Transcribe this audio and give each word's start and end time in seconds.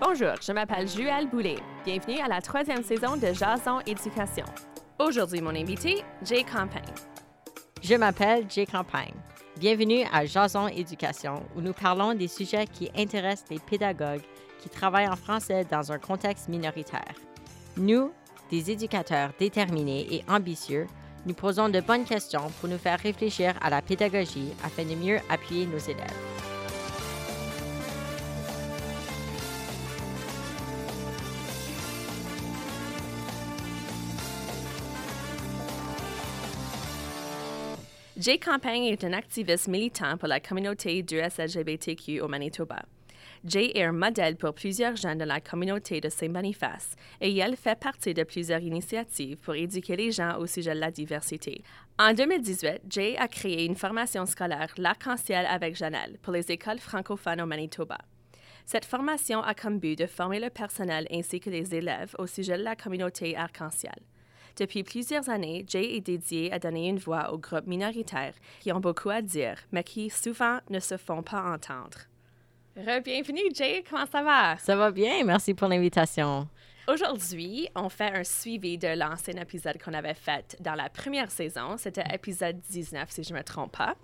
Bonjour, 0.00 0.34
je 0.40 0.52
m'appelle 0.52 0.86
Juelle 0.86 1.28
Boulet. 1.28 1.56
Bienvenue 1.84 2.20
à 2.20 2.28
la 2.28 2.40
troisième 2.40 2.84
saison 2.84 3.16
de 3.16 3.32
Jason 3.32 3.80
Éducation. 3.84 4.44
Aujourd'hui, 5.00 5.40
mon 5.40 5.56
invité, 5.56 6.04
Jay 6.22 6.44
Campagne. 6.44 6.94
Je 7.82 7.96
m'appelle 7.96 8.44
Jay 8.48 8.64
Campagne. 8.64 9.14
Bienvenue 9.58 10.04
à 10.12 10.24
Jason 10.24 10.68
Éducation, 10.68 11.42
où 11.56 11.60
nous 11.60 11.72
parlons 11.72 12.14
des 12.14 12.28
sujets 12.28 12.66
qui 12.66 12.88
intéressent 12.96 13.50
les 13.50 13.58
pédagogues 13.58 14.22
qui 14.60 14.68
travaillent 14.68 15.08
en 15.08 15.16
français 15.16 15.66
dans 15.68 15.90
un 15.90 15.98
contexte 15.98 16.48
minoritaire. 16.48 17.14
Nous, 17.76 18.12
des 18.52 18.70
éducateurs 18.70 19.30
déterminés 19.36 20.06
et 20.14 20.24
ambitieux, 20.28 20.86
nous 21.26 21.34
posons 21.34 21.68
de 21.70 21.80
bonnes 21.80 22.04
questions 22.04 22.52
pour 22.60 22.68
nous 22.68 22.78
faire 22.78 23.00
réfléchir 23.00 23.54
à 23.60 23.68
la 23.68 23.82
pédagogie 23.82 24.52
afin 24.62 24.84
de 24.84 24.94
mieux 24.94 25.18
appuyer 25.28 25.66
nos 25.66 25.78
élèves. 25.78 26.37
Jay 38.28 38.38
Campagne 38.38 38.84
est 38.84 39.04
un 39.04 39.14
activiste 39.14 39.68
militant 39.68 40.18
pour 40.18 40.28
la 40.28 40.38
communauté 40.38 41.02
du 41.02 41.18
SLGBTQ 41.18 42.20
au 42.20 42.28
Manitoba. 42.28 42.82
Jay 43.42 43.72
est 43.74 43.84
un 43.84 43.92
modèle 43.92 44.36
pour 44.36 44.52
plusieurs 44.52 44.96
jeunes 44.96 45.16
de 45.16 45.24
la 45.24 45.40
communauté 45.40 46.02
de 46.02 46.10
Saint-Boniface 46.10 46.94
et 47.22 47.34
elle 47.38 47.56
fait 47.56 47.80
partie 47.80 48.12
de 48.12 48.24
plusieurs 48.24 48.60
initiatives 48.60 49.38
pour 49.38 49.54
éduquer 49.54 49.96
les 49.96 50.12
gens 50.12 50.36
au 50.36 50.46
sujet 50.46 50.74
de 50.74 50.78
la 50.78 50.90
diversité. 50.90 51.62
En 51.98 52.12
2018, 52.12 52.82
Jay 52.90 53.16
a 53.16 53.28
créé 53.28 53.64
une 53.64 53.76
formation 53.76 54.26
scolaire 54.26 54.74
L'arc-en-ciel 54.76 55.46
avec 55.46 55.74
Janelle 55.74 56.18
pour 56.20 56.34
les 56.34 56.52
écoles 56.52 56.80
francophones 56.80 57.40
au 57.40 57.46
Manitoba. 57.46 57.96
Cette 58.66 58.84
formation 58.84 59.40
a 59.40 59.54
comme 59.54 59.78
but 59.78 59.98
de 59.98 60.06
former 60.06 60.38
le 60.38 60.50
personnel 60.50 61.06
ainsi 61.10 61.40
que 61.40 61.48
les 61.48 61.74
élèves 61.74 62.14
au 62.18 62.26
sujet 62.26 62.58
de 62.58 62.62
la 62.62 62.76
communauté 62.76 63.34
arc-en-ciel. 63.38 63.96
Depuis 64.58 64.82
plusieurs 64.82 65.28
années, 65.28 65.64
Jay 65.68 65.96
est 65.96 66.00
dédié 66.00 66.52
à 66.52 66.58
donner 66.58 66.88
une 66.88 66.98
voix 66.98 67.32
aux 67.32 67.38
groupes 67.38 67.68
minoritaires 67.68 68.34
qui 68.58 68.72
ont 68.72 68.80
beaucoup 68.80 69.08
à 69.08 69.22
dire, 69.22 69.56
mais 69.70 69.84
qui 69.84 70.10
souvent 70.10 70.58
ne 70.68 70.80
se 70.80 70.96
font 70.96 71.22
pas 71.22 71.42
entendre. 71.42 71.98
Re-bienvenue, 72.76 73.54
Jay. 73.54 73.84
Comment 73.88 74.06
ça 74.06 74.20
va? 74.20 74.56
Ça 74.58 74.74
va 74.74 74.90
bien, 74.90 75.22
merci 75.24 75.54
pour 75.54 75.68
l'invitation. 75.68 76.48
Aujourd'hui, 76.88 77.68
on 77.76 77.88
fait 77.88 78.10
un 78.12 78.24
suivi 78.24 78.78
de 78.78 78.88
l'ancien 78.88 79.34
épisode 79.34 79.80
qu'on 79.80 79.94
avait 79.94 80.14
fait 80.14 80.56
dans 80.58 80.74
la 80.74 80.88
première 80.88 81.30
saison. 81.30 81.76
C'était 81.76 82.04
épisode 82.12 82.58
19, 82.68 83.08
si 83.10 83.22
je 83.22 83.32
ne 83.32 83.38
me 83.38 83.44
trompe 83.44 83.76
pas. 83.76 83.94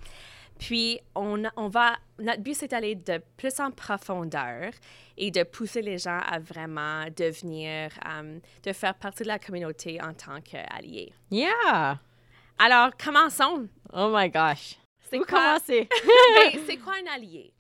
Puis, 0.59 1.01
on, 1.15 1.43
on 1.57 1.69
va, 1.69 1.97
notre 2.19 2.43
but, 2.43 2.55
c'est 2.55 2.69
d'aller 2.69 2.95
de 2.95 3.21
plus 3.37 3.59
en 3.61 3.71
profondeur 3.71 4.71
et 5.17 5.31
de 5.31 5.43
pousser 5.43 5.83
les 5.83 5.99
gens 5.99 6.21
à 6.27 6.39
vraiment 6.39 7.05
devenir, 7.17 7.91
um, 8.05 8.41
de 8.63 8.73
faire 8.73 8.95
partie 8.95 9.25
de 9.25 9.29
la 9.29 9.39
communauté 9.39 10.01
en 10.01 10.15
tant 10.15 10.41
qu'alliés. 10.41 11.13
Yeah! 11.31 11.99
Alors, 12.59 12.91
commençons. 12.97 13.69
Oh 13.93 14.11
my 14.15 14.31
gosh! 14.31 14.79
C'est 15.11 15.19
Où 15.19 15.25
quoi, 15.25 15.57
commencer? 15.57 15.89
ben, 16.35 16.61
c'est 16.67 16.77
quoi 16.77 16.95
un 16.95 17.15
allié? 17.15 17.53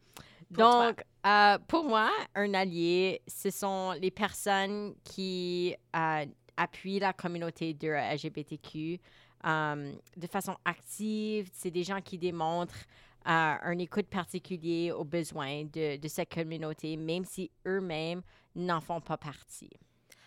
pour? 0.53 0.65
Donc, 0.65 1.03
euh, 1.27 1.59
pour 1.67 1.84
moi, 1.84 2.11
un 2.34 2.55
allié, 2.55 3.22
ce 3.27 3.50
sont 3.50 3.92
les 4.00 4.11
personnes 4.11 4.95
qui 5.05 5.75
euh, 5.97 6.25
appuient 6.56 7.00
la 7.00 7.12
communauté 7.12 7.75
de 7.75 7.89
LGBTQ 7.89 9.00
euh, 9.45 9.92
de 10.17 10.27
façon 10.27 10.56
active. 10.64 11.50
C'est 11.53 11.70
des 11.70 11.84
gens 11.84 12.00
qui 12.00 12.19
démontrent 12.19 12.84
euh, 13.27 13.56
un 13.62 13.78
écoute 13.78 14.06
particulier 14.06 14.92
aux 14.92 15.05
besoins 15.05 15.64
de, 15.64 15.97
de 15.97 16.09
cette 16.09 16.33
communauté, 16.33 16.97
même 16.97 17.25
si 17.25 17.50
eux-mêmes 17.67 18.22
n'en 18.55 18.81
font 18.81 19.00
pas 19.00 19.17
partie. 19.17 19.70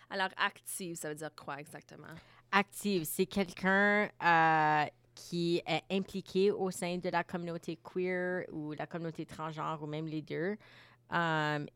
Alors, 0.09 0.29
active, 0.37 0.95
ça 0.95 1.09
veut 1.09 1.15
dire 1.15 1.31
quoi 1.35 1.59
exactement? 1.59 2.07
active, 2.51 3.03
c'est 3.03 3.25
quelqu'un 3.25 4.09
euh, 4.23 4.85
qui 5.13 5.61
est 5.65 5.83
impliqué 5.91 6.51
au 6.51 6.71
sein 6.71 6.97
de 6.97 7.09
la 7.09 7.23
communauté 7.23 7.77
queer 7.83 8.45
ou 8.51 8.73
la 8.73 8.87
communauté 8.87 9.25
transgenre 9.25 9.81
ou 9.81 9.87
même 9.87 10.07
les 10.07 10.21
deux. 10.21 10.55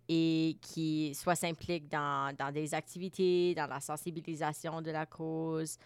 et 0.08 0.58
qui 0.62 1.14
soit 1.16 1.36
s'implique 1.36 1.90
dans, 1.90 2.36
dans 2.38 2.52
des 2.52 2.74
activités, 2.74 3.56
dans 3.56 3.68
la 3.68 3.80
sensibilisation 3.80 4.82
de 4.82 4.92
la 4.92 5.06
cause, 5.06 5.78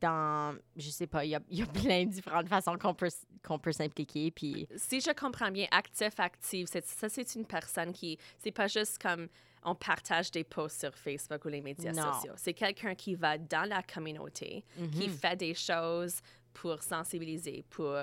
dans, 0.00 0.56
je 0.76 0.88
sais 0.90 1.06
pas, 1.06 1.24
il 1.24 1.28
y 1.28 1.56
y 1.56 1.62
a 1.62 1.66
plein 1.66 2.04
de 2.04 2.10
différentes 2.10 2.48
façons 2.48 2.76
qu'on 2.78 2.94
peut, 2.94 3.10
qu'on 3.46 3.58
peut 3.58 3.72
s'impliquer. 3.72 4.30
Puis, 4.30 4.66
Si 4.76 5.00
je 5.00 5.10
comprends 5.12 5.50
bien, 5.50 5.66
actif, 5.70 6.18
active, 6.18 6.66
c'est, 6.70 6.84
ça, 6.86 7.08
c'est 7.08 7.34
une 7.34 7.44
personne 7.44 7.92
qui, 7.92 8.18
c'est 8.38 8.52
pas 8.52 8.68
juste 8.68 9.00
comme 9.02 9.28
on 9.64 9.74
partage 9.74 10.30
des 10.30 10.44
posts 10.44 10.80
sur 10.80 10.94
Facebook 10.96 11.44
ou 11.44 11.48
les 11.48 11.60
médias 11.60 11.92
Non. 11.92 12.12
sociaux. 12.14 12.32
C'est 12.36 12.54
quelqu'un 12.54 12.94
qui 12.94 13.14
va 13.14 13.36
dans 13.38 13.68
la 13.68 13.82
communauté, 13.82 14.64
qui 14.92 15.08
Mhm. 15.08 15.14
fait 15.14 15.36
des 15.36 15.54
choses 15.54 16.20
pour 16.54 16.82
sensibiliser, 16.82 17.64
pour 17.70 17.94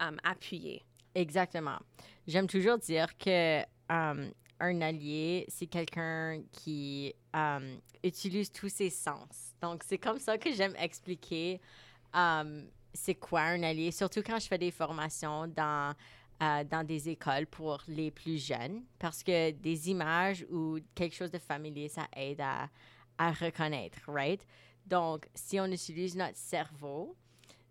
um, 0.00 0.16
appuyer. 0.24 0.82
Exactement. 1.14 1.78
J'aime 2.26 2.46
toujours 2.46 2.78
dire 2.78 3.16
que 3.18 3.60
euh, 3.92 4.30
un 4.64 4.80
allié, 4.80 5.44
c'est 5.48 5.66
quelqu'un 5.66 6.42
qui 6.52 7.14
euh, 7.36 7.76
utilise 8.02 8.50
tous 8.50 8.68
ses 8.68 8.90
sens. 8.90 9.54
Donc, 9.60 9.82
c'est 9.84 9.98
comme 9.98 10.18
ça 10.18 10.38
que 10.38 10.52
j'aime 10.52 10.74
expliquer 10.78 11.60
euh, 12.14 12.62
c'est 12.92 13.14
quoi 13.16 13.42
un 13.42 13.62
allié, 13.62 13.90
surtout 13.90 14.22
quand 14.22 14.38
je 14.38 14.46
fais 14.46 14.58
des 14.58 14.70
formations 14.70 15.46
dans, 15.48 15.94
euh, 16.42 16.64
dans 16.64 16.86
des 16.86 17.08
écoles 17.08 17.46
pour 17.46 17.82
les 17.88 18.10
plus 18.10 18.44
jeunes, 18.44 18.82
parce 18.98 19.22
que 19.22 19.50
des 19.50 19.90
images 19.90 20.46
ou 20.50 20.78
quelque 20.94 21.14
chose 21.14 21.30
de 21.30 21.38
familier, 21.38 21.88
ça 21.88 22.06
aide 22.16 22.40
à, 22.40 22.68
à 23.18 23.32
reconnaître, 23.32 23.98
right? 24.06 24.44
Donc, 24.86 25.28
si 25.34 25.58
on 25.58 25.66
utilise 25.66 26.14
notre 26.16 26.36
cerveau, 26.36 27.16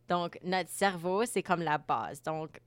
donc 0.10 0.38
notre 0.44 0.70
cerveau, 0.70 1.26
c'est 1.26 1.44
comme 1.44 1.62
la 1.62 1.78
base. 1.78 2.22
Donc, 2.22 2.60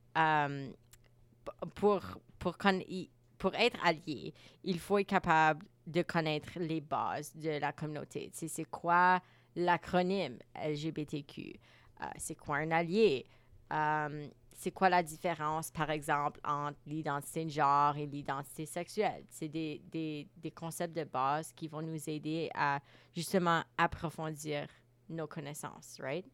pour, 1.74 2.00
pour, 2.38 2.56
i- 2.88 3.10
pour 3.38 3.54
être 3.54 3.78
allié, 3.84 4.34
il 4.64 4.78
faut 4.78 4.98
être 4.98 5.08
capable 5.08 5.64
de 5.86 6.02
connaître 6.02 6.58
les 6.58 6.80
bases 6.80 7.34
de 7.36 7.50
la 7.50 7.72
communauté. 7.72 8.30
C'est 8.32 8.64
quoi 8.64 9.20
l'acronyme 9.54 10.38
LGBTQ? 10.54 11.60
Euh, 12.02 12.06
c'est 12.16 12.34
quoi 12.34 12.56
un 12.56 12.70
allié? 12.70 13.26
Euh, 13.72 14.28
c'est 14.52 14.70
quoi 14.70 14.88
la 14.88 15.02
différence, 15.02 15.70
par 15.70 15.90
exemple, 15.90 16.40
entre 16.42 16.78
l'identité 16.86 17.44
de 17.44 17.50
genre 17.50 17.96
et 17.96 18.06
l'identité 18.06 18.64
sexuelle? 18.64 19.24
C'est 19.28 19.48
des, 19.48 19.82
des, 19.90 20.28
des 20.36 20.50
concepts 20.50 20.96
de 20.96 21.04
base 21.04 21.52
qui 21.52 21.68
vont 21.68 21.82
nous 21.82 22.08
aider 22.08 22.50
à 22.54 22.80
justement 23.14 23.62
approfondir 23.76 24.66
nos 25.08 25.26
connaissances, 25.26 25.98
right? 26.00 26.26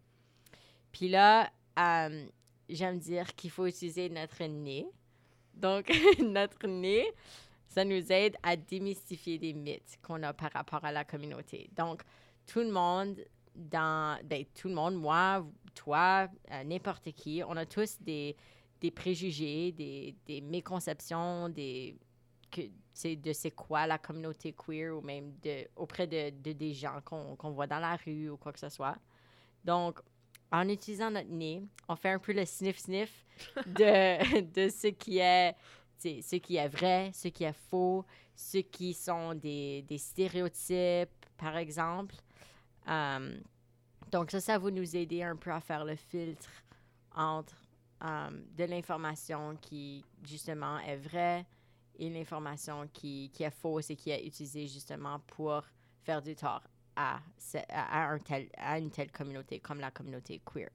Puis 0.92 1.08
là, 1.08 1.50
euh, 1.78 2.26
j'aime 2.68 2.98
dire 2.98 3.34
qu'il 3.34 3.50
faut 3.50 3.66
utiliser 3.66 4.08
notre 4.08 4.44
nez. 4.44 4.86
Donc, 5.54 5.90
notre 6.20 6.66
nez, 6.66 7.06
ça 7.68 7.84
nous 7.84 8.12
aide 8.12 8.36
à 8.42 8.56
démystifier 8.56 9.38
des 9.38 9.52
mythes 9.52 9.98
qu'on 10.02 10.22
a 10.22 10.32
par 10.32 10.52
rapport 10.52 10.84
à 10.84 10.92
la 10.92 11.04
communauté. 11.04 11.70
Donc, 11.76 12.02
tout 12.46 12.60
le 12.60 12.70
monde, 12.70 13.18
ben, 13.54 14.18
tout 14.54 14.68
le 14.68 14.74
monde, 14.74 14.94
moi, 14.94 15.46
toi, 15.74 16.28
euh, 16.50 16.64
n'importe 16.64 17.12
qui, 17.12 17.42
on 17.46 17.56
a 17.56 17.66
tous 17.66 17.98
des, 18.00 18.36
des 18.80 18.90
préjugés, 18.90 19.72
des, 19.72 20.14
des 20.26 20.40
méconceptions, 20.40 21.48
des, 21.48 21.96
de 22.56 23.32
c'est 23.32 23.50
quoi 23.52 23.86
la 23.86 23.98
communauté 23.98 24.52
queer 24.52 24.96
ou 24.96 25.00
même 25.00 25.32
de, 25.42 25.66
auprès 25.76 26.06
de, 26.06 26.30
de 26.30 26.52
des 26.52 26.74
gens 26.74 27.00
qu'on 27.04 27.36
qu'on 27.36 27.50
voit 27.50 27.66
dans 27.66 27.78
la 27.78 27.96
rue 27.96 28.28
ou 28.28 28.36
quoi 28.36 28.52
que 28.52 28.60
ce 28.60 28.68
soit. 28.68 28.96
Donc, 29.64 30.00
en 30.52 30.68
utilisant 30.68 31.10
notre 31.10 31.30
nez, 31.30 31.62
on 31.88 31.96
fait 31.96 32.10
un 32.10 32.18
peu 32.18 32.32
le 32.32 32.44
sniff-sniff 32.44 33.24
de, 33.66 34.40
de 34.52 34.68
ce 34.68 34.88
qui 34.88 35.18
est 35.18 35.56
ce 36.04 36.36
qui 36.36 36.56
est 36.56 36.68
vrai, 36.68 37.10
ce 37.14 37.28
qui 37.28 37.44
est 37.44 37.56
faux, 37.70 38.04
ce 38.34 38.58
qui 38.58 38.92
sont 38.92 39.34
des, 39.34 39.82
des 39.82 39.98
stéréotypes, 39.98 41.26
par 41.36 41.56
exemple. 41.56 42.16
Euh, 42.88 43.38
donc 44.10 44.32
ça, 44.32 44.40
ça 44.40 44.58
va 44.58 44.70
nous 44.70 44.96
aider 44.96 45.22
un 45.22 45.36
peu 45.36 45.52
à 45.52 45.60
faire 45.60 45.84
le 45.84 45.94
filtre 45.94 46.50
entre 47.14 47.54
euh, 48.04 48.30
de 48.56 48.64
l'information 48.64 49.56
qui, 49.60 50.04
justement, 50.24 50.78
est 50.80 50.96
vraie 50.96 51.46
et 51.98 52.10
l'information 52.10 52.88
qui, 52.92 53.30
qui 53.32 53.44
est 53.44 53.50
fausse 53.50 53.90
et 53.90 53.96
qui 53.96 54.10
est 54.10 54.26
utilisée, 54.26 54.66
justement, 54.66 55.20
pour 55.20 55.62
faire 56.02 56.20
du 56.20 56.34
tort 56.34 56.64
à, 56.96 57.20
un 57.64 58.18
tel, 58.18 58.48
à 58.56 58.78
une 58.78 58.90
telle 58.90 59.10
communauté 59.10 59.60
comme 59.60 59.80
la 59.80 59.90
communauté 59.90 60.40
queer. 60.44 60.70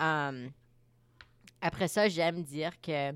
Euh, 0.00 0.48
après 1.60 1.88
ça, 1.88 2.08
j'aime 2.08 2.42
dire 2.42 2.80
que 2.80 3.12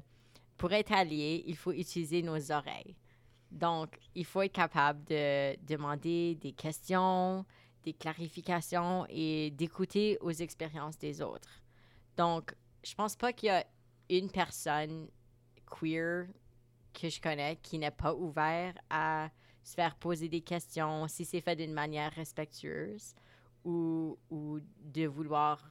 pour 0.57 0.73
être 0.73 0.93
allié, 0.93 1.45
il 1.47 1.57
faut 1.57 1.73
utiliser 1.73 2.23
nos 2.23 2.53
oreilles. 2.53 2.95
Donc, 3.51 3.99
il 4.15 4.25
faut 4.25 4.43
être 4.43 4.53
capable 4.53 5.05
de 5.05 5.57
demander 5.65 6.35
des 6.37 6.53
questions, 6.53 7.45
des 7.85 7.93
clarifications 7.93 9.07
et 9.09 9.51
d'écouter 9.53 10.19
aux 10.21 10.31
expériences 10.31 10.99
des 10.99 11.23
autres. 11.23 11.63
Donc, 12.17 12.55
je 12.83 12.95
pense 12.95 13.17
pas 13.17 13.33
qu'il 13.33 13.49
y 13.49 13.51
a 13.51 13.65
une 14.11 14.31
personne 14.31 15.09
queer 15.67 16.27
que 16.93 17.09
je 17.09 17.21
connais 17.21 17.57
qui 17.57 17.79
n'est 17.79 17.91
pas 17.91 18.15
ouvert 18.15 18.75
à 18.91 19.31
se 19.65 19.75
faire 19.75 19.97
poser 19.97 20.29
des 20.29 20.43
questions 20.43 21.09
si 21.09 21.25
c'est 21.25 21.41
fait 21.41 21.57
d'une 21.57 21.73
manière 21.73 22.13
respectueuse 22.13 23.15
ou, 23.65 24.19
ou 24.31 24.61
de 24.61 25.07
vouloir 25.07 25.71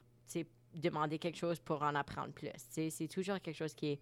demander 0.74 1.18
quelque 1.18 1.38
chose 1.38 1.60
pour 1.60 1.82
en 1.82 1.94
apprendre 1.94 2.32
plus. 2.32 2.50
C'est 2.56 3.08
toujours 3.08 3.40
quelque 3.40 3.56
chose 3.56 3.74
qui 3.74 3.92
est, 3.92 4.00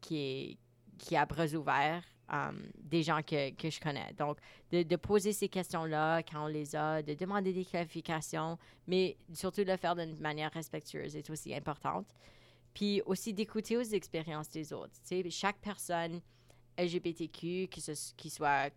qui 0.00 0.18
est, 0.18 0.58
qui 0.98 1.16
a 1.16 1.24
bras 1.24 1.46
ouverts 1.54 2.04
um, 2.30 2.62
des 2.78 3.02
gens 3.02 3.22
que, 3.22 3.50
que, 3.54 3.70
je 3.70 3.80
connais. 3.80 4.12
Donc, 4.18 4.38
de, 4.70 4.82
de 4.82 4.96
poser 4.96 5.32
ces 5.32 5.48
questions-là 5.48 6.22
quand 6.22 6.44
on 6.44 6.46
les 6.46 6.76
a, 6.76 7.02
de 7.02 7.14
demander 7.14 7.52
des 7.52 7.64
clarifications, 7.64 8.58
mais 8.86 9.16
surtout 9.32 9.64
de 9.64 9.70
le 9.70 9.76
faire 9.76 9.96
d'une 9.96 10.18
manière 10.20 10.52
respectueuse 10.52 11.16
est 11.16 11.30
aussi 11.30 11.54
importante. 11.54 12.06
Puis 12.74 13.02
aussi 13.06 13.32
d'écouter 13.32 13.76
aux 13.76 13.82
expériences 13.82 14.50
des 14.50 14.72
autres. 14.72 14.92
sais, 15.02 15.28
chaque 15.30 15.58
personne 15.58 16.20
LGBTQ, 16.78 17.68
qui 17.68 18.30
soit 18.30 18.70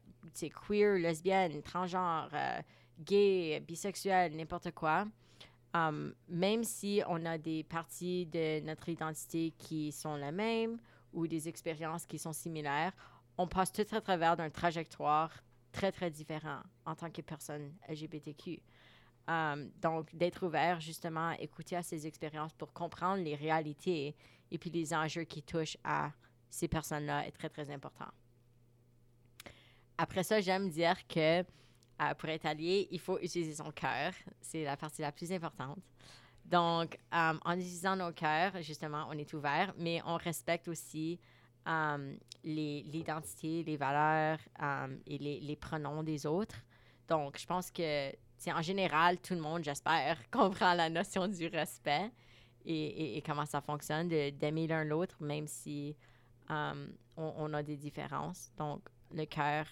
queer, 0.68 0.98
lesbienne, 1.00 1.62
transgenre, 1.62 2.30
euh, 2.34 2.62
gay, 3.00 3.64
bisexuel, 3.68 4.36
n'importe 4.36 4.72
quoi, 4.72 5.06
um, 5.74 6.14
même 6.30 6.64
si 6.64 7.02
on 7.08 7.26
a 7.26 7.38
des 7.38 7.64
parties 7.64 8.26
de 8.28 8.60
notre 8.62 8.90
identité 8.90 9.54
qui 9.58 9.92
sont 9.92 10.16
les 10.16 10.32
mêmes 10.32 10.78
ou 11.14 11.28
des 11.28 11.48
expériences 11.48 12.06
qui 12.06 12.18
sont 12.20 12.34
similaires, 12.34 12.94
on 13.38 13.48
passe 13.48 13.72
tout 13.72 13.86
à 13.92 14.02
travers 14.02 14.38
d'une 14.38 14.52
trajectoire 14.52 15.32
très, 15.72 15.92
très 15.92 16.12
différent 16.12 16.60
en 16.86 16.96
tant 16.96 17.10
que 17.10 17.22
personne 17.22 17.74
LGBTQ. 17.90 18.62
Um, 19.28 19.72
donc, 19.82 20.14
d'être 20.14 20.46
ouvert 20.46 20.82
justement 20.82 21.32
écouter 21.32 21.78
à 21.78 21.82
ces 21.82 22.06
expériences 22.06 22.54
pour 22.54 22.74
comprendre 22.74 23.24
les 23.24 23.36
réalités 23.36 24.16
et 24.52 24.58
puis 24.58 24.70
les 24.70 24.94
enjeux 24.94 25.24
qui 25.24 25.42
touchent 25.42 25.78
à 25.84 26.12
ces 26.54 26.68
personnes-là 26.68 27.26
est 27.26 27.32
très, 27.32 27.50
très 27.50 27.72
important. 27.72 28.12
Après 29.98 30.22
ça, 30.22 30.40
j'aime 30.40 30.70
dire 30.70 30.96
que 31.08 31.40
euh, 31.40 32.14
pour 32.18 32.30
être 32.30 32.46
allié, 32.46 32.88
il 32.92 33.00
faut 33.00 33.18
utiliser 33.20 33.56
son 33.56 33.72
cœur. 33.72 34.14
C'est 34.40 34.64
la 34.64 34.78
partie 34.78 35.02
la 35.02 35.12
plus 35.12 35.32
importante. 35.32 35.80
Donc, 36.46 37.00
um, 37.12 37.40
en 37.44 37.54
utilisant 37.54 37.96
nos 37.96 38.12
cœurs, 38.12 38.62
justement, 38.62 39.08
on 39.10 39.14
est 39.14 39.34
ouvert, 39.34 39.74
mais 39.78 40.00
on 40.06 40.18
respecte 40.18 40.68
aussi 40.68 41.20
um, 41.66 42.18
l'identité, 42.44 43.64
les, 43.64 43.78
valeurs 43.78 44.38
et 45.08 45.18
les, 45.18 45.40
les, 45.40 45.56
pronoms 45.56 46.04
des 46.04 46.28
autres. 46.28 46.58
Donc, 47.08 47.40
je 47.40 47.48
pense 47.48 47.72
que, 47.72 48.12
en 48.48 48.62
général, 48.62 49.20
tout 49.20 49.34
le 49.34 49.40
monde, 49.42 49.64
j'espère, 49.64 50.20
comprend 50.32 50.76
la 50.76 50.90
notion 50.90 51.28
du 51.28 51.48
respect 51.48 52.12
et, 52.66 53.18
et, 53.18 53.22
comment 53.24 53.46
ça 53.46 53.62
fonctionne, 53.62 54.08
d'aimer 54.08 54.68
l'un 54.68 54.84
l'autre, 54.84 55.16
même 55.20 55.48
si 55.48 55.96
on, 56.50 56.88
on, 57.16 57.54
a 57.54 57.64
des 57.64 57.78
différences. 57.78 58.52
Donc, 58.58 58.82
le 59.14 59.26
cœur, 59.26 59.66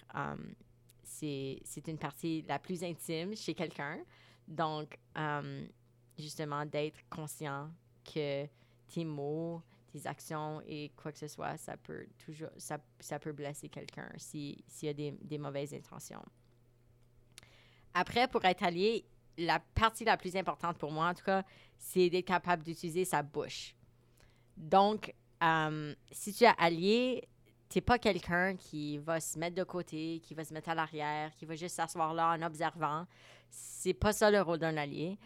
c'est 1.02 1.88
une 1.88 1.98
partie 1.98 2.42
la 2.42 2.58
plus 2.58 2.82
intime 2.82 3.36
chez 3.36 3.54
quelqu'un. 3.54 3.98
Donc, 4.46 4.98
justement, 6.18 6.64
d'être 6.66 6.98
conscient 7.08 7.70
que 8.04 8.46
tes 8.92 9.04
mots, 9.04 9.62
tes 9.92 10.06
actions 10.06 10.62
et 10.66 10.90
quoi 10.96 11.12
que 11.12 11.18
ce 11.18 11.28
soit, 11.28 11.56
ça 11.56 11.76
peut 11.76 12.06
toujours, 12.24 12.50
ça, 12.56 12.78
ça 12.98 13.18
peut 13.18 13.32
blesser 13.32 13.68
quelqu'un 13.68 14.08
s'il 14.16 14.62
y 14.82 14.88
a 14.88 14.94
des, 14.94 15.12
des, 15.12 15.38
mauvaises 15.38 15.74
intentions. 15.74 16.24
Après, 17.94 18.26
pour 18.28 18.44
être 18.44 18.62
allié, 18.62 19.04
la 19.36 19.60
partie 19.60 20.04
la 20.04 20.16
plus 20.16 20.34
importante 20.36 20.78
pour 20.78 20.90
moi, 20.90 21.08
en 21.08 21.14
tout 21.14 21.24
cas, 21.24 21.44
c'est 21.78 22.08
d'être 22.10 22.26
capable 22.26 22.62
d'utiliser 22.62 23.04
sa 23.04 23.22
bouche. 23.22 23.74
Donc, 24.56 25.14
euh, 25.42 25.94
si 26.10 26.32
tu 26.32 26.44
es 26.44 26.52
allié, 26.58 27.28
tu 27.68 27.78
n'es 27.78 27.82
pas 27.82 27.98
quelqu'un 27.98 28.56
qui 28.56 28.98
va 28.98 29.20
se 29.20 29.38
mettre 29.38 29.56
de 29.56 29.64
côté, 29.64 30.20
qui 30.22 30.34
va 30.34 30.44
se 30.44 30.52
mettre 30.52 30.68
à 30.68 30.74
l'arrière, 30.74 31.34
qui 31.34 31.44
va 31.44 31.54
juste 31.54 31.76
s'asseoir 31.76 32.14
là 32.14 32.36
en 32.36 32.42
observant. 32.42 33.06
C'est 33.50 33.94
pas 33.94 34.12
ça 34.12 34.30
le 34.30 34.40
rôle 34.40 34.58
d'un 34.58 34.76
allié. 34.76 35.18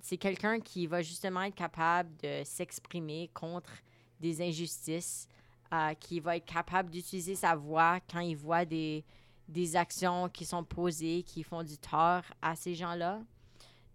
C'est 0.00 0.16
quelqu'un 0.16 0.58
qui 0.58 0.86
va 0.86 1.02
justement 1.02 1.42
être 1.42 1.54
capable 1.54 2.16
de 2.22 2.42
s'exprimer 2.44 3.30
contre 3.34 3.72
des 4.20 4.40
injustices, 4.40 5.28
uh, 5.72 5.94
qui 5.98 6.20
va 6.20 6.36
être 6.36 6.46
capable 6.46 6.90
d'utiliser 6.90 7.34
sa 7.34 7.54
voix 7.54 8.00
quand 8.10 8.20
il 8.20 8.36
voit 8.36 8.64
des, 8.64 9.04
des 9.48 9.76
actions 9.76 10.28
qui 10.28 10.44
sont 10.44 10.64
posées, 10.64 11.22
qui 11.22 11.42
font 11.42 11.62
du 11.62 11.78
tort 11.78 12.22
à 12.42 12.56
ces 12.56 12.74
gens-là. 12.74 13.20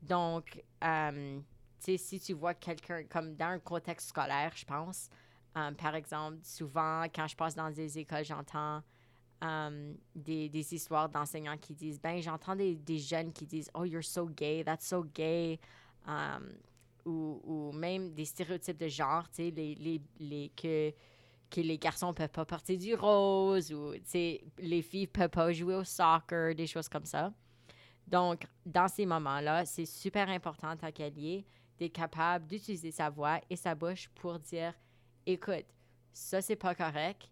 Donc, 0.02 0.62
si 1.98 2.20
tu 2.20 2.34
vois 2.34 2.54
quelqu'un, 2.54 3.04
comme 3.06 3.36
dans 3.36 3.48
un 3.48 3.60
contexte 3.60 4.10
scolaire, 4.10 4.52
je 4.56 4.66
pense, 4.66 5.10
um, 5.56 5.76
par 5.76 5.96
exemple, 5.96 6.38
souvent, 6.44 7.04
quand 7.14 7.28
je 7.28 7.36
passe 7.36 7.56
dans 7.56 7.72
des 7.72 8.00
écoles, 8.00 8.26
j'entends 8.26 8.82
Um, 9.42 9.98
des, 10.16 10.48
des, 10.48 10.74
histoires 10.74 11.10
d'enseignants 11.10 11.58
qui 11.58 11.74
disent, 11.74 12.00
ben 12.00 12.22
j'entends 12.22 12.56
des, 12.56 12.76
des, 12.76 12.98
jeunes 12.98 13.34
qui 13.34 13.46
disent, 13.46 13.70
oh, 13.74 13.84
you're 13.84 14.02
so 14.02 14.26
gay, 14.26 14.64
that's 14.64 14.88
so 14.88 15.04
gay. 15.04 15.60
Um, 16.08 16.54
ou, 17.06 17.42
ou, 17.44 17.72
même 17.74 18.14
des 18.14 18.24
stéréotypes 18.24 18.78
de 18.78 18.88
genre, 18.88 19.28
tu 19.30 19.44
sais, 19.44 19.52
les, 19.52 19.76
les, 19.76 20.02
les, 20.20 20.50
que, 20.56 20.94
que 21.50 21.60
les 21.60 21.78
garçons 21.78 22.14
peuvent 22.14 22.30
pas 22.30 22.46
porter 22.46 22.78
du 22.78 22.96
rose 22.96 23.74
ou, 23.74 23.92
les 24.60 24.82
filles 24.82 25.08
peuvent 25.08 25.30
pas 25.30 25.52
jouer 25.52 25.76
au 25.76 25.84
soccer, 25.84 26.56
des 26.56 26.68
choses 26.68 26.88
comme 26.88 27.06
ça. 27.06 27.34
Donc, 28.08 28.46
dans 28.66 28.88
ces 28.88 29.06
moments-là, 29.06 29.66
c'est 29.66 29.86
super 29.86 30.30
important 30.30 30.74
à 30.82 30.92
Calier 30.94 31.46
d'être 31.84 31.94
capable 31.94 32.48
d'utiliser 32.48 32.92
sa 32.92 33.10
voix 33.10 33.40
et 33.50 33.56
sa 33.56 33.76
bouche 33.76 34.10
pour 34.16 34.40
dire, 34.40 34.74
écoute, 35.26 35.66
ça, 36.14 36.42
c'est 36.42 36.56
pas 36.56 36.76
correct 36.76 37.30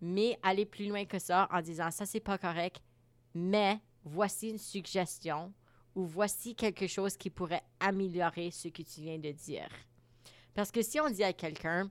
mais 0.00 0.38
aller 0.42 0.66
plus 0.66 0.88
loin 0.88 1.04
que 1.04 1.18
ça 1.18 1.48
en 1.50 1.60
disant 1.60 1.90
ça, 1.90 2.06
c'est 2.06 2.20
pas 2.20 2.38
correct, 2.38 2.80
mais 3.34 3.80
voici 4.04 4.50
une 4.50 4.58
suggestion 4.58 5.52
ou 5.94 6.04
voici 6.04 6.54
quelque 6.54 6.86
chose 6.86 7.16
qui 7.16 7.30
pourrait 7.30 7.62
améliorer 7.80 8.50
ce 8.50 8.68
que 8.68 8.82
tu 8.82 9.00
viens 9.00 9.18
de 9.18 9.32
dire. 9.32 9.68
Parce 10.54 10.70
que 10.70 10.82
si 10.82 11.00
on 11.00 11.10
dit 11.10 11.24
à 11.24 11.32
quelqu'un, 11.32 11.90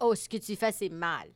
oh, 0.00 0.14
ce 0.14 0.28
que 0.28 0.36
tu 0.36 0.56
fais, 0.56 0.72
c'est 0.72 0.90
mal, 0.90 1.28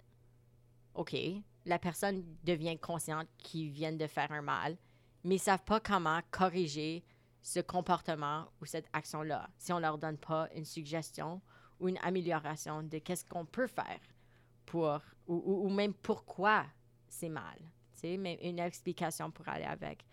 OK, 0.95 1.17
la 1.65 1.79
personne 1.79 2.25
devient 2.45 2.79
consciente 2.79 3.29
qu'ils 3.39 3.71
viennent 3.71 3.99
de 3.99 4.07
faire 4.07 4.31
un 4.33 4.43
mal, 4.43 4.77
mais 5.25 5.37
ils 5.37 5.41
savent 5.41 5.65
pas 5.65 5.81
comment 5.81 6.21
corriger 6.31 7.03
ce 7.43 7.61
comportement 7.61 8.49
ou 8.61 8.67
cette 8.67 8.89
action-là 8.93 9.51
si 9.59 9.73
on 9.73 9.77
ne 9.77 9.83
leur 9.83 9.99
donne 9.99 10.17
pas 10.17 10.49
une 10.55 10.65
suggestion 10.65 11.43
ou 11.81 11.89
une 11.89 11.99
amélioration 12.03 12.83
de 12.83 12.99
qu'est-ce 12.99 13.25
qu'on 13.25 13.45
peut 13.45 13.67
faire 13.67 14.01
pour, 14.65 15.01
ou, 15.27 15.67
ou, 15.67 15.69
même 15.69 15.93
pourquoi 15.93 16.65
c'est 17.09 17.29
mal. 17.29 17.59
Mais 18.05 18.39
une 18.43 18.59
explication 18.59 19.31
pour 19.31 19.49
aller 19.49 19.65
avec. 19.65 20.05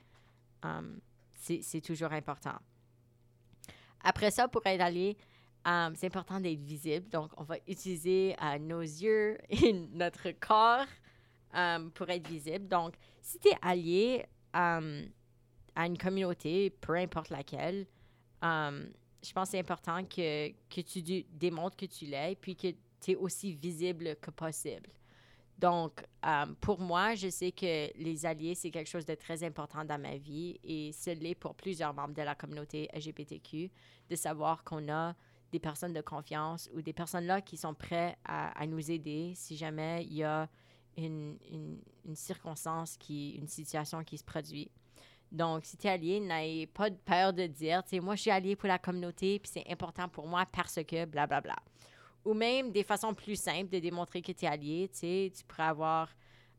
Um, 0.62 1.00
c'est 1.40 1.82
toujours 1.82 2.12
important. 2.12 2.58
Après 4.02 4.30
ça, 4.30 4.48
pour 4.48 4.66
être 4.66 4.82
allé, 4.82 5.18
um, 5.66 5.96
c'est 5.96 6.08
important 6.08 6.40
d'être 6.40 6.62
visible. 6.62 7.10
Donc, 7.10 7.32
on 7.38 7.44
va 7.44 7.56
utiliser 7.68 8.36
uh, 8.42 8.60
nos 8.60 8.82
yeux 8.82 9.38
et 9.50 9.74
notre 9.74 10.32
corps 10.32 10.86
um, 11.54 11.92
pour 11.92 12.10
être 12.10 12.28
visible. 12.28 12.68
Donc, 12.68 12.96
si 13.22 13.40
tu 13.40 13.50
es 13.50 13.58
allié 13.62 14.26
à 15.80 15.86
une 15.86 15.98
communauté, 15.98 16.72
peu 16.72 16.96
importe 16.96 17.30
laquelle, 17.30 17.88
je 18.42 19.34
pense 19.34 19.48
que 19.48 19.52
c'est 19.52 19.60
important 19.60 20.04
que, 20.04 20.50
que 20.70 20.82
tu 20.82 21.02
démontres 21.32 21.78
que 21.78 21.86
tu 21.86 22.06
l'es, 22.06 22.36
puis 22.36 22.54
que 22.58 22.68
tu 23.00 23.12
es 23.12 23.16
aussi 23.16 23.54
visible 23.54 24.18
que 24.18 24.30
possible. 24.30 24.90
Donc, 25.58 26.04
euh, 26.26 26.46
pour 26.60 26.82
moi, 26.82 27.16
je 27.16 27.30
sais 27.30 27.54
que 27.54 27.98
les 27.98 28.26
alliés, 28.26 28.56
c'est 28.56 28.72
quelque 28.72 28.90
chose 28.90 29.06
de 29.06 29.16
très 29.16 29.42
important 29.42 29.86
dans 29.86 30.02
ma 30.02 30.18
vie 30.18 30.60
et 30.66 30.92
ce 30.92 31.12
l'est 31.12 31.36
pour 31.36 31.56
plusieurs 31.56 31.94
membres 31.94 32.14
de 32.14 32.24
la 32.24 32.36
communauté 32.36 32.90
LGBTQ, 32.94 33.72
de 34.10 34.16
savoir 34.18 34.66
qu'on 34.66 34.92
a 34.92 35.16
des 35.54 35.60
personnes 35.60 35.94
de 35.94 36.02
confiance 36.02 36.70
ou 36.76 36.82
des 36.82 36.94
personnes 36.94 37.26
là 37.26 37.40
qui 37.42 37.56
sont 37.56 37.74
prêtes 37.74 38.18
à, 38.26 38.68
nous 38.68 38.92
aider 38.92 39.32
si 39.34 39.56
jamais 39.56 40.04
il 40.04 40.18
y 40.18 40.24
a 40.24 40.50
une, 40.98 41.38
une, 42.06 42.16
circonstance, 42.16 42.98
qui, 42.98 43.32
une 43.32 43.48
situation 43.48 44.04
qui 44.04 44.18
se 44.18 44.26
produit. 44.26 44.70
Donc, 45.32 45.66
si 45.66 45.78
tu 45.78 45.88
es 45.88 45.92
allié, 45.92 46.20
n'ayez 46.20 46.68
pas 46.68 46.90
peur 46.90 47.34
de 47.34 47.46
dire, 47.46 47.84
tu 47.84 47.90
sais, 47.90 48.00
moi, 48.00 48.16
je 48.16 48.22
suis 48.22 48.32
allié 48.32 48.56
pour 48.56 48.68
la 48.68 48.80
communauté, 48.80 49.40
puis 49.40 49.52
c'est 49.54 49.72
important 49.72 50.10
pour 50.10 50.28
moi 50.28 50.46
parce 50.52 50.76
que 50.76 51.06
blablabla. 51.06 51.40
Bla, 51.42 51.42
bla 51.42 51.56
ou 52.26 52.34
même 52.34 52.72
des 52.72 52.84
façons 52.84 53.14
plus 53.14 53.36
simples 53.36 53.70
de 53.70 53.80
démontrer 53.80 54.22
que 54.22 54.32
tu 54.32 54.46
es 54.46 54.48
allié. 54.48 54.90
Tu 54.92 55.00
sais, 55.00 55.32
tu 55.36 55.44
pourrais 55.46 55.64
avoir, 55.64 56.10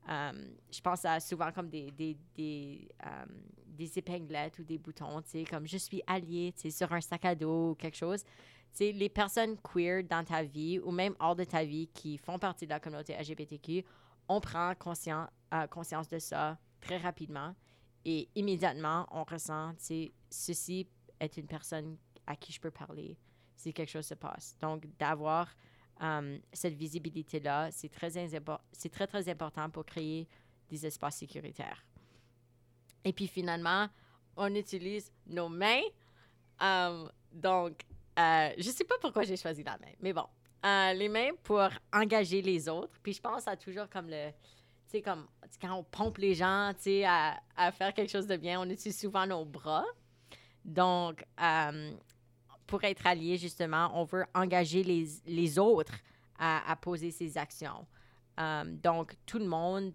euh, 0.09 0.33
je 0.71 0.81
pense 0.81 1.05
à 1.05 1.21
souvent 1.21 1.53
comme 1.53 1.69
des, 1.69 1.91
des, 1.91 2.17
des, 2.35 2.89
euh, 3.07 3.25
des, 3.67 3.99
épinglettes 3.99 4.59
ou 4.59 4.65
des 4.65 4.79
boutons, 4.79 5.21
tu 5.23 5.31
sais, 5.31 5.45
comme 5.45 5.67
je 5.67 5.77
suis 5.77 6.03
allié, 6.07 6.53
tu 6.55 6.63
sais, 6.63 6.71
sur 6.71 6.93
un 6.93 7.01
sac 7.01 7.25
à 7.25 7.35
dos 7.35 7.71
ou 7.71 7.75
quelque 7.75 7.97
chose. 7.97 8.23
Tu 8.23 8.31
sais, 8.73 8.93
les 8.93 9.09
personnes 9.09 9.57
queer 9.59 10.05
dans 10.05 10.25
ta 10.25 10.43
vie 10.43 10.79
ou 10.79 10.91
même 10.91 11.15
hors 11.19 11.37
de 11.37 11.45
ta 11.45 11.65
vie 11.65 11.89
qui 11.89 12.17
font 12.19 12.39
partie 12.39 12.67
de 12.67 12.71
la 12.71 12.81
communauté 12.81 13.15
LGBTQ, 13.19 13.85
on 14.29 14.41
prend 14.41 14.71
euh, 14.73 15.67
conscience 15.67 16.09
de 16.09 16.19
ça 16.19 16.57
très 16.81 16.99
rapidement 16.99 17.55
et 18.05 18.29
immédiatement, 18.35 19.07
on 19.11 19.25
ressent, 19.25 19.73
tu 19.75 19.85
sais, 19.85 20.13
ceci 20.31 20.87
est 21.19 21.37
une 21.37 21.47
personne 21.47 21.97
à 22.27 22.37
qui 22.37 22.53
je 22.53 22.61
peux 22.61 22.71
parler 22.71 23.19
si 23.57 23.73
quelque 23.75 23.91
chose 23.91 24.07
se 24.07 24.15
passe. 24.15 24.57
Donc, 24.61 24.85
d'avoir 24.99 25.49
euh, 26.03 26.39
cette 26.53 26.75
visibilité-là, 26.75 27.71
c'est 27.71 27.91
très, 27.91 28.11
très, 29.07 29.29
important 29.29 29.69
pour 29.69 29.85
créer 29.85 30.27
des 30.69 30.87
espaces 30.87 31.17
sécuritaires. 31.17 31.85
Et 33.05 33.13
puis 33.13 33.27
finalement, 33.27 33.89
on 34.37 34.55
utilise 34.55 35.13
nos 35.27 35.49
mains. 35.49 35.83
Euh, 36.63 37.07
donc, 37.33 37.83
euh, 38.19 38.51
je 38.57 38.67
ne 38.67 38.73
sais 38.73 38.85
pas 38.85 38.97
pourquoi 39.01 39.25
j'ai 39.25 39.37
choisi 39.37 39.63
la 39.63 39.77
main, 39.79 39.93
mais 40.01 40.13
bon, 40.13 40.27
les 40.63 41.09
mains 41.09 41.31
pour 41.43 41.69
engager 41.93 42.41
les 42.41 42.69
autres. 42.69 42.99
Puis 43.03 43.15
je 43.15 43.21
pense 43.21 43.47
à 43.47 43.57
toujours 43.57 43.89
comme 43.91 44.09
le, 44.09 44.31
sais, 44.91 45.03
comme 45.03 45.27
quand 45.61 45.75
on 45.75 45.85
pompe 45.85 46.19
les 46.19 46.35
gens, 46.35 46.73
tu 46.75 46.83
sais, 46.83 47.05
à, 47.05 47.41
faire 47.73 47.93
quelque 47.95 48.11
chose 48.11 48.27
de 48.27 48.37
bien, 48.37 48.61
on 48.61 48.69
utilise 48.69 48.99
souvent 48.99 49.27
nos 49.27 49.45
bras. 49.45 49.85
Donc, 50.65 51.25
pour 52.67 52.85
être 52.85 53.07
allié, 53.07 53.37
justement, 53.37 53.91
on 53.95 54.05
veut 54.05 54.25
engager 54.35 54.83
les, 54.83 55.59
autres 55.59 55.95
à, 56.39 56.77
poser 56.81 57.11
ces 57.11 57.37
actions. 57.37 57.87
Um, 58.39 58.79
donc, 58.79 59.17
tout 59.27 59.39
le 59.39 59.47
monde, 59.47 59.93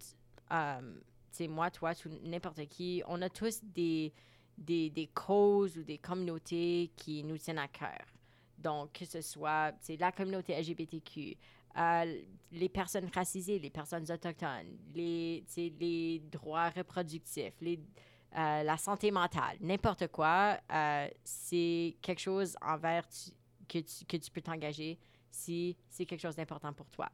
um, 0.50 1.00
c'est 1.32 1.48
moi, 1.48 1.70
toi, 1.70 1.92
n'importe 2.22 2.64
qui, 2.66 3.02
on 3.08 3.20
a 3.22 3.28
tous 3.28 3.60
des, 3.64 4.12
des, 4.56 5.10
causes 5.12 5.78
ou 5.78 5.82
des 5.82 5.98
communautés 5.98 6.92
qui 6.96 7.24
nous 7.24 7.38
tiennent 7.38 7.58
à 7.58 7.66
cœur. 7.66 8.04
Donc, 8.58 8.92
que 8.92 9.04
ce 9.04 9.20
soit 9.20 9.74
la 9.98 10.12
communauté 10.12 10.58
LGBTQ, 10.60 11.36
euh, 11.76 12.22
les 12.52 12.68
personnes 12.68 13.08
racisées, 13.14 13.58
les 13.58 13.70
personnes 13.70 14.10
autochtones, 14.10 14.78
les, 14.94 15.44
les 15.56 16.20
droits 16.30 16.70
reproductifs, 16.70 17.54
les, 17.60 17.78
euh, 18.36 18.62
la 18.62 18.76
santé 18.76 19.10
mentale, 19.10 19.56
n'importe 19.60 20.08
quoi, 20.08 20.58
euh, 20.72 21.08
c'est 21.24 21.96
quelque 22.00 22.20
chose 22.20 22.56
envers 22.62 23.06
que, 23.68 23.78
tu, 23.78 24.04
que 24.04 24.16
tu 24.16 24.30
peux 24.30 24.40
t'engager 24.40 24.98
si 25.30 25.76
c'est 25.88 26.06
quelque 26.06 26.20
chose 26.20 26.36
d'important 26.36 26.72
pour 26.72 26.88
toi. 26.90 27.08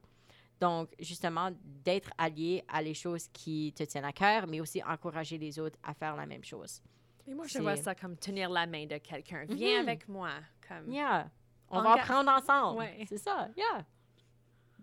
Donc, 0.60 0.90
justement, 1.00 1.50
d'être 1.62 2.10
allié 2.16 2.62
à 2.68 2.80
les 2.82 2.94
choses 2.94 3.26
qui 3.32 3.72
te 3.76 3.82
tiennent 3.82 4.04
à 4.04 4.12
cœur, 4.12 4.46
mais 4.46 4.60
aussi 4.60 4.80
encourager 4.84 5.36
les 5.36 5.58
autres 5.58 5.78
à 5.82 5.92
faire 5.92 6.14
la 6.14 6.24
même 6.24 6.44
chose. 6.44 6.80
Et 7.26 7.34
moi, 7.34 7.46
je 7.48 7.58
vois 7.58 7.76
ça 7.76 7.94
comme 7.94 8.16
tenir 8.16 8.48
la 8.48 8.66
main 8.66 8.86
de 8.86 8.98
quelqu'un. 8.98 9.44
Viens 9.48 9.82
mhm. 9.82 9.88
avec 9.88 10.08
moi. 10.08 10.30
Comme... 10.68 10.92
Yeah. 10.92 11.30
On 11.68 11.82
va 11.82 11.94
apprendre 11.94 12.30
ensemble. 12.30 12.84
C'est 13.08 13.18
ça, 13.18 13.48
yeah. 13.56 13.84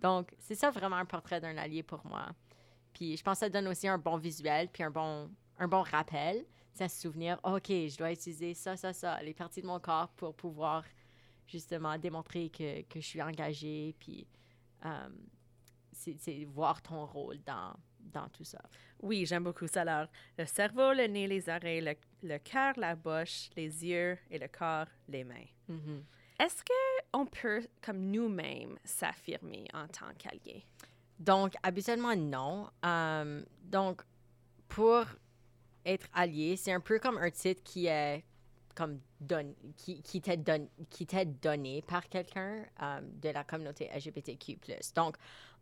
Donc, 0.02 0.34
c'est 0.40 0.56
ça 0.56 0.70
vraiment 0.72 0.96
un 0.96 1.06
portrait 1.06 1.42
d'un 1.42 1.58
allié 1.58 1.84
pour 1.84 2.06
moi. 2.06 2.28
Puis, 2.94 3.18
je 3.18 3.24
pense 3.24 3.40
que 3.40 3.46
ça 3.46 3.50
donne 3.50 3.68
aussi 3.68 3.88
un 3.88 3.98
bon 3.98 4.18
visuel, 4.18 4.70
puis 4.70 4.84
un 4.84 4.92
bon, 4.92 5.30
un 5.58 5.68
bon 5.68 5.82
rappel, 5.82 6.46
c'est 6.74 6.86
à 6.86 6.90
se 6.90 7.02
souvenir, 7.02 7.40
OK, 7.44 7.68
je 7.68 7.98
dois 7.98 8.12
utiliser 8.12 8.54
ça, 8.54 8.78
ça, 8.78 8.94
ça, 8.94 9.22
les 9.22 9.34
parties 9.34 9.62
de 9.62 9.68
mon 9.68 9.80
corps 9.80 10.10
pour 10.10 10.34
pouvoir 10.34 10.84
justement 11.48 11.98
démontrer 11.98 12.50
que, 12.50 12.82
que 12.84 13.02
je 13.02 13.06
suis 13.06 13.22
engagée, 13.22 13.96
puis 14.00 14.28
euh, 14.86 15.10
c'est 15.92 16.46
voir 16.46 16.82
ton 16.82 17.06
rôle 17.06 17.40
dans, 17.44 17.74
dans 18.00 18.30
tout 18.30 18.44
ça. 18.44 18.62
Oui, 19.02 19.26
j'aime 19.26 19.44
beaucoup 19.44 19.68
ça. 19.68 19.82
Alors, 19.82 20.08
le 20.38 20.46
cerveau, 20.46 20.94
le 20.94 21.08
nez, 21.08 21.28
les 21.28 21.50
oreilles, 21.50 21.82
le, 21.82 21.96
le 22.24 22.38
cœur, 22.40 22.74
la 22.78 22.96
bouche, 22.96 23.50
les 23.56 23.86
yeux 23.86 24.18
et 24.30 24.40
le 24.40 24.48
corps, 24.48 24.88
les 25.08 25.24
mains. 25.24 25.48
Mm-hmm. 25.70 26.02
Est-ce 26.40 26.64
qu'on 27.12 27.26
peut, 27.26 27.68
comme 27.82 28.00
nous-mêmes, 28.12 28.78
s'affirmer 28.86 29.68
en 29.74 29.88
tant 29.88 30.14
qu'allié? 30.18 30.66
Donc, 31.20 31.54
habituellement, 31.64 32.16
non. 32.16 32.70
Euh, 32.86 33.44
donc, 33.64 34.02
pour 34.70 35.06
être 35.86 36.08
allié, 36.14 36.56
c'est 36.56 36.72
un 36.72 36.80
peu 36.80 37.00
comme 37.00 37.18
un 37.18 37.30
titre 37.30 37.62
qui 37.64 37.88
est 37.88 38.24
comme 38.74 39.02
don 39.20 39.54
qui, 39.76 40.02
qui 40.02 40.22
t'est 40.22 41.26
donné 41.26 41.82
par 41.82 42.08
quelqu'un 42.08 42.64
euh, 42.82 43.02
de 43.02 43.30
la 43.30 43.44
communauté 43.44 43.90
LGBTQ+. 43.94 44.58
Donc, 44.96 45.18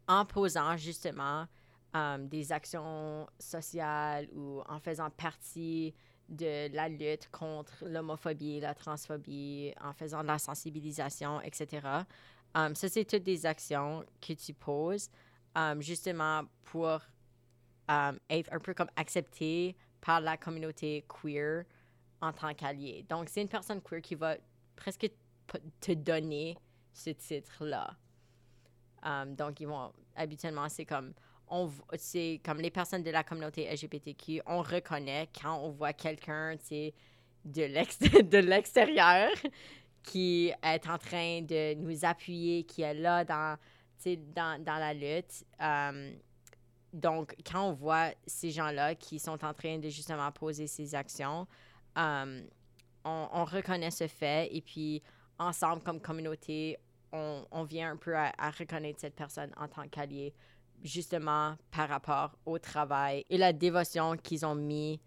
en 0.07 0.25
posant 0.25 0.77
justement 0.77 1.47
euh, 1.95 2.17
des 2.19 2.51
actions 2.51 3.27
sociales 3.39 4.27
ou 4.33 4.61
en 4.69 4.79
faisant 4.79 5.09
partie 5.09 5.95
de 6.29 6.73
la 6.75 6.89
lutte 6.89 7.29
contre 7.31 7.85
l'homophobie, 7.85 8.59
la 8.59 8.73
transphobie, 8.73 9.73
en 9.81 9.93
faisant 9.93 10.21
de 10.21 10.27
la 10.27 10.39
sensibilisation, 10.39 11.41
etc. 11.41 11.87
Euh, 12.57 12.73
ça, 12.73 12.89
c'est 12.89 13.05
toutes 13.05 13.23
des 13.23 13.45
actions 13.45 14.03
que 14.21 14.33
tu 14.33 14.53
poses 14.53 15.09
justement 15.79 16.43
pour 16.65 17.01
être 18.29 18.53
un 18.53 18.59
peu 18.59 18.75
comme 18.75 18.89
accepté 18.95 19.75
par 20.01 20.21
la 20.21 20.37
communauté 20.37 21.03
queer 21.07 21.63
en 22.21 22.33
tant 22.33 22.53
qu'allié. 22.53 23.05
Donc, 23.09 23.29
c'est 23.29 23.41
une 23.41 23.49
personne 23.49 23.81
queer 23.81 24.01
qui 24.01 24.15
va 24.15 24.35
presque 24.75 25.09
te 25.79 25.91
donner 25.93 26.57
ce 26.93 27.11
titre-là. 27.11 27.95
Um, 29.03 29.35
donc, 29.35 29.59
ils 29.59 29.67
vont, 29.67 29.93
habituellement, 30.15 30.67
c'est 30.69 30.85
comme, 30.85 31.13
c'est 31.95 32.41
comme 32.43 32.59
les 32.59 32.71
personnes 32.71 33.03
de 33.03 33.11
la 33.11 33.23
communauté 33.23 33.67
LGBTQ, 33.71 34.41
on 34.45 34.61
reconnaît 34.61 35.29
quand 35.41 35.59
on 35.63 35.69
voit 35.71 35.93
quelqu'un, 35.93 36.55
de 37.45 38.37
l'extérieur 38.37 39.29
qui 40.03 40.51
est 40.63 40.87
en 40.87 40.97
train 40.97 41.41
de 41.41 41.73
nous 41.75 42.05
appuyer, 42.05 42.63
qui 42.63 42.81
est 42.81 42.93
là 42.93 43.23
dans, 43.23 43.57
dans, 44.05 44.63
dans 44.63 44.77
la 44.77 44.93
lutte. 44.93 45.45
Um, 45.59 46.13
donc, 46.93 47.35
quand 47.45 47.69
on 47.69 47.73
voit 47.73 48.11
ces 48.25 48.51
gens-là 48.51 48.95
qui 48.95 49.19
sont 49.19 49.43
en 49.43 49.53
train 49.53 49.77
de 49.77 49.89
justement 49.89 50.31
poser 50.31 50.67
ces 50.67 50.95
actions, 50.95 51.47
euh, 51.97 52.41
on, 53.03 53.45
reconnaît 53.45 53.91
ce 53.91 54.07
fait 54.07 54.49
et 54.53 54.61
puis 54.61 55.01
ensemble, 55.39 55.81
comme 55.81 56.01
communauté, 56.01 56.77
on, 57.11 57.63
vient 57.63 57.91
un 57.91 57.97
peu 57.97 58.15
à, 58.15 58.31
reconnaître 58.57 58.99
cette 58.99 59.15
personne 59.15 59.51
en 59.57 59.67
tant 59.67 59.87
qu'allié, 59.87 60.33
justement 60.83 61.55
par 61.71 61.89
rapport 61.89 62.37
au 62.45 62.59
travail 62.59 63.25
et 63.29 63.37
la 63.37 63.53
dévotion 63.53 64.15
qu'ils 64.17 64.45
ont 64.45 64.55
mis 64.55 64.99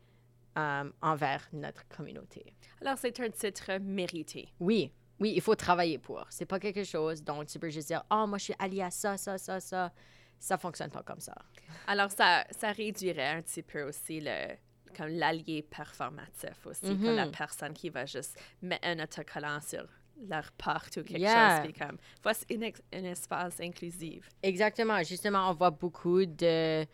euh, 0.58 0.90
envers 1.00 1.48
notre 1.52 1.86
communauté. 1.88 2.54
Alors, 2.80 2.98
c'est 2.98 3.18
un 3.20 3.30
titre 3.30 3.78
mérité. 3.78 4.52
Oui, 4.58 4.92
oui, 5.20 5.32
il 5.36 5.40
faut 5.40 5.54
travailler 5.54 5.98
pour. 5.98 6.24
C'est 6.30 6.46
pas 6.46 6.58
quelque 6.58 6.84
chose 6.84 7.22
dont 7.22 7.44
tu 7.44 7.58
peux 7.58 7.70
juste 7.70 7.88
dire, 7.88 8.02
oh, 8.10 8.26
moi, 8.26 8.38
je 8.38 8.44
suis 8.44 8.54
allié 8.58 8.82
à 8.82 8.90
ça, 8.90 9.16
ça, 9.16 9.38
ça, 9.38 9.60
ça 9.60 9.92
ça 10.40 10.56
fonctionne 10.56 10.90
pas 10.90 11.02
comme 11.02 11.20
ça. 11.20 11.34
Alors, 11.86 12.10
ça, 12.10 12.44
ça 12.50 12.72
réduirait 12.72 13.28
un 13.28 13.42
petit 13.42 13.62
peu 13.62 13.82
aussi 13.82 14.20
le 14.20 14.56
comme 14.96 15.08
l'allié 15.08 15.62
performatif 15.62 16.66
aussi, 16.66 16.80
comme 16.80 17.14
la 17.14 17.26
mm-hmm. 17.26 17.30
personne 17.30 17.72
qui 17.72 17.90
va 17.90 18.06
juste 18.06 18.36
mettre 18.60 18.84
un 18.88 18.98
autocollant 18.98 19.60
sur 19.60 19.86
leur 20.28 20.50
porte 20.52 20.96
ou 20.98 21.02
quelque 21.02 21.26
chose, 21.26 21.60
puis 21.64 21.72
comme, 21.72 21.96
voici 22.22 22.44
un 22.92 23.04
espace 23.04 23.60
inclusif. 23.60 24.28
Exactement. 24.42 25.02
Justement, 25.02 25.50
on 25.50 25.54
voit 25.54 25.70
beaucoup 25.70 26.24
de, 26.24 26.84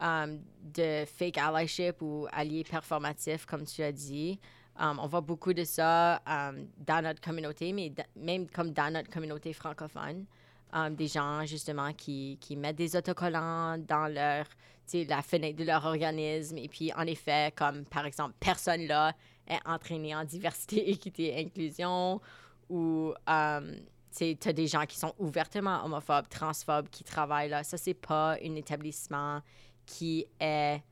um, 0.00 0.40
de 0.60 1.04
fake 1.06 1.38
allyship 1.38 2.00
ou 2.00 2.26
alliés 2.32 2.64
performatifs, 2.64 3.46
comme 3.46 3.64
tu 3.64 3.82
as 3.82 3.92
dit. 3.92 4.38
Um, 4.78 4.98
on 5.02 5.06
voit 5.06 5.22
beaucoup 5.22 5.54
de 5.54 5.64
ça 5.64 6.20
um, 6.26 6.68
dans 6.78 7.02
notre 7.02 7.20
communauté, 7.20 7.72
mais 7.72 7.92
même 8.14 8.46
comme 8.48 8.72
dans 8.72 8.92
notre 8.92 9.10
communauté 9.10 9.52
francophone. 9.52 10.26
Um, 10.72 10.94
des 10.94 11.06
gens, 11.06 11.46
justement, 11.46 11.92
qui, 11.92 12.38
qui, 12.40 12.56
mettent 12.56 12.76
des 12.76 12.96
autocollants 12.96 13.78
dans 13.78 14.12
leur, 14.12 14.46
la 14.92 15.22
fenêtre 15.22 15.56
de 15.56 15.64
leur 15.64 15.84
organisme. 15.84 16.58
Et 16.58 16.68
puis, 16.68 16.92
en 16.94 17.06
effet, 17.06 17.52
comme 17.56 17.84
par 17.84 18.04
exemple, 18.04 18.34
personne 18.40 18.86
là 18.86 19.14
est 19.46 19.60
entraîné 19.64 20.14
en 20.14 20.24
diversité, 20.24 20.90
équité, 20.90 21.38
inclusion, 21.38 22.20
ou 22.68 23.14
um, 23.26 23.76
tu 24.16 24.36
as 24.46 24.52
des 24.52 24.66
gens 24.66 24.86
qui 24.86 24.98
sont 24.98 25.14
ouvertement 25.18 25.84
homophobes, 25.84 26.28
transphobes, 26.28 26.88
qui 26.88 27.04
travaillent 27.04 27.50
là. 27.50 27.62
Ça, 27.64 27.76
c'est 27.76 27.94
pas 27.94 28.36
un 28.42 28.54
établissement 28.54 29.40
qui 29.84 30.26
est 30.40 30.82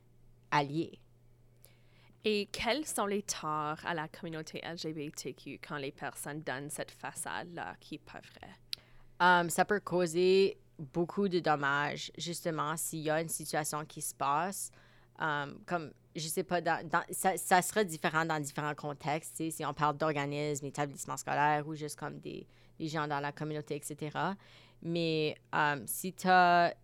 allié. 0.50 0.98
Et 2.24 2.48
quels 2.50 2.86
sont 2.86 3.06
les 3.06 3.22
torts 3.22 3.84
à 3.84 3.92
la 3.92 4.08
communauté 4.08 4.62
LGBTQ 4.64 5.60
quand 5.66 5.76
les 5.76 5.92
personnes 5.92 6.40
donnent 6.40 6.70
cette 6.70 6.90
façade-là 6.90 7.76
qui 7.80 7.98
peuvent 7.98 8.22
Um, 9.20 9.48
ça 9.48 9.64
peut 9.64 9.78
causer 9.78 10.58
beaucoup 10.78 11.28
de 11.28 11.38
dommages, 11.38 12.10
justement, 12.18 12.76
s'il 12.76 13.00
y 13.00 13.10
a 13.10 13.20
une 13.20 13.28
situation 13.28 13.84
qui 13.84 14.02
se 14.02 14.14
passe. 14.14 14.72
Um, 15.20 15.58
comme, 15.66 15.92
je 16.16 16.26
sais 16.26 16.42
pas, 16.42 16.60
ça, 17.10 17.36
ça, 17.36 17.62
sera 17.62 17.84
différent 17.84 18.24
dans 18.24 18.40
différents 18.40 18.74
contextes, 18.74 19.50
si 19.50 19.64
on 19.64 19.72
parle 19.72 19.96
d'organismes, 19.96 20.66
établissements 20.66 21.16
scolaires 21.16 21.66
ou 21.68 21.74
juste 21.74 21.98
comme 21.98 22.18
des, 22.18 22.46
gens 22.80 23.06
dans 23.06 23.20
la 23.20 23.30
communauté, 23.30 23.76
etc. 23.76 24.18
Mais 24.82 25.36
um, 25.52 25.86
si 25.86 26.12
tu 26.12 26.26
as 26.28 26.74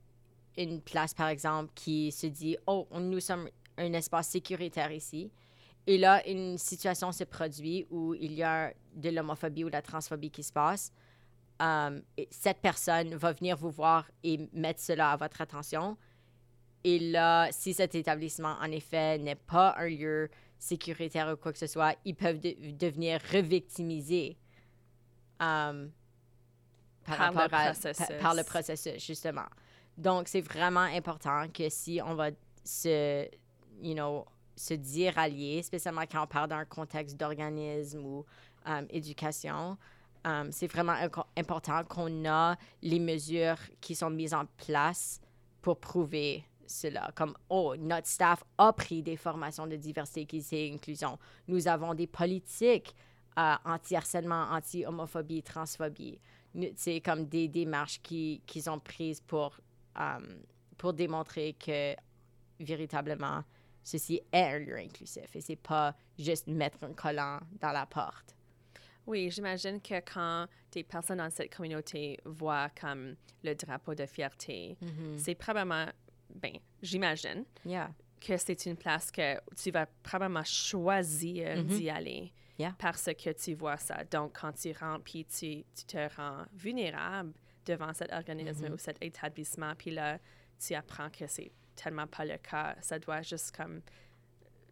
une 0.57 0.81
place, 0.81 1.13
par 1.13 1.29
exemple, 1.29 1.73
qui 1.75 2.13
se 2.13 2.27
dit, 2.27 2.57
oh, 2.67 2.87
nous 2.99 3.21
sommes 3.21 3.49
un 3.77 3.93
espace 3.93 4.29
sécuritaire 4.29 4.93
ici, 4.93 5.31
et 5.87 5.99
là, 5.99 6.27
une 6.29 6.57
situation 6.59 7.11
se 7.11 7.25
produit 7.25 7.87
où 7.91 8.15
il 8.15 8.35
y 8.35 8.43
a 8.43 8.73
de 8.95 9.11
l'homophobie 9.11 9.65
ou 9.65 9.69
de 9.69 9.73
la 9.73 9.83
transphobie 9.83 10.31
qui 10.31 10.43
se 10.43 10.53
passe, 10.53 10.93
Um, 11.61 12.01
cette 12.31 12.63
personne 12.63 13.15
va 13.15 13.33
venir 13.33 13.55
vous 13.55 13.69
voir 13.69 14.11
et 14.25 14.49
mettre 14.55 14.81
cela 14.81 15.13
à 15.13 15.17
votre 15.17 15.43
attention. 15.43 15.99
Et 16.85 16.99
là, 16.99 17.49
si 17.53 17.75
cet 17.75 17.95
établissement, 17.95 18.57
en 18.61 18.71
effet, 18.71 19.19
n'est 19.19 19.35
pas 19.35 19.75
un 19.79 19.89
lieu 19.89 20.31
sécuritaire 20.59 21.31
ou 21.33 21.37
quoi 21.37 21.53
que 21.53 21.59
ce 21.59 21.67
soit, 21.67 21.95
ils 22.05 22.15
peuvent 22.15 22.41
devenir 22.41 23.21
revictimisés. 23.33 24.37
Um, 25.41 25.91
par, 27.05 27.17
Par 27.17 27.33
le 27.33 27.39
à- 27.41 27.49
pa- 27.49 28.15
par 28.21 28.35
le 28.35 28.45
processus, 28.45 29.05
justement. 29.05 29.47
Donc, 29.97 30.29
c'est 30.29 30.43
vraiment 30.43 30.81
important 30.81 31.49
que 31.49 31.69
si 31.71 32.01
on 32.05 32.15
va 32.15 32.31
se, 32.63 33.27
you 33.83 33.95
know, 33.95 34.25
se 34.55 34.75
dire 34.75 35.19
allié, 35.19 35.63
spécialement 35.63 36.03
quand 36.11 36.23
on 36.23 36.27
parle 36.27 36.49
d'un 36.51 36.65
contexte 36.67 37.17
d'organisme 37.17 38.05
ou 38.05 38.25
euh, 38.69 38.83
éducation, 38.91 39.79
euh, 40.27 40.49
c'est 40.53 40.67
vraiment 40.67 40.95
important 41.37 41.83
qu'on 41.85 42.27
a 42.29 42.57
les 42.83 42.99
mesures 43.01 43.57
qui 43.81 43.95
sont 43.95 44.11
mises 44.11 44.35
en 44.35 44.45
place 44.59 45.21
pour 45.63 45.79
prouver 45.81 46.45
cela. 46.71 47.11
Comme, 47.15 47.35
oh, 47.49 47.75
notre 47.77 48.07
staff 48.07 48.43
a 48.59 48.73
pris 48.73 49.03
des 49.03 49.17
formations 49.17 49.67
de 49.67 49.77
diversité, 49.77 50.23
équité 50.23 50.67
et 50.69 50.73
inclusion. 50.75 51.19
Nous 51.49 51.67
avons 51.69 51.95
des 51.95 52.07
politiques 52.07 52.95
euh, 53.39 53.55
anti-harcèlement, 53.65 54.49
anti-homophobie, 54.51 55.43
transphobie. 55.43 56.19
C'est 56.77 57.01
comme 57.01 57.27
des 57.27 57.47
démarches 57.49 58.01
qui- 58.03 58.43
qu'ils 58.45 58.69
ont 58.69 58.81
prises 58.81 59.21
pour, 59.21 59.57
euh, 59.99 60.19
pour 60.77 60.93
démontrer 60.93 61.53
que 61.55 61.95
véritablement, 62.59 63.43
ceci 63.83 64.21
est 64.33 64.43
un 64.55 64.59
lieu 64.59 64.77
inclusif 64.77 65.35
et 65.35 65.41
c'est 65.41 65.57
pas 65.57 65.95
juste 66.19 66.47
mettre 66.49 66.83
un 66.85 66.93
collant 66.93 67.39
dans 67.61 67.73
la 67.73 67.87
porte. 67.87 68.37
Oui, 69.07 69.31
j'imagine 69.31 69.81
que 69.81 70.01
quand 70.01 70.47
des 70.73 70.85
personnes 70.85 71.19
dans 71.19 71.31
cette 71.31 71.55
communauté 71.55 72.19
voient 72.25 72.69
comme 72.81 73.17
le 73.43 73.55
drapeau 73.55 73.95
de 73.95 74.07
fierté, 74.07 74.77
c'est 75.17 75.35
probablement, 75.35 75.87
ben, 76.35 76.53
j'imagine 76.83 77.45
Yeah. 77.65 77.91
que 78.21 78.37
c'est 78.37 78.67
une 78.67 78.77
place 78.77 79.11
que 79.11 79.39
tu 79.57 79.71
vas 79.71 79.87
probablement 80.03 80.45
choisir 80.45 81.63
d'y 81.65 81.89
aller 81.91 82.33
Yeah. 82.59 82.75
parce 82.79 83.05
que 83.05 83.31
tu 83.33 83.55
vois 83.55 83.79
ça. 83.79 84.05
Donc, 84.05 84.39
quand 84.39 84.53
tu 84.53 84.73
rentres, 84.73 85.05
puis 85.05 85.25
tu, 85.25 85.65
tu 85.75 85.85
te 85.87 86.15
rends 86.17 86.45
vulnérable 86.53 87.33
devant 87.65 87.93
cet 87.95 88.13
organisme 88.13 88.67
ou 88.73 88.77
cet 88.77 89.03
établissement, 89.03 89.75
puis 89.77 89.91
là, 89.93 90.19
tu 90.59 90.75
apprends 90.75 91.09
que 91.09 91.27
c'est 91.27 91.53
tellement 91.75 92.07
pas 92.07 92.27
le 92.27 92.37
cas. 92.37 92.77
Ça 92.83 92.99
doit 92.99 93.23
juste 93.23 93.57
comme 93.57 93.81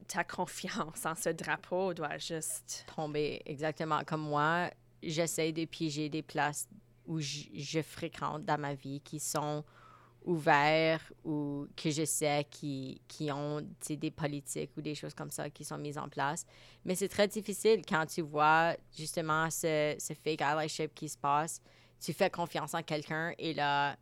ta 0.07 0.25
confiance 0.25 1.05
en 1.07 1.15
ce 1.15 1.31
drapeau 1.31 1.93
doit 1.95 2.19
juste 2.19 2.85
tomber 2.95 3.41
exactement 3.47 4.03
comme 4.05 4.23
moi. 4.23 4.71
J'essaie 5.03 5.53
de 5.53 5.65
piéger 5.65 6.09
des 6.09 6.23
places 6.23 6.69
où 7.07 7.21
je, 7.21 7.45
je 7.55 7.81
fréquente 7.81 8.45
dans 8.45 8.59
ma 8.59 8.75
vie 8.75 9.01
qui 9.01 9.19
sont 9.21 9.65
ouverts 10.29 11.01
ou 11.25 11.67
que 11.75 11.91
je 11.91 12.05
sais 12.05 12.47
qui, 12.51 13.01
qui 13.09 13.33
ont 13.33 13.67
des 13.89 14.11
politiques 14.11 14.71
ou 14.77 14.83
des 14.83 14.95
choses 14.95 15.15
comme 15.15 15.31
ça 15.31 15.49
qui 15.49 15.65
sont 15.65 15.79
mises 15.79 15.97
en 15.97 16.09
place. 16.09 16.45
Mais 16.85 16.95
c'est 16.95 17.09
très 17.09 17.27
difficile 17.27 17.81
quand 17.89 18.05
tu 18.07 18.21
vois 18.21 18.77
justement 18.97 19.49
ce, 19.51 19.97
ce 19.99 20.13
fake 20.13 20.43
allyship 20.43 20.95
qui 20.95 21.09
se 21.09 21.17
passe. 21.17 21.63
Tu 21.99 22.13
fais 22.13 22.29
confiance 22.29 22.75
en 22.75 22.83
quelqu'un 22.83 23.33
et 23.39 23.55
là, 23.55 23.97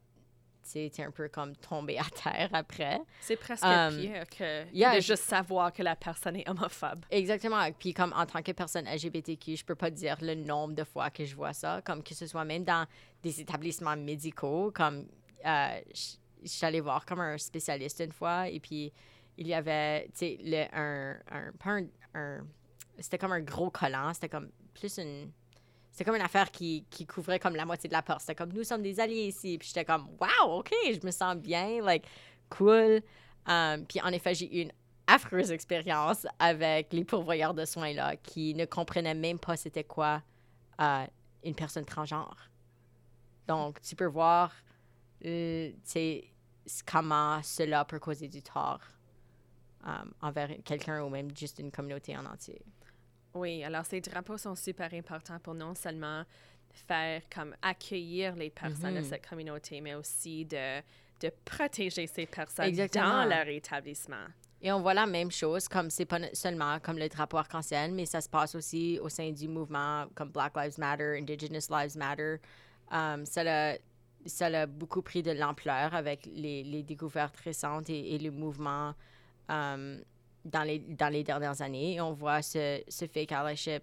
tu 0.71 0.81
es 0.81 1.01
un 1.01 1.13
peu 1.13 1.29
comme 1.29 1.55
tombé 1.55 1.97
à 1.97 2.05
terre 2.05 2.51
après. 2.53 3.01
C'est 3.21 3.37
presque 3.37 3.65
Um, 3.65 3.97
pire 3.97 4.29
que 4.29 4.65
yeah, 4.73 4.97
de 4.97 5.01
juste 5.01 5.23
savoir 5.23 5.73
que 5.73 5.83
la 5.85 5.95
personne 5.95 6.37
est 6.37 6.49
homophobe. 6.49 7.05
Exactement. 7.11 7.71
Puis 7.79 7.95
comme 7.95 8.13
en 8.15 8.27
tant 8.27 8.43
que 8.43 8.51
personne 8.51 8.85
LGBTQ, 8.87 9.57
je 9.57 9.65
peux 9.65 9.77
pas 9.77 9.91
dire 9.91 10.17
le 10.21 10.35
nombre 10.35 10.75
de 10.75 10.83
fois 10.83 11.11
que 11.11 11.25
je 11.25 11.37
vois 11.37 11.53
ça, 11.53 11.81
comme 11.85 12.03
que 12.03 12.15
ce 12.15 12.27
soit 12.27 12.45
même 12.45 12.65
dans 12.65 12.85
des 13.23 13.41
établissements 13.41 13.97
médicaux, 13.97 14.73
comme 14.75 15.07
euh, 15.45 16.81
voir 16.81 17.05
comme 17.05 17.21
un 17.21 17.39
spécialiste 17.39 18.01
une 18.01 18.13
fois 18.13 18.49
et 18.49 18.61
puis 18.61 18.93
il 19.39 19.47
y 19.47 19.55
avait, 19.55 20.07
tu 20.17 20.39
sais, 20.39 20.71
un, 20.73 21.17
un, 21.31 21.53
un, 21.65 21.87
un- 22.15 22.47
c'était 22.99 23.19
comme 23.19 23.33
un 23.33 23.41
gros 23.41 23.71
collant, 23.71 24.15
c'était 24.15 24.29
comme 24.31 24.51
plus 24.73 24.97
une, 24.99 25.31
c'était 25.93 26.05
comme 26.05 26.17
une 26.17 26.23
affaire 26.23 26.51
qui, 26.51 26.85
qui 26.91 27.07
couvrait 27.07 27.39
comme 27.39 27.57
la 27.57 27.67
moitié 27.67 27.89
de 27.89 27.93
la 27.95 28.03
porte. 28.03 28.21
C'était 28.21 28.35
comme, 28.35 28.53
nous 28.53 28.65
sommes 28.65 28.83
des 28.83 28.99
alliés 29.01 29.29
ici. 29.29 29.59
Puis 29.59 29.69
j'étais 29.69 29.85
comme, 29.85 30.09
wow, 30.21 30.59
OK, 30.59 30.71
je 30.85 31.05
me 31.07 31.11
sens 31.11 31.37
bien, 31.37 31.83
like, 31.83 32.07
cool. 32.51 33.03
Um, 33.47 33.85
puis 33.87 34.01
en 34.03 34.09
effet, 34.09 34.35
j'ai 34.35 34.59
eu 34.59 34.63
une 34.63 34.73
affreuse 35.07 35.51
expérience 35.51 36.27
avec 36.39 36.93
les 36.93 37.05
pourvoyeurs 37.05 37.55
de 37.55 37.65
soins 37.65 37.93
là 37.93 38.17
qui 38.17 38.55
ne 38.55 38.65
comprenaient 38.65 39.15
même 39.15 39.39
pas 39.39 39.57
c'était 39.57 39.85
quoi 39.85 40.23
euh, 40.81 41.07
une 41.45 41.55
personne 41.55 41.85
transgenre. 41.85 42.51
Donc, 43.47 43.81
tu 43.81 43.95
peux 43.95 44.07
voir 44.07 44.53
euh, 45.25 45.71
comment 46.85 47.43
cela 47.43 47.85
peut 47.85 47.99
causer 47.99 48.29
du 48.29 48.43
tort 48.43 48.81
um, 49.85 50.13
envers 50.21 50.51
quelqu'un 50.65 51.03
ou 51.03 51.09
même 51.09 51.35
juste 51.37 51.59
une 51.59 51.71
communauté 51.71 52.17
en 52.17 52.27
entier. 52.27 52.61
Oui, 53.35 53.63
alors 53.65 53.85
ces 53.85 54.01
drapeaux 54.01 54.39
sont 54.39 54.55
super 54.55 54.93
importants 54.95 55.39
pour 55.39 55.55
non 55.55 55.75
seulement 55.75 56.25
faire 56.71 57.23
comme 57.35 57.55
accueillir 57.63 58.35
les 58.35 58.51
personnes 58.51 58.95
de 58.95 59.01
Mhm. 59.01 59.05
cette 59.05 59.27
communauté, 59.29 59.81
mais 59.81 59.95
aussi 59.95 60.45
de, 60.45 60.81
de 61.21 61.31
protéger 61.45 62.07
ces 62.07 62.27
personnes 62.27 62.67
Exactement. 62.67 63.23
dans 63.23 63.25
leur 63.25 63.49
établissement. 63.49 64.27
Et 64.63 64.73
on 64.73 64.81
voit 64.81 64.95
la 64.95 65.07
même 65.07 65.31
chose, 65.31 65.69
comme 65.69 65.91
c'est 65.91 66.07
pas 66.07 66.19
seulement 66.33 66.81
comme 66.81 66.99
le 66.99 67.09
drapeau 67.09 67.37
arc-en-ciel, 67.37 67.93
mais 67.93 68.07
ça 68.07 68.21
se 68.23 68.29
passe 68.29 68.55
aussi 68.55 68.99
au 69.01 69.09
sein 69.11 69.31
du 69.31 69.49
mouvement 69.49 70.07
comme 70.15 70.31
Black 70.31 70.57
Lives 70.57 70.79
Matter, 70.79 71.19
Indigenous 71.19 71.69
Lives 71.71 71.97
Matter. 71.97 72.37
Um, 72.91 73.25
ça 73.27 73.77
ça 74.27 74.49
l'a 74.49 74.67
beaucoup 74.67 75.03
pris 75.03 75.23
de 75.23 75.31
l'ampleur 75.31 75.95
avec 75.95 76.29
les, 76.33 76.83
découvertes 76.83 77.37
récentes 77.39 77.91
et, 77.91 78.15
et 78.15 78.19
le 78.19 78.31
mouvement 78.31 78.95
um, 79.49 80.01
dans, 80.45 80.63
les, 80.63 81.25
dernières 81.25 81.63
années. 81.63 82.01
On 82.01 82.13
voit 82.13 82.43
ce, 82.43 82.83
ce 82.89 83.07
fake 83.07 83.33
allyship 83.33 83.83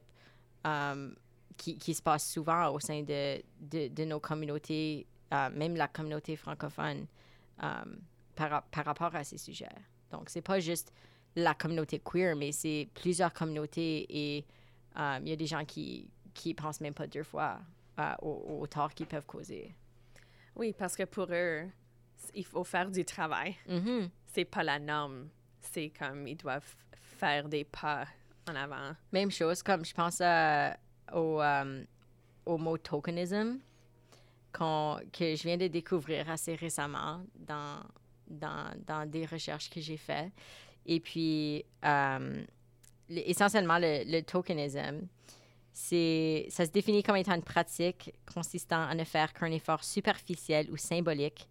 um, 0.63 1.15
qui, 1.57 1.93
se 1.93 2.01
passe 2.01 2.29
souvent 2.29 2.69
au 2.69 2.79
sein 2.79 3.03
de, 3.03 4.05
nos 4.05 4.19
communautés, 4.19 5.05
euh, 5.33 5.49
même 5.51 5.75
la 5.75 5.87
communauté 5.87 6.35
francophone, 6.35 7.05
par, 8.35 8.63
rapport 8.73 9.15
à 9.15 9.23
ces 9.23 9.37
sujets. 9.37 9.67
Donc, 10.11 10.29
c'est 10.29 10.41
pas 10.41 10.59
juste 10.59 10.91
la 11.35 11.53
communauté 11.53 11.99
queer, 11.99 12.35
mais 12.35 12.51
c'est 12.51 12.87
plusieurs 12.93 13.33
communautés 13.33 14.05
et 14.09 14.45
euh, 14.97 15.19
il 15.21 15.29
y 15.29 15.31
a 15.31 15.35
des 15.35 15.47
gens 15.47 15.65
qui 15.65 16.07
qui 16.33 16.53
pensent 16.53 16.81
même 16.81 16.93
pas 16.93 17.07
deux 17.07 17.23
fois 17.23 17.59
euh, 17.99 18.13
au, 18.21 18.59
au 18.61 18.67
tort 18.67 18.93
qu'ils 18.93 19.05
peuvent 19.05 19.25
causer. 19.25 19.73
Oui, 20.55 20.73
parce 20.77 20.95
que 20.95 21.03
pour 21.03 21.27
eux, 21.31 21.63
il 22.33 22.45
faut 22.45 22.63
faire 22.63 22.89
du 22.91 23.03
travail. 23.05 23.55
Mhm. 23.67 24.09
C'est 24.27 24.45
pas 24.45 24.63
la 24.63 24.79
norme. 24.79 25.29
C'est 25.61 25.89
comme 25.97 26.27
ils 26.27 26.37
doivent 26.37 26.75
faire 27.17 27.47
des 27.47 27.63
pas 27.63 28.05
en 28.49 28.55
avant. 28.55 28.95
Même 29.11 29.31
chose, 29.31 29.63
comme 29.63 29.85
je 29.85 29.93
pense 29.93 30.19
à- 30.21 30.77
au, 31.13 31.41
euh, 31.41 31.83
au 32.45 32.57
mot 32.57 32.77
tokenism 32.77 33.59
que 34.51 35.35
je 35.35 35.43
viens 35.43 35.57
de 35.57 35.67
découvrir 35.67 36.29
assez 36.29 36.53
récemment 36.55 37.23
dans, 37.35 37.79
dans, 38.27 38.71
dans 38.85 39.09
des 39.09 39.25
recherches 39.25 39.69
que 39.69 39.81
j'ai 39.81 39.97
faites. 39.97 40.31
Et 40.85 40.99
puis, 40.99 41.65
euh, 41.83 42.43
le- 43.09 43.29
essentiellement, 43.29 43.79
le, 43.79 44.03
le 44.05 44.21
tokenism, 44.21 45.07
c'est, 45.73 46.45
ça 46.49 46.65
se 46.65 46.71
définit 46.71 47.01
comme 47.01 47.15
étant 47.15 47.33
une 47.33 47.43
pratique 47.43 48.13
consistant 48.31 48.83
à 48.87 48.93
ne 48.93 49.03
faire 49.03 49.33
qu'un 49.33 49.51
effort 49.51 49.83
superficiel 49.83 50.69
ou 50.71 50.77
symbolique 50.77 51.49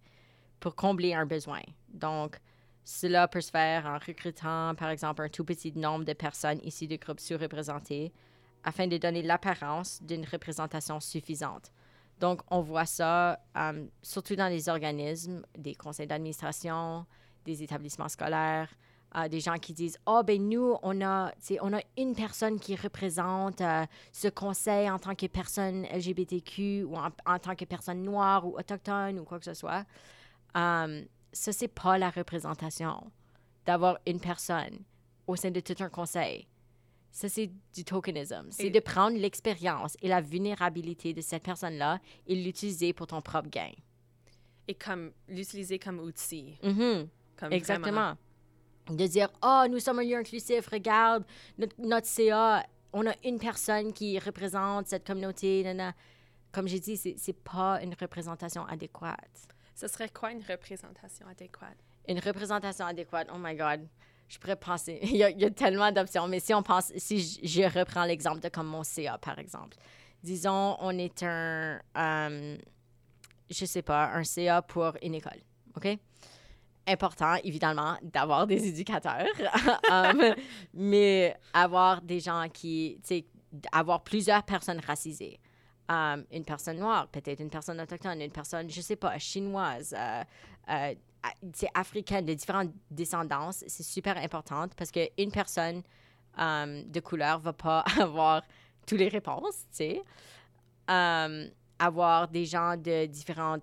pour 0.59 0.75
combler 0.75 1.13
un 1.13 1.25
besoin. 1.25 1.61
Donc, 1.89 2.39
cela 2.85 3.27
peut 3.27 3.41
se 3.41 3.51
faire 3.51 3.85
en 3.85 3.97
recrutant, 3.97 4.75
par 4.75 4.89
exemple, 4.89 5.21
un 5.21 5.29
tout 5.29 5.43
petit 5.43 5.73
nombre 5.73 6.05
de 6.05 6.13
personnes 6.13 6.59
issues 6.63 6.87
de 6.87 6.95
groupes 6.95 7.19
sous-représentés 7.19 8.13
afin 8.63 8.87
de 8.87 8.97
donner 8.97 9.21
l'apparence 9.21 10.01
d'une 10.01 10.25
représentation 10.25 11.01
suffisante. 11.01 11.71
Donc, 12.19 12.41
on 12.49 12.61
voit 12.61 12.85
ça 12.85 13.39
euh, 13.57 13.85
surtout 14.01 14.37
dans 14.37 14.47
les 14.47 14.69
organismes, 14.69 15.43
des 15.57 15.75
conseils 15.75 16.07
d'administration, 16.07 17.05
des 17.43 17.61
établissements 17.61 18.07
scolaires, 18.07 18.69
euh, 19.15 19.27
des 19.27 19.39
gens 19.39 19.57
qui 19.57 19.73
disent 19.73 19.97
Oh, 20.05 20.21
ben 20.25 20.41
nous, 20.47 20.75
on 20.81 21.01
a, 21.01 21.31
on 21.61 21.73
a 21.73 21.81
une 21.97 22.15
personne 22.15 22.59
qui 22.59 22.75
représente 22.75 23.61
euh, 23.61 23.85
ce 24.11 24.27
conseil 24.27 24.89
en 24.89 24.99
tant 24.99 25.15
que 25.15 25.27
personne 25.27 25.85
LGBTQ 25.93 26.83
ou 26.83 26.95
en, 26.95 27.09
en 27.25 27.39
tant 27.39 27.55
que 27.55 27.65
personne 27.65 28.03
noire 28.03 28.45
ou 28.47 28.57
autochtone 28.57 29.19
ou 29.19 29.23
quoi 29.23 29.39
que 29.39 29.45
ce 29.45 29.53
soit. 29.53 29.85
Euh, 30.55 31.03
ça, 31.31 31.51
c'est 31.51 31.67
pas 31.67 31.97
la 31.97 32.09
représentation 32.09 33.11
d'avoir 33.65 33.97
une 34.07 34.19
personne 34.19 34.79
au 35.27 35.35
sein 35.35 35.51
de 35.51 35.59
tout 35.59 35.75
un 35.79 35.89
conseil. 35.89 36.47
Ça, 37.11 37.29
c'est 37.29 37.51
du 37.75 37.85
tokenism. 37.85 38.47
C'est 38.49 38.71
de 38.71 38.79
prendre 38.79 39.17
l'expérience 39.17 39.95
et 40.01 40.07
la 40.07 40.19
vulnérabilité 40.21 41.13
de 41.13 41.21
cette 41.21 41.43
personne-là 41.43 41.99
et 42.25 42.35
l'utiliser 42.35 42.91
pour 42.93 43.05
ton 43.05 43.21
propre 43.21 43.49
gain. 43.49 43.71
Et 44.67 44.73
comme 44.73 45.11
l'utiliser 45.27 45.77
comme 45.77 45.99
outil. 45.99 46.57
Mhm. 46.63 47.07
Comme 47.37 47.53
vraiment. 47.59 48.15
De 48.89 49.07
dire, 49.07 49.29
oh, 49.41 49.63
nous 49.69 49.79
sommes 49.79 49.99
un 49.99 50.03
lieu 50.03 50.17
inclusif, 50.17 50.67
regarde, 50.67 51.23
notre, 51.57 51.75
notre 51.79 52.07
CA, 52.07 52.65
on 52.91 53.07
a 53.07 53.13
une 53.23 53.39
personne 53.39 53.93
qui 53.93 54.19
représente 54.19 54.87
cette 54.87 55.05
communauté. 55.05 55.63
nana. 55.63 55.93
Comme 56.51 56.67
j'ai 56.67 56.79
dit, 56.79 56.97
c'est 56.97 57.15
c'est 57.17 57.33
pas 57.33 57.81
une 57.81 57.95
représentation 57.99 58.65
adéquate. 58.65 59.47
Ce 59.73 59.87
serait 59.87 60.09
quoi 60.09 60.31
une 60.31 60.43
représentation 60.47 61.25
adéquate? 61.27 61.77
Une 62.07 62.19
représentation 62.19 62.85
adéquate, 62.85 63.29
oh 63.33 63.37
my 63.39 63.55
God, 63.55 63.87
je 64.27 64.37
pourrais 64.37 64.55
penser, 64.55 64.99
il 65.03 65.17
y 65.17 65.23
a, 65.23 65.29
il 65.29 65.39
y 65.39 65.45
a 65.45 65.49
tellement 65.51 65.91
d'options, 65.91 66.27
mais 66.27 66.39
si 66.39 66.53
on 66.53 66.61
pense, 66.61 66.91
si 66.97 67.19
je, 67.19 67.47
je 67.47 67.79
reprends 67.79 68.05
l'exemple 68.05 68.39
de 68.39 68.49
comme 68.49 68.67
mon 68.67 68.83
CA, 68.83 69.17
par 69.17 69.39
exemple. 69.39 69.77
Disons, 70.21 70.77
on 70.79 70.97
est 70.97 71.23
un, 71.23 71.79
euh, 71.97 72.57
je 73.49 73.65
sais 73.65 73.81
pas, 73.81 74.11
un 74.13 74.23
CA 74.23 74.61
pour 74.61 74.93
une 75.01 75.15
école, 75.15 75.41
OK? 75.75 75.97
Important, 76.85 77.35
évidemment, 77.43 77.97
d'avoir 78.01 78.45
des 78.45 78.67
éducateurs, 78.67 79.27
um, 79.91 80.35
mais 80.73 81.33
avoir 81.53 82.01
des 82.01 82.19
gens 82.19 82.47
qui, 82.51 82.99
tu 83.01 83.07
sais, 83.07 83.25
avoir 83.71 84.03
plusieurs 84.03 84.43
personnes 84.43 84.81
racisées. 84.85 85.39
Um, 85.87 86.25
une 86.31 86.43
personne 86.43 86.79
noire, 86.79 87.07
peut-être 87.07 87.39
une 87.39 87.49
personne 87.49 87.79
autochtone, 87.79 88.21
une 88.21 88.31
personne, 88.31 88.69
je 88.69 88.81
sais 88.81 88.95
pas, 88.95 89.17
chinoise, 89.17 89.93
euh, 89.97 90.23
euh, 90.69 90.93
africaine, 91.73 92.25
de 92.25 92.33
différentes 92.33 92.71
descendances, 92.89 93.63
c'est 93.67 93.83
super 93.83 94.17
important 94.17 94.67
parce 94.75 94.91
qu'une 94.91 95.31
personne 95.31 95.83
um, 96.37 96.83
de 96.89 96.99
couleur 96.99 97.39
va 97.39 97.53
pas 97.53 97.79
avoir 97.99 98.41
toutes 98.85 98.99
les 98.99 99.09
réponses, 99.09 99.65
tu 99.71 100.01
sais. 100.87 101.49
Avoir 101.79 102.27
des 102.27 102.45
gens 102.45 102.75
de 102.77 103.05
différents 103.05 103.57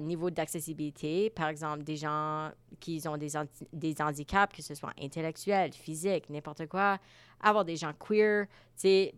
niveaux 0.00 0.30
d'accessibilité, 0.30 1.30
par 1.30 1.48
exemple 1.48 1.82
des 1.82 1.96
gens 1.96 2.50
qui 2.78 3.02
ont 3.06 3.16
des, 3.16 3.30
des 3.72 3.94
handicaps, 4.00 4.54
que 4.54 4.62
ce 4.62 4.74
soit 4.74 4.92
intellectuels, 5.00 5.72
physiques, 5.72 6.28
n'importe 6.28 6.66
quoi, 6.66 6.98
avoir 7.40 7.64
des 7.64 7.76
gens 7.76 7.92
queer, 7.94 8.46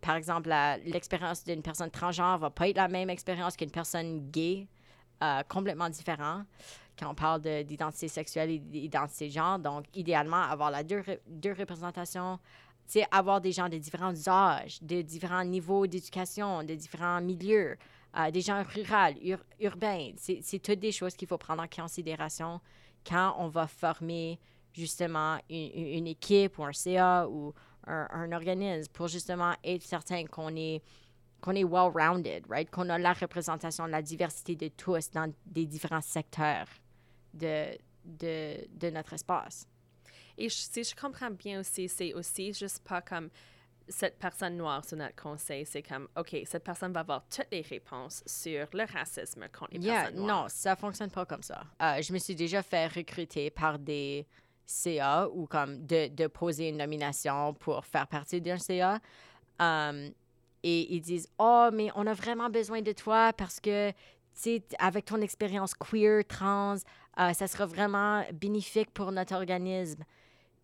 par 0.01 0.17
exemple, 0.17 0.55
l'expérience 0.85 1.45
d'une 1.45 1.63
personne 1.63 1.91
transgenre 1.91 2.39
va 2.39 2.51
pas 2.51 2.69
être 2.69 2.77
la 2.77 2.89
même 2.89 3.11
expérience 3.11 3.57
qu'une 3.57 3.71
personne 3.71 4.31
gay, 4.31 4.69
euh, 5.23 5.43
complètement 5.49 5.89
différent 5.89 6.43
quand 6.99 7.11
on 7.11 7.15
parle 7.15 7.41
d'identité 7.65 8.09
sexuelle 8.09 8.51
et 8.51 8.59
d'identité 8.59 9.29
de 9.29 9.33
genre. 9.33 9.59
Donc, 9.59 9.87
idéalement, 9.95 10.43
avoir 10.43 10.71
la 10.71 10.83
deux, 10.83 11.03
deux 11.27 11.53
représentations, 11.53 12.39
avoir 13.11 13.41
des 13.41 13.53
gens 13.53 13.69
de 13.69 13.79
différents 13.79 14.15
âges, 14.29 14.83
de 14.83 15.03
différents 15.03 15.45
niveaux 15.45 15.87
d'éducation, 15.87 16.63
de 16.63 16.75
différents 16.75 17.21
milieux, 17.21 17.77
des 18.33 18.41
gens 18.41 18.63
ruraux, 18.63 19.39
urbains. 19.61 20.13
C'est 20.17 20.59
toutes 20.61 20.81
des 20.81 20.93
choses 20.93 21.15
qu'il 21.15 21.29
faut 21.29 21.39
prendre 21.39 21.63
en 21.63 21.69
considération 21.69 22.61
quand 23.07 23.35
on 23.39 23.49
va 23.49 23.67
former 23.67 24.39
justement 24.73 25.39
une, 25.49 26.07
équipe 26.07 26.59
ou 26.59 26.65
un 26.65 26.73
CA 26.73 27.29
ou 27.29 27.53
un, 27.87 28.33
organisme 28.33 28.91
pour 28.93 29.09
justement 29.09 29.55
être 29.63 29.83
certain 29.83 30.25
qu'on 30.27 30.55
est 30.57 30.83
qu'on 31.41 31.55
est 31.55 31.65
well-rounded, 31.65 32.47
right? 32.49 32.71
Qu'on 32.71 32.89
a 32.89 32.97
la 32.97 33.13
représentation, 33.13 33.85
la 33.85 34.01
diversité 34.01 34.57
de 34.57 34.69
tous 34.69 35.11
dans 35.11 35.31
des 35.45 35.67
différents 35.67 36.01
secteurs 36.01 36.67
de, 37.35 37.77
de, 38.03 38.67
de 38.71 38.89
notre 38.89 39.13
espace. 39.13 39.67
Et 40.39 40.49
si 40.49 40.83
je 40.83 40.97
comprends 40.97 41.31
bien 41.31 41.61
aussi, 41.61 41.87
c'est 41.87 42.15
aussi 42.15 42.55
juste 42.55 42.83
pas 42.83 43.03
comme 43.03 43.29
cette 43.89 44.19
personne 44.19 44.57
noire 44.57 44.85
sur 44.85 44.97
notre 44.97 45.17
conseil, 45.21 45.67
c'est 45.67 45.83
comme, 45.83 46.09
OK, 46.17 46.37
cette 46.45 46.65
personne 46.65 46.93
va 46.93 47.01
avoir 47.01 47.25
toutes 47.29 47.49
les 47.53 47.61
réponses 47.61 48.23
sur 48.27 48.67
le 48.73 48.85
racisme 48.93 49.47
contre 49.57 49.73
les 49.73 49.81
personnes 49.81 50.17
noires. 50.17 50.43
Non, 50.45 50.49
ça 50.49 50.77
fonctionne 50.77 51.11
pas 51.11 51.27
comme 51.27 51.43
ça. 51.43 51.65
Euh, 51.83 52.01
je 52.01 52.13
me 52.13 52.19
suis 52.19 52.35
déjà 52.35 52.63
fait 52.63 52.87
recruter 52.87 53.51
par 53.51 53.79
des 53.79 54.27
CA 54.67 55.29
ou 55.29 55.47
comme 55.47 55.85
de, 55.87 56.09
de 56.09 56.27
poser 56.27 56.71
une 56.71 56.79
nomination 56.79 57.55
pour 57.55 57.85
faire 57.85 58.07
partie 58.07 58.41
d'un 58.41 58.59
CA. 58.59 58.99
Um, 59.59 60.11
et 60.63 60.95
ils 60.95 61.01
disent, 61.01 61.29
oh, 61.39 61.69
mais 61.73 61.91
on 61.95 62.07
a 62.07 62.15
vraiment 62.15 62.49
besoin 62.49 62.81
de 62.81 62.93
toi 62.93 63.33
parce 63.35 63.61
que, 63.61 63.91
tu 63.91 63.97
sais, 64.33 64.63
avec 64.79 65.05
ton 65.05 65.21
expérience 65.21 65.75
queer, 65.75 66.25
trans, 66.27 66.77
euh, 67.21 67.33
ça 67.35 67.47
sera 67.47 67.67
vraiment 67.67 68.25
bénéfique 68.33 68.91
pour 68.93 69.13
notre 69.13 69.35
organisme. 69.35 70.05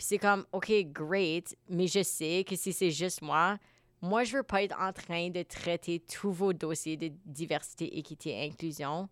C'est 0.01 0.19
comme, 0.19 0.47
OK, 0.53 0.73
great, 0.87 1.57
mais 1.69 1.87
je 1.87 2.03
sais 2.03 2.45
que 2.47 2.57
si 2.57 2.73
c'est 2.73 2.91
juste 2.91 3.23
moi, 3.23 3.59
moi, 4.03 4.25
je 4.25 4.39
veux 4.39 4.43
pas 4.43 4.63
être 4.63 4.79
en 4.81 4.93
train 4.93 5.29
de 5.29 5.43
traiter 5.43 6.01
tous 6.01 6.33
vos 6.33 6.53
dossiers 6.53 6.97
de 6.97 7.13
diversité, 7.27 7.99
équité 7.99 8.31
et 8.31 8.47
inclusion. 8.47 9.09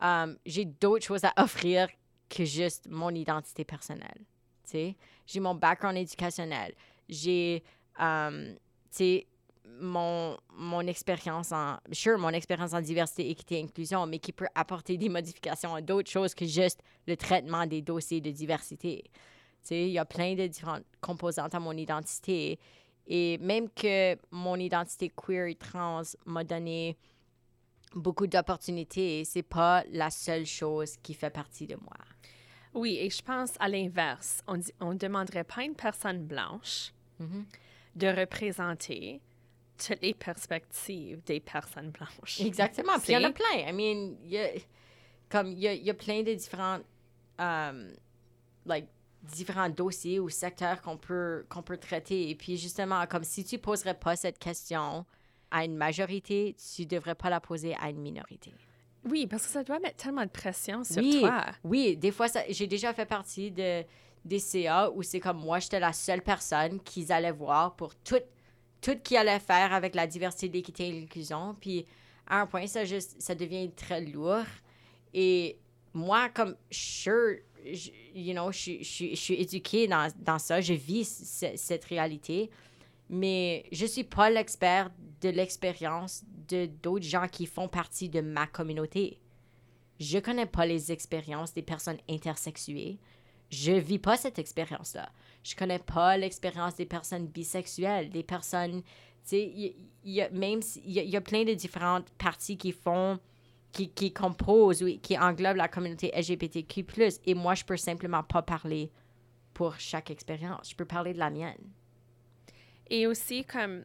Um, 0.00 0.36
j'ai 0.44 0.64
d'autres 0.64 1.04
choses 1.04 1.24
à 1.24 1.32
offrir 1.36 1.88
que 2.28 2.44
juste 2.44 2.88
mon 2.90 3.10
identité 3.10 3.64
personnelle. 3.64 4.24
J'ai 4.72 5.40
mon 5.40 5.54
background 5.54 5.96
éducationnel. 5.96 6.74
J'ai, 7.08 7.62
um, 7.98 8.56
mon, 9.80 10.36
mon 10.54 10.82
en, 10.88 11.78
sure, 11.92 12.18
mon 12.18 12.30
expérience 12.30 12.72
en 12.72 12.80
diversité, 12.80 13.30
équité 13.30 13.58
et 13.58 13.62
inclusion, 13.62 14.06
mais 14.06 14.18
qui 14.18 14.32
peut 14.32 14.48
apporter 14.54 14.96
des 14.96 15.08
modifications 15.08 15.74
à 15.74 15.80
d'autres 15.80 16.10
choses 16.10 16.34
que 16.34 16.46
juste 16.46 16.82
le 17.06 17.16
traitement 17.16 17.66
des 17.66 17.80
dossiers 17.80 18.20
de 18.20 18.30
diversité. 18.30 19.04
Il 19.70 19.90
y 19.90 19.98
a 19.98 20.04
plein 20.04 20.34
de 20.34 20.46
différentes 20.46 20.84
composantes 21.00 21.54
à 21.54 21.60
mon 21.60 21.72
identité. 21.72 22.58
Et 23.06 23.38
même 23.38 23.68
que 23.70 24.16
mon 24.30 24.56
identité 24.56 25.10
queer 25.14 25.46
et 25.46 25.54
trans 25.54 26.02
m'a 26.24 26.44
donné 26.44 26.96
beaucoup 27.94 28.26
d'opportunités, 28.26 29.24
c'est 29.24 29.42
pas 29.42 29.84
la 29.90 30.10
seule 30.10 30.46
chose 30.46 30.96
qui 31.02 31.14
fait 31.14 31.30
partie 31.30 31.66
de 31.66 31.76
moi. 31.76 31.96
Oui, 32.74 32.98
et 33.00 33.08
je 33.08 33.22
pense 33.22 33.52
à 33.58 33.68
l'inverse. 33.68 34.42
On 34.46 34.92
ne 34.92 34.98
demanderait 34.98 35.44
pas 35.44 35.60
à 35.60 35.64
une 35.64 35.74
personne 35.74 36.24
blanche 36.26 36.92
mm-hmm. 37.20 37.44
de 37.94 38.06
représenter 38.08 39.20
toutes 39.78 40.02
les 40.02 40.14
perspectives 40.14 41.22
des 41.24 41.40
personnes 41.40 41.90
blanches. 41.90 42.40
Exactement. 42.40 42.98
Puis 42.98 43.12
il 43.12 43.12
y 43.12 43.16
en 43.16 43.28
a 43.28 43.32
plein. 43.32 43.68
I 43.68 43.72
mean, 43.72 44.16
y 44.24 44.38
a, 44.38 44.48
comme 45.28 45.52
il 45.52 45.58
y 45.58 45.90
a, 45.90 45.94
plein 45.94 46.22
de 46.22 46.34
différents, 46.34 46.80
um, 47.38 47.92
like, 48.64 48.88
différents 49.26 49.68
dossiers 49.68 50.20
ou 50.20 50.28
secteurs 50.28 50.82
qu'on 50.82 50.96
peut, 50.96 51.44
qu'on 51.48 51.62
peut 51.62 51.76
traiter. 51.76 52.30
Et 52.30 52.34
puis 52.34 52.56
justement, 52.56 53.06
comme 53.06 53.24
si 53.24 53.44
tu 53.44 53.58
poserais 53.58 53.98
pas 53.98 54.16
cette 54.16 54.38
question 54.38 55.04
à 55.50 55.64
une 55.64 55.76
majorité, 55.76 56.56
tu 56.74 56.86
devrais 56.86 57.14
pas 57.14 57.30
la 57.30 57.40
poser 57.40 57.74
à 57.80 57.90
une 57.90 58.00
minorité. 58.00 58.52
Oui, 59.04 59.26
parce 59.26 59.46
que 59.46 59.52
ça 59.52 59.62
doit 59.62 59.78
mettre 59.78 59.96
tellement 59.96 60.24
de 60.24 60.30
pression 60.30 60.82
sur 60.82 61.02
oui, 61.02 61.20
toi. 61.20 61.44
Oui, 61.62 61.96
des 61.96 62.10
fois, 62.10 62.26
j'ai 62.48 62.66
déjà 62.66 62.92
fait 62.92 63.06
partie 63.06 63.52
de, 63.52 63.84
des 64.24 64.40
CA 64.40 64.90
où 64.90 65.02
c'est 65.02 65.20
comme 65.20 65.38
moi, 65.38 65.60
j'étais 65.60 65.78
la 65.78 65.92
seule 65.92 66.22
personne 66.22 66.80
qu'ils 66.80 67.12
allaient 67.12 67.30
voir 67.30 67.76
pour 67.76 67.94
toute 67.94 68.24
tout 68.80 68.98
qui 69.02 69.16
allait 69.16 69.40
faire 69.40 69.72
avec 69.72 69.94
la 69.94 70.06
diversité, 70.06 70.48
l'équité 70.48 70.88
et 70.88 71.00
l'inclusion. 71.00 71.56
Puis 71.60 71.86
à 72.26 72.40
un 72.40 72.46
point, 72.46 72.66
ça, 72.66 72.84
juste, 72.84 73.16
ça 73.18 73.34
devient 73.34 73.70
très 73.72 74.00
lourd. 74.00 74.44
Et 75.14 75.58
moi, 75.94 76.28
comme, 76.28 76.56
sure, 76.70 77.38
je, 77.72 77.90
you 78.14 78.32
know, 78.32 78.52
je, 78.52 78.78
je, 78.80 79.10
je 79.10 79.14
suis 79.14 79.34
éduquée 79.34 79.86
dans, 79.86 80.10
dans, 80.18 80.38
ça, 80.38 80.60
je 80.60 80.74
vis 80.74 81.04
cette 81.56 81.84
réalité, 81.84 82.50
mais 83.08 83.64
je 83.72 83.86
suis 83.86 84.04
pas 84.04 84.30
l'expert 84.30 84.90
de 85.20 85.28
l'expérience 85.28 86.24
de 86.48 86.66
d'autres 86.66 87.04
gens 87.04 87.28
qui 87.28 87.46
font 87.46 87.68
partie 87.68 88.08
de 88.08 88.20
ma 88.20 88.46
communauté. 88.46 89.18
Je 89.98 90.18
connais 90.18 90.46
pas 90.46 90.66
les 90.66 90.92
expériences 90.92 91.54
des 91.54 91.62
personnes 91.62 91.98
intersexuées. 92.08 92.98
Je 93.50 93.72
vis 93.72 93.98
pas 93.98 94.16
cette 94.16 94.38
expérience-là. 94.38 95.10
Je 95.42 95.54
connais 95.54 95.78
pas 95.78 96.16
l'expérience 96.16 96.74
des 96.74 96.86
personnes 96.86 97.26
bisexuelles, 97.26 98.10
des 98.10 98.22
personnes, 98.22 98.82
tu 98.82 99.30
sais, 99.30 99.42
il 99.44 99.74
y, 100.04 100.20
a 100.20 100.28
même 100.30 100.60
il 100.84 100.92
y, 100.92 101.16
a 101.16 101.20
plein 101.20 101.44
de 101.44 101.54
différentes 101.54 102.10
parties 102.10 102.56
qui 102.56 102.72
font, 102.72 103.18
qui, 103.76 103.90
qui 103.90 104.12
composent 104.12 104.82
ou 104.82 104.98
qui 105.00 105.18
englobent 105.18 105.56
la 105.56 105.68
communauté 105.68 106.10
LGBTQ+. 106.16 106.86
Et 107.26 107.34
moi, 107.34 107.54
je 107.54 107.64
peux 107.64 107.76
simplement 107.76 108.22
pas 108.22 108.40
parler 108.40 108.90
pour 109.52 109.78
chaque 109.78 110.10
expérience. 110.10 110.70
Je 110.70 110.76
peux 110.76 110.86
parler 110.86 111.12
de 111.12 111.18
la 111.18 111.28
mienne. 111.28 111.72
Et 112.88 113.06
aussi, 113.06 113.44
comme, 113.44 113.84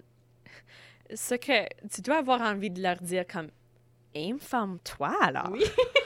ce 1.14 1.36
que 1.36 1.68
tu 1.94 2.02
dois 2.02 2.20
avoir 2.20 2.42
envie 2.42 2.70
de 2.70 2.82
leur 2.82 3.02
dire, 3.02 3.26
comme, 3.28 3.50
informe-toi 4.16 5.14
alors. 5.22 5.50
Oui. 5.52 5.64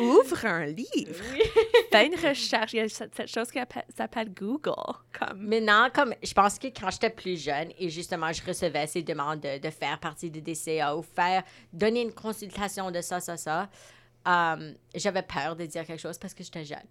Ouvre 0.00 0.46
un 0.46 0.66
livre. 0.66 1.24
Fais 1.92 2.06
une 2.06 2.14
recherche. 2.14 2.72
Il 2.72 2.76
y 2.76 2.80
a 2.80 2.88
cette, 2.88 3.28
chose 3.28 3.50
qui 3.50 3.58
s'appelle 3.96 4.32
Google. 4.32 4.72
Comme. 5.12 5.46
Maintenant, 5.46 5.88
comme 5.94 6.14
je 6.22 6.32
pense 6.32 6.58
que 6.58 6.68
quand 6.68 6.90
j'étais 6.90 7.10
plus 7.10 7.42
jeune 7.42 7.70
et 7.78 7.88
justement 7.90 8.32
je 8.32 8.44
recevais 8.44 8.86
ces 8.86 9.02
demandes 9.02 9.40
de, 9.40 9.70
faire 9.70 9.98
partie 10.00 10.30
de 10.30 10.40
DCA 10.40 10.96
ou 10.96 11.02
faire, 11.02 11.42
donner 11.72 12.02
une 12.02 12.12
consultation 12.12 12.90
de 12.90 13.00
ça, 13.00 13.20
ça, 13.20 13.36
ça, 13.36 13.68
um, 14.26 14.74
j'avais 14.94 15.22
peur 15.22 15.56
de 15.56 15.66
dire 15.66 15.84
quelque 15.86 16.00
chose 16.00 16.18
parce 16.18 16.34
que 16.34 16.42
j'étais 16.42 16.64
jeune. 16.64 16.86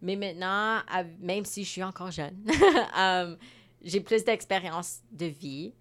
Mais 0.00 0.16
maintenant, 0.16 0.80
même 1.20 1.44
si 1.44 1.64
je 1.64 1.70
suis 1.70 1.82
encore 1.82 2.10
jeune, 2.10 2.36
um, 2.96 3.36
j'ai 3.82 4.00
plus 4.00 4.24
d'expérience 4.24 5.00
de 5.10 5.26
vie 5.26 5.74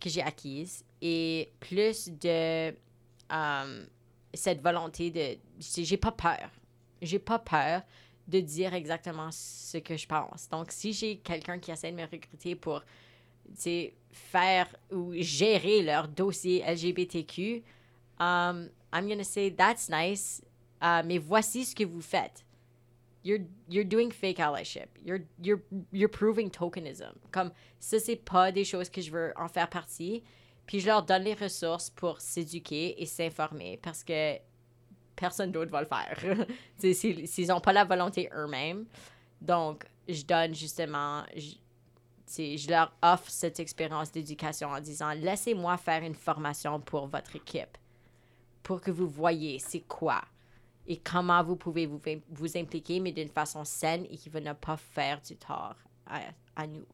que 0.00 0.08
j'ai 0.08 0.22
acquise 0.22 0.84
et 1.00 1.52
plus 1.60 2.08
de 2.08 2.70
um, 3.30 3.86
cette 4.34 4.62
volonté 4.62 5.10
de. 5.10 5.38
J'ai 5.58 5.96
pas 5.96 6.12
peur. 6.12 6.50
J'ai 7.02 7.18
pas 7.18 7.38
peur 7.38 7.82
de 8.28 8.40
dire 8.40 8.74
exactement 8.74 9.30
ce 9.32 9.78
que 9.78 9.96
je 9.96 10.06
pense. 10.06 10.48
Donc, 10.48 10.70
si 10.70 10.92
j'ai 10.92 11.16
quelqu'un 11.16 11.58
qui 11.58 11.70
essaie 11.70 11.90
de 11.90 11.96
me 11.96 12.06
recruter 12.06 12.54
pour 12.54 12.82
faire 14.12 14.66
ou 14.92 15.12
gérer 15.14 15.82
leur 15.82 16.08
dossier 16.08 16.62
LGBTQ, 16.62 17.62
um, 18.20 18.70
I'm 18.92 19.06
going 19.06 19.18
to 19.18 19.24
say, 19.24 19.50
that's 19.50 19.88
nice, 19.88 20.42
uh, 20.80 21.02
mais 21.04 21.18
voici 21.18 21.64
ce 21.64 21.74
que 21.74 21.84
vous 21.84 22.02
faites. 22.02 22.44
You're, 23.22 23.40
you're 23.68 23.84
doing 23.84 24.10
fake 24.10 24.38
allyship. 24.38 24.88
You're, 25.04 25.20
you're, 25.42 25.60
you're 25.92 26.08
proving 26.08 26.50
tokenism. 26.50 27.12
Comme 27.30 27.50
ça, 27.78 27.98
c'est 27.98 28.16
pas 28.16 28.50
des 28.50 28.64
choses 28.64 28.88
que 28.88 29.02
je 29.02 29.10
veux 29.10 29.32
en 29.36 29.48
faire 29.48 29.68
partie. 29.68 30.22
Puis 30.70 30.78
je 30.78 30.86
leur 30.86 31.02
donne 31.02 31.24
les 31.24 31.34
ressources 31.34 31.90
pour 31.90 32.20
s'éduquer 32.20 33.02
et 33.02 33.04
s'informer 33.04 33.76
parce 33.82 34.04
que 34.04 34.36
personne 35.16 35.50
d'autre 35.50 35.72
va 35.72 35.80
le 35.80 35.88
faire. 35.88 36.46
S'ils 36.94 37.48
n'ont 37.48 37.60
pas 37.60 37.72
la 37.72 37.82
volonté 37.82 38.30
eux-mêmes. 38.32 38.86
Donc, 39.40 39.84
je 40.08 40.22
donne 40.22 40.54
justement, 40.54 41.24
je, 41.34 42.70
leur 42.70 42.92
offre 43.02 43.28
cette 43.28 43.58
expérience 43.58 44.12
d'éducation 44.12 44.68
en 44.68 44.78
disant, 44.78 45.12
laissez-moi 45.12 45.76
faire 45.76 46.04
une 46.04 46.14
formation 46.14 46.78
pour 46.78 47.08
votre 47.08 47.34
équipe, 47.34 47.76
pour 48.62 48.80
que 48.80 48.92
vous 48.92 49.08
voyez 49.08 49.58
c'est 49.58 49.80
quoi 49.80 50.22
et 50.86 50.98
comment 50.98 51.42
vous 51.42 51.56
pouvez 51.56 51.86
vous, 51.86 52.00
vous 52.30 52.56
impliquer, 52.56 53.00
mais 53.00 53.10
d'une 53.10 53.28
façon 53.28 53.64
saine 53.64 54.06
et 54.08 54.16
qui 54.16 54.28
va 54.28 54.40
ne 54.40 54.52
pas 54.52 54.76
faire 54.76 55.20
du 55.20 55.36
tort 55.36 55.74
à, 56.06 56.20
à 56.54 56.68
nous. 56.68 56.86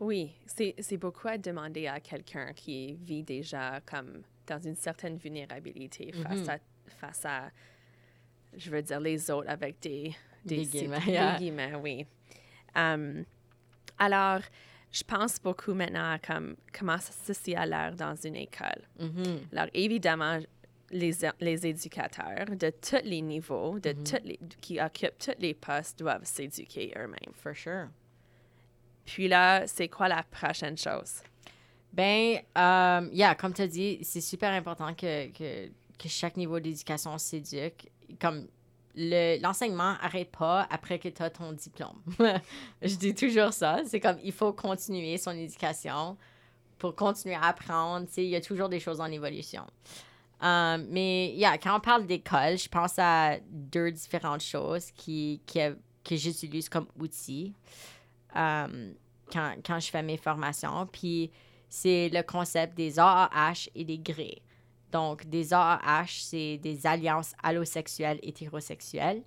Oui, 0.00 0.32
c'est 0.46 0.96
beaucoup 0.96 1.28
à 1.28 1.38
demander 1.38 1.86
à 1.86 2.00
quelqu'un 2.00 2.52
qui 2.52 2.94
vit 2.94 3.22
déjà 3.22 3.80
comme 3.86 4.22
dans 4.46 4.60
une 4.60 4.76
certaine 4.76 5.16
vulnérabilité 5.16 6.12
face, 6.12 6.40
mm-hmm. 6.40 6.50
à, 6.50 6.58
face 6.88 7.24
à, 7.24 7.50
je 8.56 8.70
veux 8.70 8.82
dire, 8.82 9.00
les 9.00 9.30
autres 9.30 9.48
avec 9.48 9.80
des, 9.80 10.14
des, 10.44 10.64
guillemets. 10.64 10.98
Des 11.06 11.38
guillemets, 11.38 11.74
oui. 11.76 12.06
Um, 12.74 13.24
alors, 13.98 14.40
je 14.90 15.02
pense 15.04 15.40
beaucoup 15.40 15.74
maintenant 15.74 16.12
à 16.12 16.18
comme, 16.18 16.56
comment 16.76 16.98
ceci 16.98 17.54
a 17.54 17.64
l'air 17.64 17.94
dans 17.94 18.14
une 18.16 18.36
école. 18.36 18.82
Mm-hmm. 19.00 19.38
Alors, 19.52 19.70
évidemment, 19.74 20.38
les, 20.90 21.12
les 21.40 21.66
éducateurs 21.66 22.46
de 22.50 22.70
tous 22.70 23.04
les 23.04 23.22
niveaux, 23.22 23.78
de 23.78 23.90
mm-hmm. 23.90 24.10
tous 24.10 24.26
les, 24.26 24.38
qui 24.60 24.80
occupent 24.80 25.18
tous 25.18 25.38
les 25.38 25.54
postes, 25.54 25.98
doivent 25.98 26.24
s'éduquer 26.24 26.92
eux-mêmes. 26.96 27.32
For 27.34 27.56
sure. 27.56 27.88
Puis 29.04 29.28
là, 29.28 29.66
c'est 29.66 29.88
quoi 29.88 30.08
la 30.08 30.22
prochaine 30.22 30.76
chose? 30.76 31.22
Ben, 31.92 32.40
yeah, 33.12 33.34
comme 33.34 33.52
tu 33.52 33.62
as 33.62 33.66
dit, 33.66 33.98
c'est 34.02 34.20
super 34.20 34.52
important 34.52 34.94
que, 34.94 35.28
que, 35.28 35.68
que 35.98 36.08
chaque 36.08 36.36
niveau 36.36 36.58
d'éducation 36.58 37.16
s'éduque. 37.18 37.90
Comme 38.20 38.46
l'enseignement 38.96 39.92
n'arrête 39.92 40.30
pas 40.30 40.66
après 40.70 40.98
que 40.98 41.08
tu 41.08 41.22
as 41.22 41.30
ton 41.30 41.52
diplôme. 41.52 42.00
Je 42.82 42.94
dis 42.96 43.14
toujours 43.14 43.52
ça. 43.52 43.80
C'est 43.86 44.00
comme 44.00 44.18
il 44.22 44.32
faut 44.32 44.52
continuer 44.52 45.16
son 45.18 45.32
éducation 45.32 46.16
pour 46.78 46.94
continuer 46.94 47.34
à 47.34 47.46
apprendre. 47.46 48.06
Il 48.16 48.24
y 48.24 48.36
a 48.36 48.40
toujours 48.40 48.68
des 48.68 48.80
choses 48.80 49.00
en 49.00 49.06
évolution. 49.06 49.64
Um, 50.40 50.86
mais 50.90 51.32
yeah, 51.34 51.56
quand 51.58 51.76
on 51.76 51.80
parle 51.80 52.06
d'école, 52.06 52.58
je 52.58 52.68
pense 52.68 52.98
à 52.98 53.38
deux 53.50 53.90
différentes 53.90 54.42
choses 54.42 54.90
qui, 54.90 55.40
qui, 55.46 55.60
que 56.04 56.16
j'utilise 56.16 56.68
comme 56.68 56.86
outils. 56.98 57.54
Um, 58.34 58.94
quand, 59.32 59.54
quand, 59.64 59.80
je 59.80 59.90
fais 59.90 60.02
mes 60.02 60.16
formations. 60.16 60.86
Puis 60.86 61.30
c'est 61.68 62.08
le 62.08 62.22
concept 62.22 62.76
des 62.76 62.98
AAH 62.98 63.68
et 63.74 63.84
des 63.84 63.98
GRÉ. 63.98 64.42
Donc, 64.92 65.26
des 65.26 65.52
AAH, 65.52 66.06
c'est 66.06 66.58
des 66.58 66.86
alliances 66.86 67.34
allosexuelles 67.42 68.20
hétérosexuelles. 68.22 69.22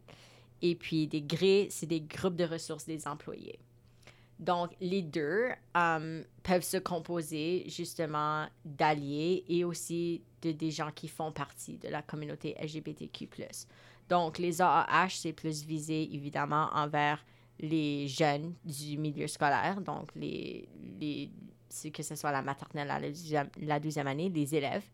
Et 0.61 0.75
puis 0.75 1.07
des 1.07 1.21
GRÉ, 1.21 1.67
c'est 1.69 1.87
des 1.87 2.01
groupes 2.01 2.35
de 2.35 2.45
ressources 2.45 2.85
des 2.85 3.07
employés. 3.07 3.59
Donc, 4.39 4.71
les 4.79 5.01
deux 5.01 5.49
um, 5.75 6.23
peuvent 6.43 6.63
se 6.63 6.77
composer 6.77 7.65
justement 7.67 8.47
d'alliés 8.63 9.43
et 9.47 9.63
aussi 9.65 10.21
de 10.41 10.51
des 10.51 10.71
gens 10.71 10.91
qui 10.91 11.07
font 11.07 11.31
partie 11.31 11.77
de 11.77 11.89
la 11.89 12.01
communauté 12.01 12.55
LGBTQ. 12.61 13.27
Donc, 14.09 14.37
les 14.37 14.61
AAH, 14.61 15.09
c'est 15.09 15.33
plus 15.33 15.65
visé 15.65 16.13
évidemment 16.13 16.69
envers 16.73 17.25
les 17.59 18.07
jeunes 18.07 18.53
du 18.63 18.97
milieu 18.97 19.27
scolaire, 19.27 19.81
donc 19.81 20.09
les, 20.15 20.67
les, 20.99 21.31
que 21.91 22.03
ce 22.03 22.15
soit 22.15 22.31
la 22.31 22.41
maternelle 22.41 22.91
à 22.91 22.99
la 22.99 23.79
deuxième, 23.79 24.07
année, 24.07 24.29
les 24.29 24.55
élèves. 24.55 24.85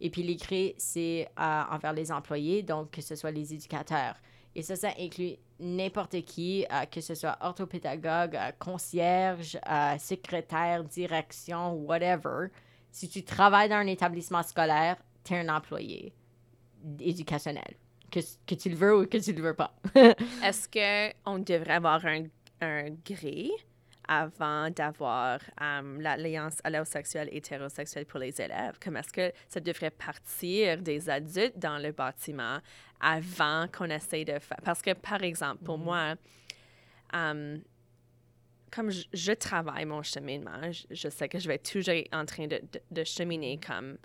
Et 0.00 0.08
puis 0.08 0.22
les 0.22 0.74
c'est 0.78 1.28
euh, 1.38 1.62
envers 1.70 1.92
les 1.92 2.10
employés, 2.10 2.62
donc 2.62 2.90
que 2.90 3.02
ce 3.02 3.14
soit 3.14 3.30
les 3.30 3.52
éducateurs. 3.52 4.16
Et 4.54 4.62
ça, 4.62 4.74
ça 4.74 4.90
inclut 4.98 5.36
n'importe 5.60 6.22
qui, 6.22 6.64
euh, 6.72 6.86
que 6.86 7.00
ce 7.00 7.14
soit 7.14 7.36
orthopédagogue, 7.40 8.34
euh, 8.34 8.50
concierge, 8.58 9.58
secrétaire, 9.98 10.84
direction, 10.84 11.74
whatever. 11.74 12.48
Si 12.90 13.08
tu 13.08 13.22
travailles 13.22 13.68
dans 13.68 13.76
un 13.76 13.86
établissement 13.86 14.42
scolaire, 14.42 14.96
tu 15.22 15.34
es 15.34 15.38
un 15.38 15.54
employé 15.54 16.14
éducationnel 16.98 17.76
que, 18.10 18.20
que, 18.46 18.54
tu 18.54 18.70
le 18.70 18.76
veux 18.76 18.98
ou 18.98 19.06
que 19.06 19.18
tu 19.18 19.32
le 19.32 19.42
veux 19.42 19.54
pas. 19.54 19.74
Est-ce 20.44 20.68
qu'on 20.68 21.38
devrait 21.38 21.74
avoir 21.74 22.04
un, 22.06 22.24
un 22.60 22.90
gré 23.04 23.50
avant 24.10 24.70
d'avoir 24.70 25.38
um, 25.60 26.00
l'alliance 26.00 26.58
allosexuelle 26.64 27.28
hétérosexuelle 27.30 28.06
pour 28.06 28.18
les 28.18 28.40
élèves? 28.40 28.76
Comme 28.82 28.96
est-ce 28.96 29.12
que 29.12 29.32
ça 29.48 29.60
devrait 29.60 29.90
partir 29.90 30.82
des 30.82 31.08
adultes 31.08 31.56
dans 31.58 31.78
le 31.78 31.92
bâtiment 31.92 32.58
avant 33.00 33.68
qu'on 33.68 33.88
essaie 33.88 34.24
de 34.24 34.38
faire? 34.40 34.58
Parce 34.64 34.82
que, 34.82 34.94
par 34.94 35.22
exemple, 35.22 35.62
pour 35.64 35.78
mm-hmm. 35.78 35.84
moi, 35.84 36.14
um, 37.12 37.62
comme 38.72 38.90
je, 38.90 39.32
travaille 39.32 39.84
mon 39.84 40.02
cheminement, 40.02 40.60
je, 40.90 41.08
sais 41.08 41.28
que 41.28 41.38
je 41.38 41.46
vais 41.46 41.58
toujours 41.58 41.94
en 42.12 42.24
train 42.24 42.48
de, 42.48 42.60
de, 42.90 43.04
cheminer 43.04 43.58
comme... 43.64 43.96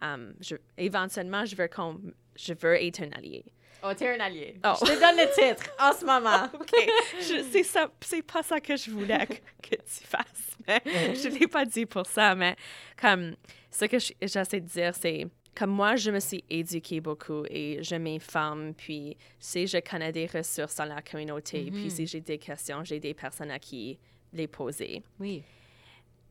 Um, 0.00 0.34
je, 0.40 0.56
éventuellement, 0.76 1.44
je 1.44 1.54
veux 1.54 1.68
qu'on 1.68 2.00
je 2.36 2.54
veux 2.54 2.82
être 2.82 3.02
un 3.02 3.10
allié. 3.12 3.44
Oh, 3.84 3.92
t'es 3.94 4.14
un 4.14 4.20
allié. 4.20 4.54
Oh. 4.64 4.74
Je 4.80 4.92
te 4.92 5.00
donne 5.00 5.16
le 5.16 5.34
titre 5.34 5.70
en 5.80 5.92
ce 5.92 6.04
moment. 6.04 6.44
OK. 6.54 7.50
C'est 7.50 7.64
ça, 7.64 7.90
c'est 8.00 8.22
pas 8.22 8.42
ça 8.42 8.60
que 8.60 8.76
je 8.76 8.90
voulais 8.90 9.26
que, 9.26 9.74
tu 9.74 10.04
fasses. 10.04 10.56
Mais 10.66 10.80
je 10.86 11.28
l'ai 11.28 11.48
pas 11.48 11.64
dit 11.64 11.86
pour 11.86 12.06
ça, 12.06 12.34
mais 12.34 12.54
comme 13.00 13.34
ce 13.70 13.86
que 13.86 13.98
j'essaie 13.98 14.60
de 14.60 14.68
dire, 14.68 14.94
c'est 14.94 15.26
comme 15.54 15.70
moi, 15.70 15.96
je 15.96 16.10
me 16.10 16.20
suis 16.20 16.44
éduquée 16.48 17.00
beaucoup 17.00 17.44
et 17.50 17.82
je 17.82 17.96
m'informe, 17.96 18.72
puis 18.74 19.16
si 19.38 19.66
je 19.66 19.78
connais 19.78 20.12
des 20.12 20.26
ressources 20.26 20.76
dans 20.76 20.84
la 20.84 21.02
communauté, 21.02 21.70
puis 21.70 21.86
mm-hmm. 21.86 21.90
si 21.90 22.06
j'ai 22.06 22.20
des 22.20 22.38
questions, 22.38 22.84
j'ai 22.84 23.00
des 23.00 23.14
personnes 23.14 23.50
à 23.50 23.58
qui 23.58 23.98
les 24.32 24.46
poser. 24.46 25.02
Oui. 25.18 25.42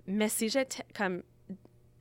Mais 0.07 0.29
si 0.29 0.49
j'étais 0.49 0.83
comme 0.95 1.21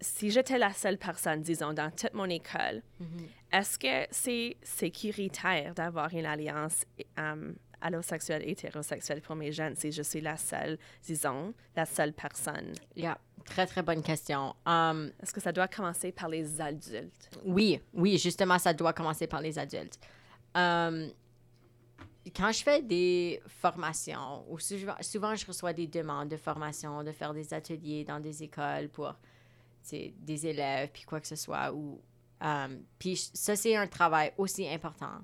si 0.00 0.30
j'étais 0.30 0.56
la 0.58 0.72
seule 0.72 0.96
personne, 0.96 1.42
disons, 1.42 1.74
dans 1.74 1.90
toute 1.90 2.14
mon 2.14 2.24
école, 2.24 2.82
mm-hmm. 3.02 3.26
Est-ce 3.52 3.78
que 3.78 4.06
c'est 4.10 4.56
sécuritaire 4.62 5.74
d'avoir 5.74 6.12
une 6.14 6.26
alliance 6.26 6.84
um, 7.18 7.54
allosexuelle, 7.80 8.48
hétérosexuelle 8.48 9.20
pour 9.20 9.36
mes 9.36 9.52
jeunes? 9.52 9.74
Si 9.76 9.92
je 9.92 10.02
suis 10.02 10.20
la 10.20 10.36
seule, 10.36 10.78
disons, 11.02 11.54
la 11.74 11.86
seule 11.86 12.12
personne? 12.12 12.72
Yeah. 12.96 13.18
Très, 13.44 13.66
très 13.66 13.82
bonne 13.82 14.02
question. 14.02 14.54
Um, 14.66 15.10
est-ce 15.22 15.32
que 15.32 15.40
ça 15.40 15.50
doit 15.50 15.66
commencer 15.66 16.12
par 16.12 16.28
les 16.28 16.60
adultes? 16.60 17.30
Oui, 17.44 17.80
oui, 17.94 18.18
justement, 18.18 18.58
ça 18.58 18.72
doit 18.72 18.92
commencer 18.92 19.26
par 19.26 19.40
les 19.40 19.58
adultes. 19.58 19.98
Um, 20.54 21.10
quand 22.36 22.52
je 22.52 22.62
fais 22.62 22.82
des 22.82 23.40
formations, 23.46 24.44
ou 24.48 24.58
souvent, 24.58 24.94
souvent, 25.00 25.34
je 25.34 25.46
reçois 25.46 25.72
des 25.72 25.86
demandes 25.86 26.28
de 26.28 26.36
formation, 26.36 27.02
de 27.02 27.12
faire 27.12 27.32
des 27.32 27.52
ateliers 27.54 28.04
dans 28.04 28.20
des 28.20 28.42
écoles 28.42 28.88
pour 28.90 29.14
des 29.90 30.46
élèves, 30.46 30.90
puis 30.92 31.04
quoi 31.04 31.20
que 31.20 31.26
ce 31.26 31.36
soit. 31.36 31.72
Ou, 31.72 32.00
um, 32.40 32.82
puis 32.98 33.16
ça, 33.16 33.56
c'est 33.56 33.76
un 33.76 33.86
travail 33.86 34.32
aussi 34.38 34.68
important. 34.68 35.20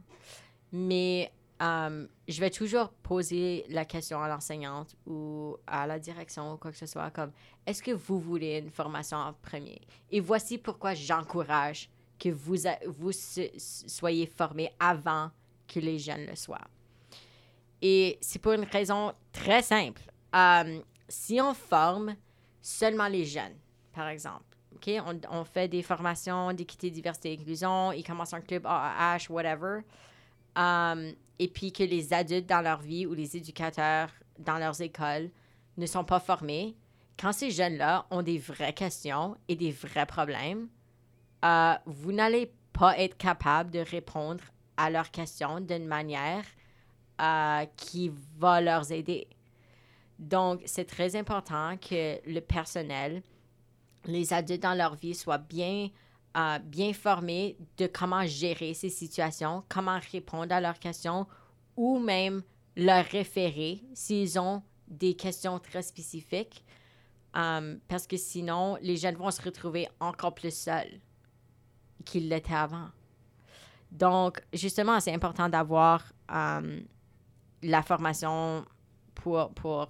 Mais 0.72 1.32
um, 1.60 2.08
je 2.28 2.40
vais 2.40 2.50
toujours 2.50 2.90
poser 2.90 3.64
la 3.68 3.84
question 3.84 4.20
à 4.20 4.28
l'enseignante 4.28 4.94
ou 5.06 5.56
à 5.66 5.86
la 5.86 5.98
direction 5.98 6.52
ou 6.52 6.56
quoi 6.56 6.72
que 6.72 6.78
ce 6.78 6.86
soit, 6.86 7.10
comme, 7.10 7.32
est-ce 7.66 7.82
que 7.82 7.92
vous 7.92 8.20
voulez 8.20 8.58
une 8.58 8.70
formation 8.70 9.18
en 9.18 9.32
premier? 9.32 9.80
Et 10.10 10.20
voici 10.20 10.58
pourquoi 10.58 10.94
j'encourage 10.94 11.88
que 12.18 12.30
vous, 12.30 12.56
vous 12.86 13.12
soyez 13.12 14.26
formés 14.26 14.72
avant 14.78 15.30
que 15.68 15.80
les 15.80 15.98
jeunes 15.98 16.26
le 16.26 16.36
soient. 16.36 16.66
Et 17.82 18.18
c'est 18.20 18.38
pour 18.38 18.52
une 18.52 18.64
raison 18.64 19.12
très 19.32 19.62
simple. 19.62 20.02
Um, 20.32 20.82
si 21.08 21.40
on 21.40 21.54
forme 21.54 22.16
seulement 22.60 23.08
les 23.08 23.24
jeunes, 23.24 23.54
par 23.92 24.08
exemple. 24.08 24.55
OK? 24.76 24.90
On, 25.30 25.44
fait 25.44 25.68
des 25.68 25.82
formations 25.82 26.52
d'équité, 26.52 26.90
diversité, 26.90 27.32
inclusion. 27.32 27.92
Ils 27.92 28.04
commencent 28.04 28.34
un 28.34 28.40
club 28.40 28.66
AAH, 28.66 29.30
whatever. 29.30 29.80
Um, 30.56 31.12
et 31.38 31.48
puis 31.48 31.72
que 31.72 31.82
les 31.82 32.12
adultes 32.12 32.48
dans 32.48 32.62
leur 32.62 32.80
vie 32.80 33.06
ou 33.06 33.14
les 33.14 33.36
éducateurs 33.36 34.10
dans 34.38 34.58
leurs 34.58 34.80
écoles 34.80 35.30
ne 35.76 35.86
sont 35.86 36.04
pas 36.04 36.20
formés. 36.20 36.76
Quand 37.18 37.32
ces 37.32 37.50
jeunes-là 37.50 38.06
ont 38.10 38.22
des 38.22 38.38
vraies 38.38 38.72
questions 38.72 39.36
et 39.48 39.56
des 39.56 39.70
vrais 39.70 40.06
problèmes, 40.06 40.68
euh, 41.44 41.74
vous 41.86 42.12
n'allez 42.12 42.52
pas 42.72 42.98
être 42.98 43.16
capable 43.16 43.70
de 43.70 43.80
répondre 43.80 44.42
à 44.76 44.90
leurs 44.90 45.10
questions 45.10 45.60
d'une 45.60 45.86
manière 45.86 46.44
euh, 47.20 47.64
qui 47.76 48.12
va 48.38 48.60
leur 48.60 48.90
aider. 48.92 49.28
Donc, 50.18 50.62
c'est 50.64 50.86
très 50.86 51.16
important 51.16 51.76
que 51.76 52.18
le 52.30 52.40
personnel 52.40 53.22
les 54.06 54.32
adultes 54.32 54.62
dans 54.62 54.74
leur 54.74 54.94
vie 54.96 55.14
soient 55.14 55.38
bien, 55.38 55.88
euh, 56.36 56.58
bien 56.58 56.92
formés 56.92 57.56
de 57.76 57.86
comment 57.86 58.26
gérer 58.26 58.74
ces 58.74 58.90
situations, 58.90 59.64
comment 59.68 59.98
répondre 60.12 60.54
à 60.54 60.60
leurs 60.60 60.78
questions 60.78 61.26
ou 61.76 61.98
même 61.98 62.42
leur 62.76 63.04
référer 63.04 63.82
s'ils 63.94 64.38
ont 64.38 64.62
des 64.88 65.14
questions 65.14 65.58
très 65.58 65.82
spécifiques. 65.82 66.64
Euh, 67.36 67.76
parce 67.88 68.06
que 68.06 68.16
sinon, 68.16 68.78
les 68.80 68.96
jeunes 68.96 69.16
vont 69.16 69.30
se 69.30 69.42
retrouver 69.42 69.88
encore 70.00 70.34
plus 70.34 70.54
seuls 70.54 71.00
qu'ils 72.04 72.28
l'étaient 72.28 72.54
avant. 72.54 72.88
Donc, 73.90 74.40
justement, 74.52 75.00
c'est 75.00 75.12
important 75.12 75.48
d'avoir 75.48 76.02
euh, 76.32 76.80
la 77.62 77.82
formation 77.82 78.64
pour, 79.14 79.50
pour, 79.54 79.88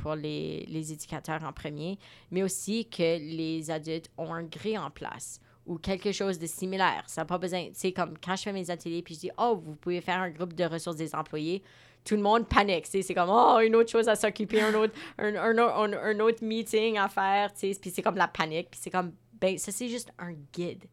pour 0.00 0.14
les, 0.14 0.64
les 0.68 0.92
éducateurs 0.92 1.44
en 1.44 1.52
premier, 1.52 1.98
mais 2.30 2.42
aussi 2.42 2.88
que 2.88 3.18
les 3.18 3.70
adultes 3.70 4.10
ont 4.16 4.32
un 4.32 4.44
gré 4.44 4.78
en 4.78 4.90
place 4.90 5.40
ou 5.66 5.78
quelque 5.78 6.12
chose 6.12 6.38
de 6.38 6.46
similaire. 6.46 7.04
Ça 7.06 7.20
n'a 7.20 7.26
pas 7.26 7.38
besoin, 7.38 7.68
c'est 7.74 7.92
comme 7.92 8.14
quand 8.18 8.34
je 8.36 8.42
fais 8.42 8.52
mes 8.52 8.70
ateliers 8.70 9.02
puis 9.02 9.14
je 9.14 9.20
dis, 9.20 9.30
oh, 9.38 9.60
vous 9.62 9.76
pouvez 9.76 10.00
faire 10.00 10.18
un 10.20 10.30
groupe 10.30 10.54
de 10.54 10.64
ressources 10.64 10.96
des 10.96 11.14
employés, 11.14 11.62
tout 12.04 12.16
le 12.16 12.22
monde 12.22 12.48
panique. 12.48 12.86
C'est 12.86 13.14
comme, 13.14 13.30
oh, 13.30 13.60
une 13.60 13.76
autre 13.76 13.90
chose 13.90 14.08
à 14.08 14.16
s'occuper, 14.16 14.62
un 14.62 14.74
autre, 14.74 14.94
un, 15.18 15.34
un, 15.36 15.58
un, 15.58 15.92
un, 15.92 16.20
autre 16.20 16.42
meeting 16.42 16.98
à 16.98 17.08
faire, 17.08 17.52
puis 17.52 17.76
c'est 17.82 18.02
comme 18.02 18.16
la 18.16 18.28
panique, 18.28 18.70
puis 18.70 18.80
c'est 18.82 18.90
comme, 18.90 19.12
ben, 19.40 19.56
ça 19.58 19.70
c'est 19.70 19.88
juste 19.88 20.12
un 20.18 20.32
guide. 20.52 20.84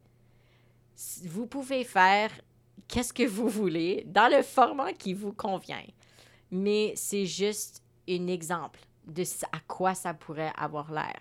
Vous 1.24 1.46
pouvez 1.46 1.84
faire 1.84 2.30
qu'est-ce 2.88 3.12
que 3.12 3.26
vous 3.26 3.48
voulez 3.48 4.04
dans 4.06 4.30
le 4.30 4.42
format 4.42 4.92
qui 4.92 5.14
vous 5.14 5.32
convient, 5.32 5.84
mais 6.50 6.92
c'est 6.94 7.26
juste 7.26 7.82
un 8.08 8.26
exemple 8.26 8.80
de 9.08 9.22
à 9.52 9.60
quoi 9.66 9.94
ça 9.94 10.14
pourrait 10.14 10.52
avoir 10.56 10.92
l'air. 10.92 11.20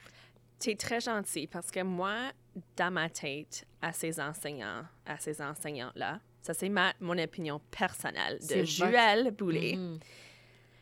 Tu 0.59 0.71
es 0.71 0.75
très 0.75 0.99
gentil 0.99 1.47
parce 1.47 1.71
que 1.71 1.81
moi, 1.81 2.31
dans 2.75 2.91
ma 2.91 3.09
tête, 3.09 3.65
à 3.81 3.93
ces 3.93 4.19
enseignants, 4.19 4.83
à 5.05 5.17
ces 5.17 5.41
enseignants-là, 5.41 6.19
ça 6.41 6.53
c'est 6.53 6.69
ma, 6.69 6.93
mon 6.99 7.17
opinion 7.17 7.61
personnelle 7.71 8.39
de 8.49 8.63
Joël 8.63 9.31
Boulet, 9.31 9.75
mm-hmm. 9.75 9.99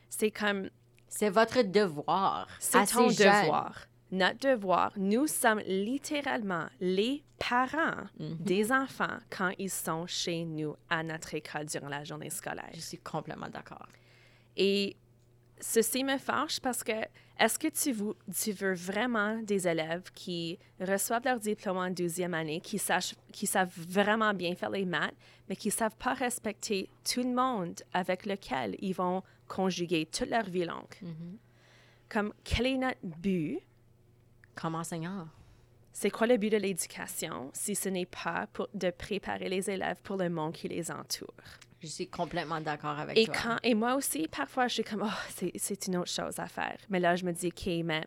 c'est 0.09 0.31
comme... 0.31 0.69
C'est 1.07 1.29
votre 1.29 1.61
devoir. 1.61 2.47
C'est 2.59 2.85
ton 2.87 3.07
devoir. 3.07 3.87
Notre 4.11 4.39
devoir. 4.39 4.91
Nous 4.97 5.27
sommes 5.27 5.61
littéralement 5.65 6.67
les 6.79 7.23
parents 7.37 8.03
mm-hmm. 8.19 8.37
des 8.39 8.71
enfants 8.71 9.17
quand 9.29 9.51
ils 9.57 9.69
sont 9.69 10.07
chez 10.07 10.45
nous 10.45 10.75
à 10.89 11.03
notre 11.03 11.33
école 11.33 11.65
durant 11.65 11.89
la 11.89 12.03
journée 12.03 12.29
scolaire. 12.29 12.69
Je 12.73 12.81
suis 12.81 12.97
complètement 12.97 13.49
d'accord. 13.49 13.87
Et 14.57 14.95
ceci 15.59 16.03
me 16.03 16.17
fâche 16.17 16.59
parce 16.59 16.83
que 16.83 16.93
est-ce 17.37 17.59
que 17.59 17.67
tu, 17.67 17.93
tu, 18.33 18.51
veux 18.53 18.73
vraiment 18.73 19.41
des 19.41 19.67
élèves 19.67 20.09
qui 20.13 20.57
reçoivent 20.79 21.25
leur 21.25 21.39
diplôme 21.39 21.77
en 21.77 21.89
12e 21.89 22.31
année, 22.33 22.61
qui, 22.61 22.77
sachent, 22.77 23.15
qui 23.31 23.45
savent 23.45 23.73
vraiment 23.75 24.33
bien 24.33 24.55
faire 24.55 24.69
les 24.69 24.85
maths, 24.85 25.15
mais 25.49 25.57
qui 25.57 25.67
ne 25.67 25.73
savent 25.73 25.95
pas 25.97 26.13
respecter 26.13 26.89
tout 27.03 27.23
le 27.23 27.33
monde 27.33 27.81
avec 27.91 28.25
lequel 28.25 28.77
ils 28.79 28.93
vont 28.93 29.21
conjuguer 29.49 30.05
toute 30.05 30.29
leur 30.29 30.45
vie 30.45 30.63
longue? 30.63 30.95
Mm-hmm. 31.03 31.37
Comme, 32.07 32.33
quel 32.43 32.67
est 32.67 32.77
notre 32.77 32.99
but? 33.03 33.59
Comme 34.55 34.75
enseignant. 34.75 35.27
C'est 35.97 36.12
quoi 36.12 36.27
le 36.27 36.36
but 36.36 36.49
de 36.49 36.58
l'éducation 36.58 37.51
si 37.53 37.73
ce 37.73 37.88
n'est 37.88 38.05
pas 38.05 38.47
pour, 38.51 38.67
de 38.73 38.89
préparer 38.89 39.47
les 39.47 39.69
élèves 39.69 40.01
pour 40.03 40.17
le 40.17 40.29
monde 40.29 40.51
qui 40.51 40.67
les 40.67 40.91
entoure? 40.91 41.34
Je 41.79 41.88
suis 41.88 42.10
complètement 42.10 42.60
d'accord 42.60 42.99
avec 42.99 43.17
et 43.17 43.25
toi. 43.27 43.36
Quand, 43.41 43.58
et 43.63 43.73
moi 43.73 43.95
aussi, 43.95 44.27
parfois, 44.27 44.67
je 44.67 44.73
suis 44.73 44.84
comme, 44.84 45.03
oh, 45.05 45.49
c'est 45.55 45.88
une 45.88 45.95
autre 45.95 46.12
chose 46.12 46.38
à 46.38 46.47
faire. 46.47 46.77
Mais 46.89 46.99
là, 46.99 47.15
je 47.15 47.23
me 47.23 47.31
dis, 47.31 47.47
OK, 47.47 47.86
mais 47.86 48.05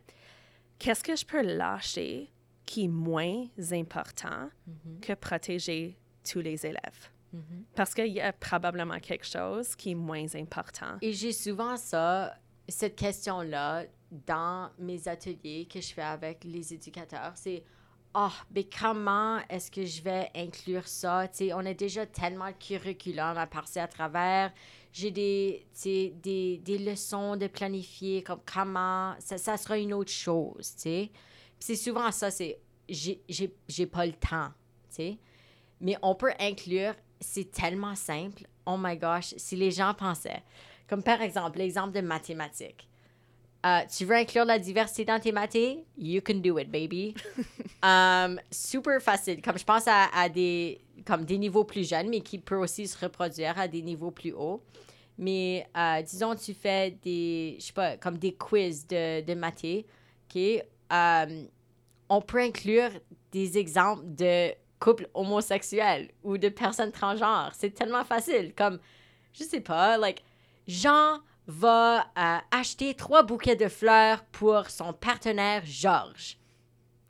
qu'est-ce 0.78 1.02
que 1.02 1.16
je 1.16 1.24
peux 1.24 1.40
lâcher 1.40 2.30
qui 2.66 2.84
est 2.84 2.88
moins 2.88 3.46
important 3.72 4.50
mm-hmm. 4.68 5.00
que 5.00 5.14
protéger 5.14 5.96
tous 6.30 6.40
les 6.40 6.66
élèves? 6.66 7.08
Mm-hmm. 7.34 7.62
Parce 7.74 7.94
qu'il 7.94 8.12
y 8.12 8.20
a 8.20 8.34
probablement 8.34 8.98
quelque 9.00 9.26
chose 9.26 9.74
qui 9.74 9.92
est 9.92 9.94
moins 9.94 10.26
important. 10.34 10.98
Et 11.00 11.14
j'ai 11.14 11.32
souvent 11.32 11.78
ça, 11.78 12.36
cette 12.68 12.96
question-là, 12.96 13.86
dans 14.10 14.70
mes 14.78 15.08
ateliers 15.08 15.66
que 15.72 15.80
je 15.80 15.94
fais 15.94 16.02
avec 16.02 16.44
les 16.44 16.74
éducateurs. 16.74 17.32
C'est 17.34 17.64
oh, 18.18 18.32
mais 18.54 18.64
comment 18.64 19.38
est-ce 19.48 19.70
que 19.70 19.84
je 19.84 20.02
vais 20.02 20.30
inclure 20.34 20.86
ça? 20.86 21.28
sais, 21.32 21.52
on 21.52 21.60
a 21.60 21.74
déjà 21.74 22.06
tellement 22.06 22.48
de 22.48 22.56
curriculum 22.58 23.38
à 23.38 23.46
passer 23.46 23.80
à 23.80 23.86
travers. 23.86 24.52
J'ai 24.92 25.10
des, 25.10 25.66
des, 25.84 26.58
des 26.58 26.78
leçons 26.78 27.36
de 27.36 27.46
planifier, 27.46 28.22
comme 28.22 28.40
comment, 28.52 29.14
ça, 29.20 29.56
sera 29.56 29.78
une 29.78 29.94
autre 29.94 30.10
chose, 30.10 30.74
c'est 31.60 31.76
souvent 31.76 32.10
ça, 32.10 32.30
c'est, 32.30 32.58
j'ai 32.88 33.86
pas 33.86 34.06
le 34.06 34.12
temps, 34.12 34.48
tu 34.88 34.96
sais. 34.96 35.18
Mais 35.80 35.96
on 36.02 36.14
peut 36.14 36.32
inclure, 36.40 36.94
c'est 37.20 37.50
tellement 37.50 37.94
simple. 37.94 38.44
Oh 38.66 38.76
my 38.78 38.96
gosh, 38.96 39.34
si 39.36 39.56
les 39.56 39.70
gens 39.70 39.94
pensaient. 39.94 40.42
Comme 40.88 41.02
par 41.02 41.20
exemple, 41.20 41.58
l'exemple 41.58 41.92
de 41.92 42.00
mathématiques. 42.00 42.88
Euh, 43.66 43.80
tu 43.94 44.04
veux 44.04 44.14
inclure 44.14 44.44
la 44.44 44.58
diversité 44.58 45.04
dans 45.04 45.18
tes 45.18 45.32
maths? 45.32 45.56
You 45.96 46.20
can 46.24 46.34
do 46.34 46.58
it, 46.58 46.70
baby. 46.70 47.14
um, 47.82 48.40
super 48.50 49.00
facile. 49.00 49.42
Comme 49.42 49.58
je 49.58 49.64
pense 49.64 49.84
à, 49.86 50.28
des, 50.28 50.80
comme 51.04 51.24
des 51.24 51.38
niveaux 51.38 51.64
plus 51.64 51.88
jeunes, 51.88 52.08
mais 52.08 52.20
qui 52.20 52.38
peut 52.38 52.56
aussi 52.56 52.86
se 52.86 52.96
reproduire 52.98 53.58
à 53.58 53.66
des 53.66 53.82
niveaux 53.82 54.12
plus 54.12 54.32
hauts. 54.32 54.62
Mais 55.18 55.66
euh, 55.76 56.00
disons, 56.02 56.36
tu 56.36 56.54
fais 56.54 56.92
des, 57.02 57.56
je 57.58 57.66
sais 57.66 57.72
pas, 57.72 57.96
comme 57.96 58.16
des 58.16 58.32
quiz 58.32 58.86
de, 58.86 59.22
de 59.22 59.34
maths. 59.34 59.64
OK? 59.64 60.64
Um, 60.90 61.48
on 62.08 62.20
peut 62.20 62.40
inclure 62.40 62.90
des 63.32 63.58
exemples 63.58 64.04
de 64.06 64.52
couples 64.78 65.08
homosexuels 65.14 66.10
ou 66.22 66.38
de 66.38 66.48
personnes 66.48 66.92
transgenres. 66.92 67.50
C'est 67.54 67.70
tellement 67.70 68.04
facile. 68.04 68.54
Comme, 68.54 68.78
je 69.32 69.42
sais 69.42 69.60
pas, 69.60 69.98
like, 69.98 70.22
Jean 70.68 71.18
va 71.48 72.00
euh, 72.00 72.38
acheter 72.50 72.94
trois 72.94 73.22
bouquets 73.22 73.56
de 73.56 73.68
fleurs 73.68 74.22
pour 74.26 74.68
son 74.68 74.92
partenaire 74.92 75.62
Georges. 75.64 76.38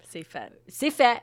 C'est 0.08 0.22
fait. 0.22 0.52
C'est 0.68 0.92
fait. 0.92 1.20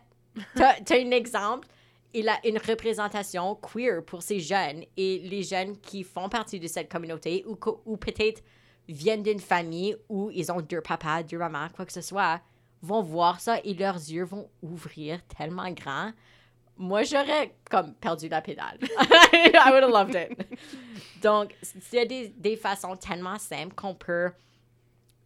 tu 0.55 0.61
as, 0.61 0.75
un 0.91 1.11
exemple? 1.11 1.67
Il 2.13 2.29
a 2.29 2.37
une 2.45 2.57
représentation 2.57 3.55
queer 3.55 4.03
pour 4.03 4.21
ces 4.21 4.39
jeunes 4.39 4.83
et 4.95 5.19
les 5.19 5.43
jeunes 5.43 5.77
qui 5.79 6.03
font 6.03 6.29
partie 6.29 6.59
de 6.59 6.67
cette 6.67 6.91
communauté 6.91 7.43
ou, 7.47 7.57
ou 7.85 7.97
peut-être 7.97 8.43
viennent 8.87 9.23
d'une 9.23 9.39
famille 9.39 9.95
où 10.09 10.29
ils 10.31 10.51
ont 10.51 10.61
deux 10.61 10.81
papas, 10.81 11.23
deux 11.23 11.37
mamans, 11.37 11.69
quoi 11.73 11.85
que 11.85 11.93
ce 11.93 12.01
soit, 12.01 12.41
vont 12.81 13.01
voir 13.01 13.39
ça 13.39 13.59
et 13.63 13.73
leurs 13.73 13.95
yeux 13.95 14.25
vont 14.25 14.49
ouvrir 14.61 15.21
tellement 15.25 15.71
grand 15.71 16.11
moi, 16.77 17.03
j'aurais 17.03 17.55
comme 17.69 17.93
perdu 17.93 18.27
la 18.27 18.41
pédale. 18.41 18.77
I 19.33 19.71
would 19.71 19.83
have 19.83 19.91
loved 19.91 20.15
it. 20.15 20.37
Donc, 21.21 21.55
c'est 21.61 22.05
des, 22.05 22.29
des 22.29 22.57
façons 22.57 22.95
tellement 22.95 23.39
simples 23.39 23.73
qu'on 23.75 23.95
peut 23.95 24.31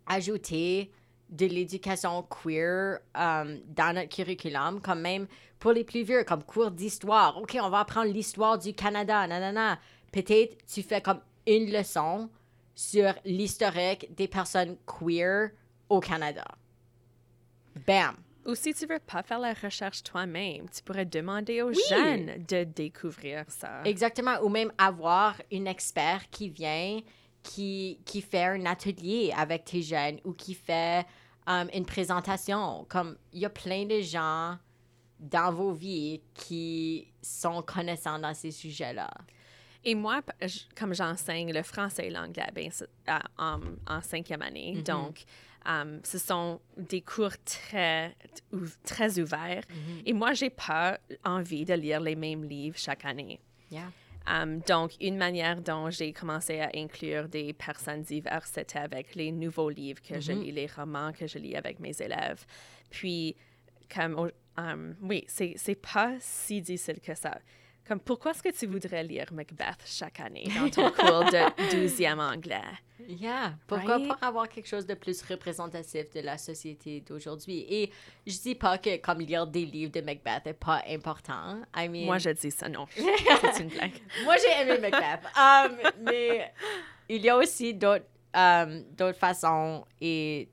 ajouter 0.08 0.92
de 1.30 1.46
l'éducation 1.46 2.24
queer 2.24 3.00
um, 3.16 3.60
dans 3.68 3.96
notre 3.96 4.10
curriculum, 4.10 4.82
comme 4.82 5.02
même 5.02 5.28
pour 5.60 5.72
les 5.72 5.84
plus 5.84 6.04
vieux, 6.04 6.24
comme 6.24 6.44
cours 6.44 6.72
d'histoire. 6.72 7.38
OK, 7.38 7.58
on 7.62 7.70
va 7.70 7.80
apprendre 7.80 8.12
l'histoire 8.12 8.58
du 8.58 8.74
Canada, 8.74 9.28
nanana. 9.28 9.80
Peut-être 10.12 10.58
tu 10.66 10.82
fais 10.82 11.02
comme 11.02 11.22
une 11.46 11.72
leçon 11.72 12.30
sur 12.74 13.14
l'historique 13.26 14.14
des 14.16 14.28
personnes 14.28 14.78
queer 14.86 15.52
au 15.90 16.00
Canada. 16.00 16.46
Bam! 17.86 18.16
Ou 18.50 18.56
si 18.56 18.74
tu 18.74 18.88
veux 18.88 19.00
pas 19.00 19.22
faire 19.22 19.38
la 19.38 19.54
recherche 19.54 20.02
toi-même, 20.02 20.68
tu 20.70 20.82
pourrais 20.82 21.06
demander 21.06 21.62
aux 21.62 21.72
jeunes 21.90 22.44
de 22.48 22.64
découvrir 22.64 23.46
ça. 23.48 23.84
Exactement. 23.86 24.40
Ou 24.42 24.50
même 24.50 24.72
avoir 24.80 25.40
une 25.52 25.68
expert 25.68 26.28
qui 26.32 26.50
vient, 26.50 27.00
qui, 27.44 28.00
qui 28.06 28.22
fait 28.22 28.46
un 28.46 28.66
atelier 28.66 29.32
avec 29.38 29.66
tes 29.66 29.84
jeunes 29.84 30.20
ou 30.24 30.34
qui 30.34 30.56
fait 30.56 31.06
um, 31.46 31.70
une 31.76 31.86
présentation. 31.86 32.88
Comme 32.90 33.18
il 33.34 33.42
y 33.42 33.46
a 33.46 33.52
plein 33.52 33.86
de 33.86 34.02
gens 34.02 34.58
dans 35.20 35.52
vos 35.52 35.74
vies 35.74 36.22
qui 36.34 37.14
sont 37.22 37.62
connaissants 37.62 38.18
dans 38.18 38.34
ces 38.34 38.52
sujets-là. 38.52 39.12
Et 39.84 39.94
moi, 39.94 40.22
comme 40.76 40.96
j'enseigne 40.96 41.54
le 41.54 41.62
français 41.62 42.08
et 42.08 42.10
l'anglais 42.10 42.50
ben, 42.54 42.72
en, 43.38 43.60
en, 43.88 44.02
cinquième 44.02 44.42
année, 44.42 44.74
mm-hmm. 44.76 44.84
donc 44.84 45.24
Um, 45.66 46.00
ce 46.04 46.18
sont 46.18 46.62
des 46.78 47.02
cours 47.02 47.38
très, 47.44 48.16
très 48.84 49.20
ouverts. 49.20 49.64
Mm-hmm. 49.64 50.02
Et 50.06 50.14
moi, 50.14 50.34
j'ai 50.34 50.50
pas 50.50 51.00
envie 51.26 51.66
de 51.66 51.74
lire 51.74 52.00
les 52.00 52.16
mêmes 52.16 52.44
livres 52.44 52.78
chaque 52.78 53.06
année. 53.06 53.40
Um, 54.28 54.60
donc, 54.60 54.92
une 55.02 55.18
manière 55.18 55.62
dont 55.62 55.90
j'ai 55.90 56.14
commencé 56.14 56.60
à 56.60 56.70
inclure 56.76 57.28
des 57.28 57.52
personnes 57.54 58.04
diverses, 58.04 58.52
c'était 58.54 58.80
avec 58.80 59.16
les 59.16 59.32
nouveaux 59.32 59.70
livres 59.70 60.02
que 60.02 60.20
je 60.20 60.32
mm-hmm. 60.32 60.42
lis, 60.42 60.52
les 60.52 60.68
romans 60.68 61.12
que 61.12 61.28
je 61.28 61.40
lis 61.40 61.56
avec 61.56 61.80
mes 61.80 62.00
élèves. 62.02 62.46
Puis, 62.90 63.36
comme, 63.94 64.32
um, 64.58 64.96
oui, 65.02 65.26
c'est 65.28 65.82
pas 65.82 66.16
si 66.20 66.62
difficile 66.62 67.00
que 67.00 67.16
ça. 67.16 67.40
Comme, 67.90 68.00
pourquoi 68.00 68.30
est-ce 68.30 68.44
que 68.44 68.52
tu 68.52 68.68
voudrais 68.68 69.04
lire 69.04 69.26
Macbeth 69.34 69.80
chaque 69.84 70.20
année 70.20 70.48
dans 70.56 70.70
ton 70.70 70.92
cours 70.96 71.26
de 71.26 71.72
12e 71.72 72.20
anglais? 72.20 72.62
Yeah. 73.08 73.56
Pourquoi 73.66 73.98
pas 74.00 74.28
avoir 74.28 74.48
quelque 74.48 74.68
chose 74.68 74.86
de 74.86 74.94
plus 74.94 75.24
représentatif 75.24 76.12
de 76.12 76.20
la 76.20 76.38
société 76.38 77.02
d'aujourd'hui? 77.02 77.66
Et 77.68 77.90
je 78.28 78.38
dis 78.38 78.54
pas 78.54 78.78
que 78.78 78.98
comme 78.98 79.22
lire 79.22 79.48
des 79.48 79.66
livres 79.66 79.92
de 79.92 80.02
Macbeth 80.02 80.46
n'est 80.46 80.54
pas 80.54 80.84
important. 80.88 81.64
I 81.76 81.90
mean... 81.90 82.06
Moi, 82.06 82.20
je 82.20 82.30
dis 82.30 82.52
ça, 82.52 82.70
non. 82.70 82.86
C'est 82.96 83.64
une 83.64 83.70
blague. 83.70 84.00
Moi, 84.24 84.36
j'ai 84.38 84.62
aimé 84.62 84.78
Macbeth. 84.78 85.26
Um, 85.40 85.78
mais 86.02 86.54
il 87.08 87.24
y 87.24 87.30
a 87.30 87.36
aussi 87.36 87.74
d'autres 87.74 88.06
um, 88.36 88.84
façons 89.16 89.84
et 90.00 90.48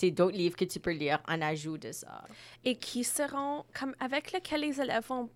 d'autres 0.00 0.36
livres 0.36 0.56
que 0.56 0.64
tu 0.64 0.78
peux 0.78 0.92
lire 0.92 1.20
en 1.26 1.42
ajout 1.42 1.76
de 1.76 1.90
ça. 1.90 2.22
Et 2.64 2.76
qui 2.76 3.02
seront, 3.02 3.64
comme 3.76 3.96
avec 3.98 4.30
lesquels 4.30 4.60
les 4.60 4.80
élèves 4.80 5.04
vont 5.08 5.28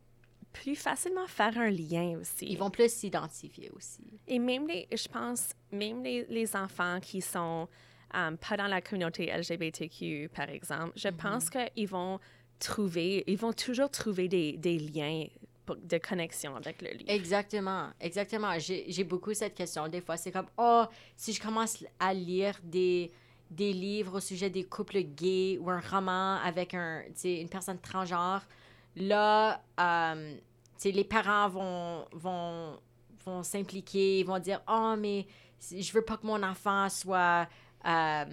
plus 0.53 0.77
facilement 0.77 1.27
faire 1.27 1.57
un 1.59 1.71
lien 1.71 2.19
aussi. 2.21 2.47
Ils 2.47 2.59
vont 2.59 2.71
plus 2.71 2.93
s'identifier 2.93 3.71
aussi. 3.75 4.03
Et 4.27 4.39
même 4.39 4.67
les, 4.69 4.87
je 4.93 5.09
pense, 5.09 5.51
même 5.71 6.03
les, 6.03 6.27
les 6.29 6.55
enfants 6.57 7.01
qui 7.01 7.21
sont 7.21 7.69
um, 8.15 8.37
pas 8.37 8.57
dans 8.57 8.67
la 8.67 8.81
communauté 8.81 9.33
LGBTQ, 9.35 10.31
par 10.35 10.49
exemple, 10.51 10.93
je 10.97 11.09
pense 11.09 11.49
qu'ils 11.51 11.89
vont 11.89 12.19
trouver, 12.59 13.25
ils 13.27 13.39
vont 13.39 13.53
toujours 13.53 13.91
trouver 13.91 14.29
des, 14.29 14.57
des 14.57 14.79
liens 14.79 15.27
pour- 15.67 15.77
de 15.77 15.99
connexion 15.99 16.55
avec 16.57 16.83
le 16.83 16.91
livre. 16.91 17.05
Exactement, 17.11 17.89
exactement. 18.01 18.53
J'ai 18.59 19.05
beaucoup 19.05 19.35
cette 19.35 19.55
question. 19.55 19.89
Des 19.89 20.01
fois, 20.01 20.17
c'est 20.17 20.31
comme, 20.31 20.49
oh, 20.59 20.85
si 21.17 21.33
je 21.33 21.41
commence 21.41 21.83
à 21.99 22.13
lire 22.15 22.59
des, 22.63 23.11
des 23.51 23.73
livres 23.73 24.19
au 24.19 24.21
sujet 24.21 24.51
des 24.51 24.65
couples 24.65 25.01
gays 25.01 25.59
ou 25.61 25.71
un 25.71 25.81
roman 25.81 26.37
avec 26.45 26.75
un, 26.75 27.03
une 27.25 27.49
personne 27.49 27.79
transgenre, 27.79 28.43
là, 28.97 29.63
euh, 29.81 30.35
les 30.85 31.05
parents 31.05 31.49
vont, 31.49 32.05
vont, 32.13 32.79
vont 33.25 33.43
s'impliquer, 33.43 34.21
ils 34.21 34.27
vont 34.27 34.39
dire, 34.39 34.61
oh, 34.69 34.95
mais 34.99 35.27
je 35.71 35.93
veux 35.93 36.03
pas 36.03 36.17
que 36.17 36.27
mon 36.27 36.43
enfant 36.43 36.89
soit... 36.89 37.47
euh, 37.87 38.25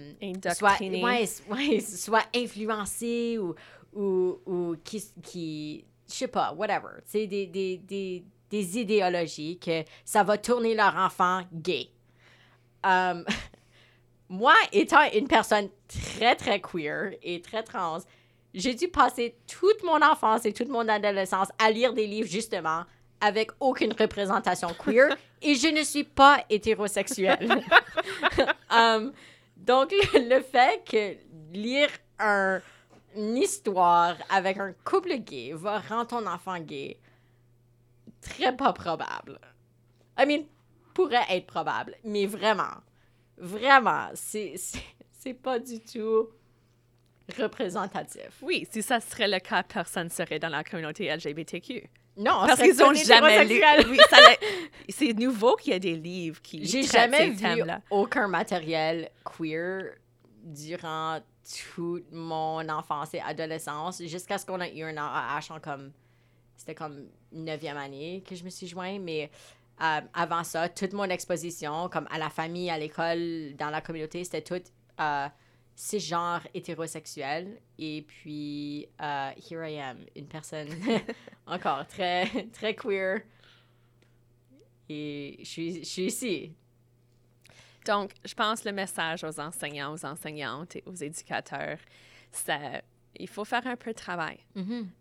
soit, 0.54 0.70
Indoctriné. 0.70 1.04
ouais, 1.04 1.22
s- 1.22 1.42
ouais, 1.48 1.80
soit 1.80 2.24
influencé 2.34 3.38
ou, 3.38 3.54
ou, 3.92 4.40
ou 4.46 4.76
qui, 4.84 5.02
qui, 5.22 5.84
je 6.08 6.12
sais 6.14 6.28
pas, 6.28 6.52
whatever. 6.52 6.96
Tu 7.04 7.10
sais, 7.10 7.26
des, 7.26 7.46
des, 7.46 7.78
des, 7.78 8.24
des 8.50 8.78
idéologies 8.78 9.58
que 9.58 9.84
ça 10.04 10.22
va 10.24 10.36
tourner 10.38 10.74
leur 10.74 10.96
enfant 10.96 11.42
gay. 11.52 11.88
Um, 12.84 13.24
moi, 14.28 14.54
étant 14.72 15.02
une 15.12 15.28
personne 15.28 15.68
très, 15.88 16.34
très 16.36 16.60
queer 16.60 17.12
et 17.22 17.40
très 17.40 17.62
trans, 17.62 17.98
j'ai 18.54 18.74
dû 18.74 18.88
passer 18.88 19.36
toute 19.46 19.82
mon 19.84 20.00
enfance 20.02 20.44
et 20.44 20.52
toute 20.52 20.68
mon 20.68 20.88
adolescence 20.88 21.48
à 21.58 21.70
lire 21.70 21.92
des 21.92 22.06
livres, 22.06 22.28
justement, 22.28 22.84
avec 23.20 23.50
aucune 23.60 23.92
représentation 23.92 24.68
queer 24.74 25.16
et 25.42 25.54
je 25.54 25.68
ne 25.68 25.82
suis 25.82 26.04
pas 26.04 26.44
hétérosexuelle. 26.48 27.62
Um, 28.72 29.12
donc, 29.56 29.92
le, 30.14 30.40
fait 30.42 30.84
que 30.88 31.16
lire 31.52 31.88
un- 32.20 32.60
une 33.16 33.36
histoire 33.36 34.14
avec 34.28 34.58
un 34.58 34.72
couple 34.84 35.16
gay 35.16 35.52
va 35.54 35.80
rendre 35.80 36.06
ton 36.06 36.26
enfant 36.26 36.58
gay, 36.60 36.96
très 38.20 38.56
pas 38.56 38.72
probable. 38.72 39.40
I 40.16 40.24
mean, 40.24 40.44
pourrait 40.94 41.26
être 41.30 41.46
probable, 41.46 41.96
mais 42.04 42.26
vraiment, 42.26 42.76
vraiment, 43.36 44.08
c'est 44.14 44.54
pas 45.42 45.58
du 45.58 45.80
tout 45.80 46.28
représentatif. 47.34 48.30
Oui, 48.42 48.66
si 48.70 48.82
ça 48.82 49.00
serait 49.00 49.28
le 49.28 49.38
cas, 49.38 49.62
personne 49.62 50.08
serait 50.08 50.38
dans 50.38 50.48
la 50.48 50.64
communauté 50.64 51.14
LGBTQ. 51.14 51.88
Non, 52.16 52.44
Parce 52.46 52.60
qu'ils 52.60 52.82
ont 52.82 52.88
tous 52.88 53.06
jamais 53.06 53.44
lu. 53.44 53.62
Oui, 53.88 53.98
c'est 54.88 55.12
nouveau 55.14 55.56
qu'il 55.56 55.72
y 55.72 55.76
a 55.76 55.78
des 55.78 55.96
livres 55.96 56.42
qui 56.42 56.64
J'ai 56.66 56.82
jamais 56.82 57.34
ces 57.34 57.54
vu 57.54 57.62
aucun 57.90 58.28
matériel 58.28 59.10
queer 59.24 59.94
durant 60.42 61.20
toute 61.74 62.12
mon 62.12 62.68
enfance 62.68 63.14
et 63.14 63.20
adolescence, 63.20 64.02
jusqu'à 64.04 64.38
ce 64.38 64.46
qu'on 64.46 64.60
a 64.60 64.68
eu 64.68 64.82
un 64.82 64.96
AH 64.96 65.50
en 65.50 65.60
comme... 65.60 65.92
C'était 66.56 66.74
comme 66.74 67.06
neuvième 67.32 67.78
année 67.78 68.22
que 68.28 68.34
je 68.34 68.44
me 68.44 68.50
suis 68.50 68.66
joint, 68.66 68.98
mais 68.98 69.30
euh, 69.80 70.00
avant 70.12 70.44
ça, 70.44 70.68
toute 70.68 70.92
mon 70.92 71.04
exposition, 71.04 71.88
comme 71.88 72.06
à 72.10 72.18
la 72.18 72.28
famille, 72.28 72.68
à 72.68 72.76
l'école, 72.76 73.54
dans 73.56 73.70
la 73.70 73.80
communauté, 73.80 74.22
c'était 74.24 74.42
tout 74.42 74.62
euh, 75.00 75.26
cisgenre 75.80 76.46
hétérosexuel. 76.52 77.58
Et 77.78 78.02
puis, 78.02 78.86
euh, 79.00 79.30
here 79.50 79.64
I 79.66 79.78
am, 79.80 80.04
une 80.14 80.26
personne 80.26 80.68
encore 81.46 81.86
très, 81.86 82.26
très 82.52 82.74
queer. 82.74 83.20
Et 84.88 85.36
je 85.40 85.44
suis, 85.44 85.74
je 85.80 85.88
suis 85.88 86.04
ici. 86.06 86.52
Donc, 87.86 88.12
je 88.24 88.34
pense 88.34 88.64
le 88.64 88.72
message 88.72 89.24
aux 89.24 89.40
enseignants, 89.40 89.94
aux 89.94 90.04
enseignantes 90.04 90.76
et 90.76 90.82
aux 90.86 90.94
éducateurs, 90.94 91.78
c'est 92.30 92.82
il 93.16 93.28
faut 93.28 93.44
faire 93.44 93.66
un 93.66 93.76
peu 93.76 93.90
de 93.90 93.96
travail. 93.96 94.38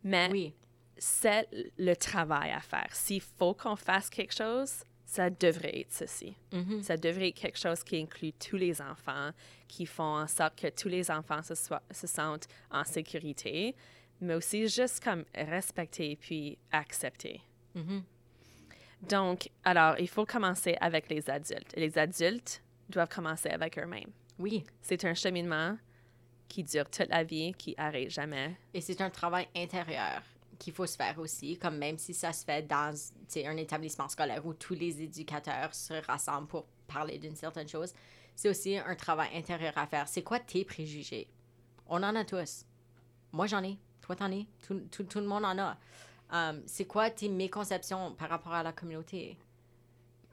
Mais 0.03 0.29
Oui. 0.31 0.53
c'est 0.97 1.47
le 1.77 1.93
travail 1.95 2.51
à 2.51 2.59
faire. 2.61 2.87
S'il 2.95 3.21
faut 3.21 3.53
qu'on 3.53 3.75
fasse 3.75 4.09
quelque 4.09 4.33
chose, 4.33 4.83
ça 5.11 5.31
devrait 5.31 5.79
être 5.79 5.91
ceci. 5.91 6.35
Mhm. 6.53 6.83
Ça 6.83 6.95
devrait 6.95 7.29
être 7.29 7.35
quelque 7.39 7.57
chose 7.57 7.83
qui 7.83 7.97
inclut 7.99 8.31
tous 8.33 8.57
les 8.57 8.79
enfants, 8.79 9.31
qui 9.67 9.87
font 9.87 10.03
en 10.17 10.27
sorte 10.27 10.55
que 10.55 10.67
tous 10.67 10.87
les 10.87 11.09
enfants 11.09 11.41
se, 11.41 11.55
soient- 11.55 11.81
se 11.89 12.05
sentent 12.05 12.47
en 12.69 12.83
sécurité, 12.83 13.75
mais 14.21 14.35
aussi 14.35 14.67
juste 14.67 15.03
comme 15.03 15.25
respecter 15.33 16.15
puis 16.15 16.59
accepter. 16.71 17.41
Mhm. 17.73 18.03
Donc, 19.09 19.49
alors, 19.63 19.97
il 19.99 20.07
faut 20.07 20.25
commencer 20.27 20.75
avec 20.79 21.09
les 21.09 21.27
adultes. 21.27 21.73
Les 21.75 21.97
adultes 21.97 22.61
doivent 22.89 23.09
commencer 23.09 23.49
avec 23.49 23.79
eux-mêmes. 23.79 24.11
Oui. 24.37 24.63
C'est 24.79 25.03
un 25.05 25.15
cheminement 25.15 25.75
qui 26.47 26.63
dure 26.63 26.87
toute 26.89 27.09
la 27.09 27.23
vie, 27.23 27.53
qui 27.57 27.73
arrête 27.77 28.11
jamais. 28.11 28.55
Et 28.75 28.81
c'est 28.81 29.01
un 29.01 29.09
travail 29.09 29.47
intérieur 29.55 30.21
qu'il 30.59 30.73
faut 30.73 30.85
se 30.85 30.97
faire 30.97 31.17
aussi, 31.17 31.57
comme 31.57 31.77
même 31.77 31.97
si 31.97 32.13
ça 32.13 32.33
se 32.33 32.43
fait 32.43 32.67
dans 32.67 32.93
un 33.35 33.57
établissement 33.57 34.09
scolaire 34.09 34.45
où 34.45 34.53
tous 34.53 34.75
les 34.75 35.01
éducateurs 35.01 35.73
se 35.73 35.93
rassemblent 36.05 36.47
pour 36.47 36.65
parler 36.85 37.17
d'une 37.17 37.35
certaine 37.35 37.67
chose, 37.67 37.93
c'est 38.35 38.49
aussi 38.49 38.77
un 38.77 38.95
travail 38.95 39.29
intérieur 39.35 39.77
à 39.77 39.87
faire. 39.87 40.07
C'est 40.07 40.21
quoi 40.21 40.39
tes 40.39 40.65
préjugés? 40.65 41.29
On 41.87 42.03
en 42.03 42.15
a 42.15 42.25
tous. 42.25 42.65
Moi, 43.31 43.47
j'en 43.47 43.63
ai. 43.63 43.77
Toi, 44.01 44.15
t'en 44.15 44.31
as. 44.31 44.45
Tout, 44.65 44.79
tout, 44.91 45.03
tout 45.03 45.19
le 45.19 45.25
monde 45.25 45.45
en 45.45 45.57
a. 45.57 45.77
Um, 46.31 46.61
c'est 46.67 46.85
quoi 46.85 47.09
tes 47.09 47.29
méconceptions 47.29 48.13
par 48.15 48.29
rapport 48.29 48.53
à 48.53 48.61
la 48.61 48.71
communauté? 48.71 49.37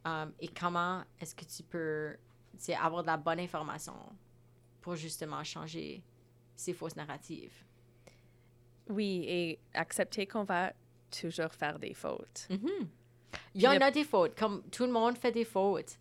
Um, 0.05 0.33
et 0.41 0.49
comment 0.49 1.03
est-ce 1.21 1.35
que 1.35 1.45
tu 1.45 1.63
peux 1.63 2.17
avoir 2.81 3.03
de 3.03 3.09
la 3.09 3.17
bonne 3.17 3.41
information 3.41 3.95
pour 4.81 4.97
justement 4.97 5.43
changer 5.43 6.03
ces 6.55 6.75
fausses 6.75 6.97
narratives? 6.97 7.66
Oui, 8.89 9.25
et 9.27 9.59
accepter 9.75 10.27
qu'on 10.27 10.45
va 10.45 10.73
toujours 11.11 11.53
faire 11.53 11.79
des 11.79 11.95
fautes. 11.95 12.49
Il 13.55 13.63
y 13.63 13.69
en 13.69 13.81
a 13.81 13.91
des 13.91 14.05
fautes, 14.05 14.39
comme 14.39 14.63
tout 14.71 14.85
le 14.85 14.93
monde 14.93 15.17
fait 15.19 15.33
des 15.33 15.45
fautes. 15.45 15.99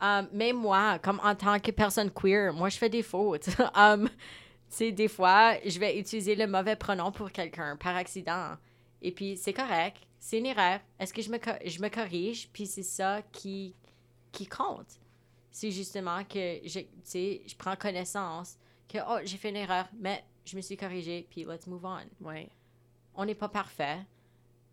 Um, 0.00 0.28
même 0.32 0.56
moi, 0.56 0.98
comme 0.98 1.20
en 1.24 1.34
tant 1.34 1.58
que 1.58 1.70
personne 1.70 2.10
queer, 2.10 2.52
moi 2.52 2.68
je 2.68 2.76
fais 2.76 2.90
des 2.90 3.02
fautes. 3.02 3.48
um, 3.74 4.08
tu 4.08 4.14
sais, 4.68 4.92
des 4.92 5.08
fois, 5.08 5.54
je 5.64 5.78
vais 5.78 5.98
utiliser 5.98 6.34
le 6.34 6.46
mauvais 6.46 6.76
pronom 6.76 7.10
pour 7.10 7.32
quelqu'un 7.32 7.76
par 7.76 7.96
accident. 7.96 8.56
Et 9.00 9.10
puis 9.10 9.36
c'est 9.38 9.54
correct, 9.54 10.02
c'est 10.18 10.38
une 10.38 10.46
erreur. 10.46 10.80
Est-ce 10.98 11.14
que 11.14 11.22
je 11.22 11.30
me, 11.30 11.38
je 11.64 11.80
me 11.80 11.88
corrige? 11.88 12.50
Puis 12.52 12.66
c'est 12.66 12.82
ça 12.82 13.22
qui, 13.32 13.74
qui 14.32 14.46
compte. 14.46 15.00
C'est 15.50 15.70
justement 15.70 16.22
que 16.24 16.58
je, 16.64 16.80
tu 16.80 16.88
sais, 17.04 17.42
je 17.46 17.54
prends 17.56 17.76
connaissance 17.76 18.58
que 18.88 18.98
oh, 19.08 19.18
j'ai 19.24 19.38
fait 19.38 19.48
une 19.48 19.56
erreur, 19.56 19.86
mais 19.98 20.22
je 20.46 20.56
me 20.56 20.62
suis 20.62 20.76
corrigée, 20.76 21.26
puis 21.28 21.44
let's 21.44 21.66
move 21.66 21.84
on 21.84 22.06
Oui. 22.20 22.48
on 23.14 23.24
n'est 23.24 23.34
pas 23.34 23.48
parfait. 23.48 23.98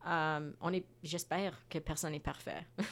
Euh, 0.05 0.51
on 0.61 0.71
est, 0.73 0.85
j'espère 1.03 1.57
que 1.69 1.79
personne 1.79 2.11
n'est 2.11 2.19
parfait. 2.19 2.65
tu 2.77 2.83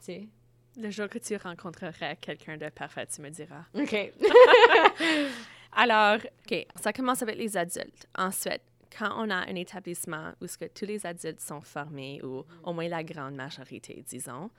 sais? 0.00 0.28
Le 0.76 0.90
jour 0.90 1.08
que 1.08 1.18
tu 1.18 1.36
rencontreras 1.36 2.16
quelqu'un 2.16 2.56
de 2.56 2.68
parfait, 2.68 3.06
tu 3.06 3.20
me 3.22 3.30
diras. 3.30 3.64
OK. 3.74 4.12
Alors, 5.72 6.18
OK, 6.44 6.66
ça 6.80 6.92
commence 6.92 7.22
avec 7.22 7.36
les 7.36 7.56
adultes. 7.56 8.06
Ensuite, 8.16 8.62
quand 8.96 9.10
on 9.16 9.30
a 9.30 9.36
un 9.36 9.54
établissement 9.56 10.32
où 10.40 10.46
ce 10.46 10.56
que 10.58 10.66
tous 10.66 10.84
les 10.84 11.04
adultes 11.06 11.40
sont 11.40 11.60
formés, 11.60 12.20
ou 12.22 12.44
au 12.62 12.72
moins 12.72 12.88
la 12.88 13.02
grande 13.02 13.34
majorité, 13.34 14.04
disons, 14.06 14.50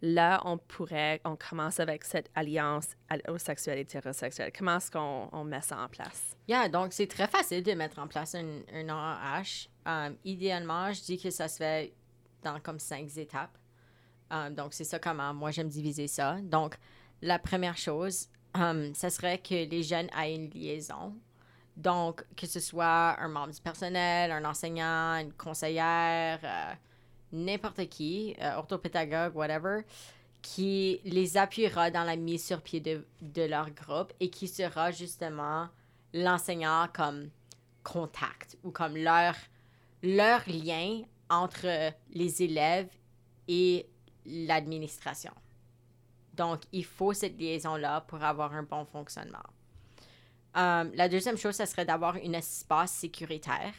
là, 0.00 0.40
on 0.44 0.58
pourrait, 0.58 1.20
on 1.24 1.36
commence 1.36 1.80
avec 1.80 2.04
cette 2.04 2.30
alliance 2.34 2.88
homosexuelle 3.26 3.78
hétérosexuelle. 3.78 4.52
Comment 4.56 4.76
est-ce 4.76 4.90
qu'on 4.90 5.28
on 5.32 5.44
met 5.44 5.60
ça 5.60 5.78
en 5.78 5.88
place? 5.88 6.36
Yeah, 6.48 6.68
donc 6.68 6.92
c'est 6.92 7.06
très 7.06 7.26
facile 7.26 7.62
de 7.62 7.72
mettre 7.72 7.98
en 7.98 8.06
place 8.06 8.34
un, 8.34 8.60
un. 8.72 9.42
Um, 9.86 10.16
idéalement, 10.24 10.92
je 10.92 11.02
dis 11.02 11.18
que 11.18 11.30
ça 11.30 11.48
se 11.48 11.56
fait 11.56 11.94
dans 12.42 12.60
comme 12.60 12.78
cinq 12.78 13.16
étapes. 13.16 13.56
Um, 14.30 14.54
donc 14.54 14.74
c'est 14.74 14.84
ça 14.84 14.98
comment 14.98 15.32
moi 15.34 15.50
j'aime 15.50 15.68
diviser 15.68 16.06
ça. 16.06 16.36
Donc 16.42 16.76
la 17.22 17.38
première 17.38 17.76
chose, 17.76 18.28
um, 18.54 18.94
ça 18.94 19.10
serait 19.10 19.38
que 19.38 19.68
les 19.68 19.82
jeunes 19.82 20.08
aient 20.18 20.34
une 20.34 20.50
liaison. 20.50 21.16
Donc 21.76 22.24
que 22.36 22.46
ce 22.46 22.60
soit 22.60 23.18
un 23.18 23.28
membre 23.28 23.52
du 23.52 23.60
personnel, 23.60 24.30
un 24.30 24.44
enseignant, 24.44 25.16
une 25.16 25.32
conseillère, 25.32 26.40
euh, 26.42 26.72
n'importe 27.32 27.88
qui, 27.88 28.36
euh, 28.40 28.56
orthopédagogue, 28.56 29.36
whatever, 29.36 29.82
qui 30.42 31.00
les 31.04 31.36
appuiera 31.36 31.90
dans 31.90 32.04
la 32.04 32.16
mise 32.16 32.44
sur 32.44 32.62
pied 32.62 32.80
de, 32.80 33.04
de 33.20 33.42
leur 33.42 33.70
groupe 33.70 34.12
et 34.20 34.30
qui 34.30 34.48
sera 34.48 34.90
justement 34.90 35.68
l'enseignant 36.14 36.86
comme 36.94 37.30
contact 37.82 38.56
ou 38.64 38.70
comme 38.70 38.96
leur, 38.96 39.34
leur 40.02 40.40
lien 40.48 41.02
entre 41.28 41.92
les 42.10 42.42
élèves 42.42 42.88
et 43.48 43.86
l'administration. 44.24 45.32
Donc, 46.34 46.62
il 46.72 46.84
faut 46.84 47.12
cette 47.12 47.38
liaison-là 47.38 48.02
pour 48.02 48.22
avoir 48.22 48.54
un 48.54 48.62
bon 48.62 48.84
fonctionnement. 48.84 49.42
Euh, 50.56 50.90
la 50.94 51.08
deuxième 51.08 51.36
chose, 51.36 51.54
ça 51.56 51.66
serait 51.66 51.84
d'avoir 51.84 52.16
un 52.16 52.32
espace 52.32 52.92
sécuritaire. 52.92 53.74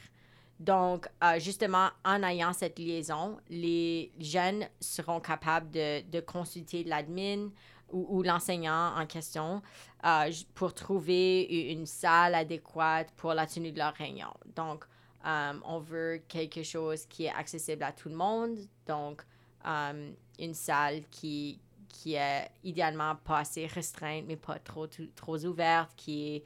Donc, 0.60 1.08
euh, 1.24 1.40
justement, 1.40 1.90
en 2.04 2.22
ayant 2.22 2.52
cette 2.52 2.80
liaison, 2.80 3.38
les 3.50 4.12
jeunes 4.20 4.68
seront 4.82 5.22
capables 5.22 5.72
de, 5.72 6.20
consulter 6.20 6.84
l'admin 6.84 7.50
ou, 7.92 8.22
l'enseignant 8.22 8.94
en 8.96 9.06
question 9.08 9.64
euh, 10.06 10.32
pour 10.54 10.74
trouver 10.74 11.72
une 11.72 11.86
salle 11.86 12.36
adéquate 12.36 13.10
pour 13.16 13.34
la 13.34 13.48
tenue 13.48 13.72
de 13.72 13.80
leur 13.80 13.94
réunion. 13.94 14.32
Donc, 14.56 14.84
euh, 15.26 15.54
on 15.64 15.80
veut 15.80 16.22
quelque 16.28 16.62
chose 16.62 17.06
qui 17.06 17.26
est 17.26 17.34
accessible 17.34 17.84
à 17.84 17.94
tout 17.94 18.10
le 18.10 18.16
monde. 18.16 18.60
Donc, 18.86 19.24
une 19.66 20.54
salle 20.54 21.04
qui, 21.10 21.60
qui 21.88 22.16
est 22.16 22.50
idéalement 22.64 23.16
pas 23.16 23.40
assez 23.40 23.66
restreinte, 23.66 24.26
mais 24.28 24.36
pas 24.36 24.60
trop, 24.60 24.88
trop 25.16 25.38
ouverte, 25.46 25.92
qui 25.96 26.36
est 26.36 26.44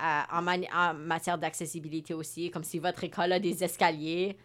en, 0.00 0.94
matière 0.94 1.38
d'accessibilité 1.38 2.14
aussi, 2.14 2.50
comme 2.50 2.64
si 2.64 2.78
votre 2.78 3.04
école 3.04 3.32
a 3.32 3.38
des 3.38 3.62
escaliers 3.62 4.36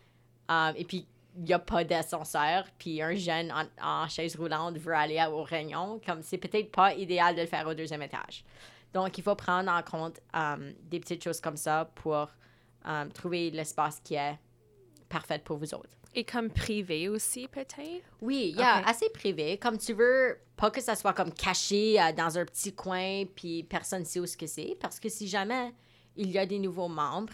euh, 0.52 0.72
et 0.76 0.86
puis 0.86 1.08
il 1.38 1.44
n'y 1.44 1.54
a 1.54 1.60
pas 1.60 1.84
d'ascenseur, 1.84 2.66
puis 2.78 3.02
un 3.02 3.14
jeune 3.16 3.54
en, 3.82 4.08
chaise 4.08 4.38
roulante 4.38 4.78
veut 4.78 4.94
aller 4.94 5.22
au 5.30 5.44
réunion, 5.44 6.00
comme 6.06 6.22
c'est 6.22 6.38
peut-être 6.38 6.72
pas 6.72 6.94
idéal 6.94 7.36
de 7.36 7.42
le 7.42 7.48
faire 7.48 7.68
au 7.68 7.74
deuxième 7.74 8.02
étage. 8.02 8.46
Donc, 8.94 9.18
il 9.18 9.24
faut 9.24 9.36
prendre 9.36 9.70
en 9.70 9.82
compte 9.84 10.22
euh, 10.34 10.72
des 10.84 11.02
petites 11.02 11.22
choses 11.22 11.42
comme 11.42 11.58
ça 11.58 11.92
pour 11.96 12.30
euh, 12.88 13.06
trouver 13.14 13.52
l'espace 13.52 14.00
qui 14.02 14.16
est 14.16 14.38
parfait 15.10 15.40
pour 15.40 15.58
vous 15.58 15.74
autres. 15.74 15.98
Et 16.18 16.24
comme 16.24 16.50
privé 16.50 17.10
aussi, 17.10 17.50
peut-être? 17.50 18.06
Oui, 18.22 18.54
il 18.54 18.60
y 18.60 18.62
a 18.62 18.78
assez 18.88 19.10
privé. 19.10 19.58
Comme 19.58 19.78
tu 19.78 19.92
veux, 19.92 20.40
pas 20.56 20.72
que 20.72 20.80
ça 20.82 20.96
soit 20.96 21.12
comme 21.12 21.34
caché 21.34 22.02
euh, 22.02 22.14
dans 22.14 22.38
un 22.38 22.46
petit 22.46 22.74
coin, 22.74 23.26
puis 23.36 23.64
personne 23.64 24.00
ne 24.00 24.06
sait 24.06 24.22
où 24.22 24.26
ce 24.26 24.38
que 24.38 24.48
c'est. 24.48 24.78
Parce 24.80 24.98
que 24.98 25.10
si 25.10 25.28
jamais 25.28 25.74
il 26.16 26.32
y 26.32 26.38
a 26.38 26.46
des 26.46 26.58
nouveaux 26.58 26.88
membres, 26.88 27.34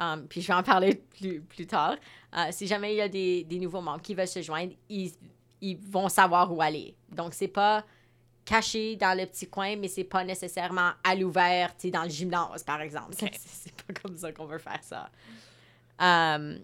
um, 0.00 0.26
puis 0.28 0.40
je 0.40 0.46
vais 0.46 0.54
en 0.54 0.62
parler 0.62 0.94
plus, 0.94 1.42
plus 1.42 1.66
tard, 1.66 1.96
euh, 2.34 2.46
si 2.52 2.66
jamais 2.66 2.94
il 2.94 2.96
y 2.96 3.02
a 3.02 3.08
des, 3.08 3.44
des, 3.44 3.58
nouveaux 3.58 3.82
membres 3.82 4.00
qui 4.00 4.14
veulent 4.14 4.26
se 4.26 4.40
joindre, 4.40 4.72
ils, 4.88 5.12
ils 5.60 5.76
vont 5.76 6.08
savoir 6.08 6.50
où 6.50 6.62
aller. 6.62 6.96
Donc, 7.10 7.34
c'est 7.34 7.48
pas 7.48 7.84
caché 8.46 8.96
dans 8.96 9.16
le 9.16 9.26
petit 9.26 9.46
coin, 9.46 9.76
mais 9.76 9.88
c'est 9.88 10.04
pas 10.04 10.24
nécessairement 10.24 10.92
à 11.04 11.14
l'ouvert, 11.14 11.74
dans 11.92 12.04
le 12.04 12.08
gymnase, 12.08 12.62
par 12.64 12.80
exemple. 12.80 13.14
C'est 13.14 13.74
pas 13.82 13.92
comme 14.02 14.16
ça 14.16 14.32
qu'on 14.32 14.46
veut 14.46 14.58
faire 14.58 14.82
ça. 14.82 15.10
Um, 16.00 16.58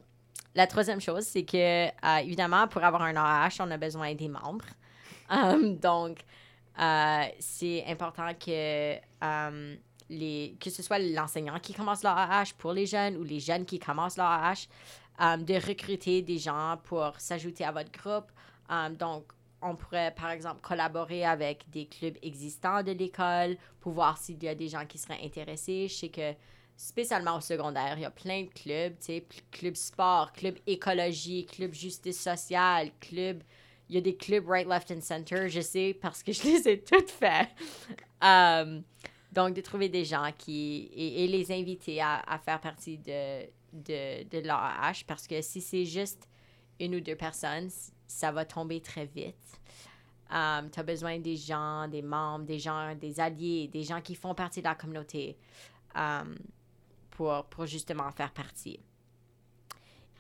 la 0.55 0.67
troisième 0.67 1.01
chose, 1.01 1.25
c'est 1.25 1.45
que, 1.45 1.87
euh, 1.89 2.17
évidemment, 2.23 2.67
pour 2.69 2.83
avoir 2.83 3.03
un 3.03 3.17
AH, 3.17 3.61
on 3.61 3.71
a 3.71 3.77
besoin 3.77 4.15
des 4.15 4.29
membres. 4.29 4.65
Um, 5.31 5.77
donc, 5.81 6.19
euh, 6.81 7.25
c'est 7.39 7.85
important 7.87 8.33
que 8.35 8.99
ce 10.09 10.83
soit 10.83 10.99
l'enseignant 10.99 11.59
qui 11.59 11.75
commence 11.75 12.03
l'AH 12.03 12.55
pour 12.57 12.73
les 12.73 12.87
jeunes 12.87 13.17
ou 13.17 13.25
les 13.25 13.41
jeunes 13.41 13.65
qui 13.65 13.79
commencent 13.79 14.17
l'AH, 14.17 14.69
um, 15.19 15.45
de 15.45 15.55
recruter 15.55 16.23
des 16.23 16.39
gens 16.39 16.79
pour 16.85 17.13
s'ajouter 17.19 17.65
à 17.65 17.73
votre 17.73 17.91
groupe. 17.93 18.31
donc, 18.99 19.33
on 19.61 19.75
pourrait, 19.75 20.15
par 20.15 20.31
exemple, 20.31 20.61
collaborer 20.61 21.25
avec 21.25 21.69
des 21.71 21.87
clubs 21.87 22.17
existants 22.23 22.83
de 22.83 22.93
l'école 22.93 23.57
pour 23.81 23.93
voir 23.93 24.17
s'il 24.17 24.43
y 24.43 24.49
a 24.49 24.55
des 24.55 24.69
gens 24.69 24.87
qui 24.87 24.99
seraient 24.99 25.21
intéressés. 25.25 25.89
Je 25.89 25.95
sais 25.95 26.09
que 26.09 26.33
spécialement 26.79 27.37
au 27.37 27.41
secondaire, 27.41 27.95
il 27.97 28.03
y 28.03 28.05
a 28.05 28.11
plein 28.11 28.45
de 28.45 28.49
clubs, 28.51 28.97
tu 29.01 29.07
sais, 29.07 29.27
club 29.51 29.75
sport, 29.75 30.33
club 30.33 30.55
écologie, 30.67 31.45
club 31.45 31.75
justice 31.75 32.21
sociale, 32.21 32.91
club... 33.01 33.43
Il 33.91 33.95
y 33.95 33.99
a 33.99 34.03
des 34.03 34.17
clubs 34.17 34.47
right, 34.47 34.69
left 34.69 34.91
and 34.91 35.01
center, 35.01 35.49
je 35.49 35.63
sais, 35.63 35.99
parce 36.01 36.23
que 36.23 36.31
je 36.31 36.43
les 36.43 36.69
ai 36.69 36.81
toutes 36.83 37.11
faits. 37.11 37.49
Um, 38.21 38.83
donc, 39.33 39.55
de 39.55 39.61
trouver 39.63 39.89
des 39.89 40.05
gens 40.05 40.31
qui... 40.37 40.91
et, 40.95 41.27
les 41.27 41.51
inviter 41.51 42.01
à, 42.01 42.41
faire 42.45 42.61
partie 42.61 42.99
de, 42.99 43.47
de, 43.73 44.25
de 44.29 44.47
l'AAH, 44.47 45.05
parce 45.07 45.27
que 45.27 45.41
si 45.41 45.61
c'est 45.61 45.87
juste 45.87 46.29
une 46.79 46.97
ou 46.97 47.01
deux 47.01 47.17
personnes, 47.17 47.71
ça 48.07 48.31
va 48.31 48.45
tomber 48.45 48.81
très 48.81 49.07
vite. 49.07 49.61
Um, 50.31 50.71
tu 50.71 50.79
as 50.79 50.83
besoin 50.83 51.19
des 51.19 51.37
gens, 51.37 51.89
des 51.89 52.03
membres, 52.03 52.45
des 52.45 52.59
gens, 52.59 52.95
des 52.95 53.19
alliés, 53.19 53.69
des 53.69 53.83
gens 53.83 54.01
qui 54.01 54.15
font 54.15 54.35
partie 54.35 54.61
de 54.61 54.67
la 54.67 54.75
communauté. 54.75 55.39
Um, 55.95 56.37
pour, 57.51 57.67
justement 57.67 58.11
faire 58.13 58.33
partie. 58.33 58.79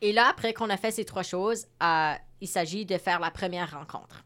Et 0.00 0.12
là, 0.12 0.28
après 0.28 0.52
qu'on 0.52 0.70
a 0.70 0.76
fait 0.76 0.90
ces 0.90 1.04
trois 1.04 1.22
choses, 1.22 1.66
euh, 1.82 2.14
il 2.40 2.48
s'agit 2.48 2.84
de 2.84 2.98
faire 2.98 3.20
la 3.20 3.30
première 3.30 3.72
rencontre. 3.72 4.24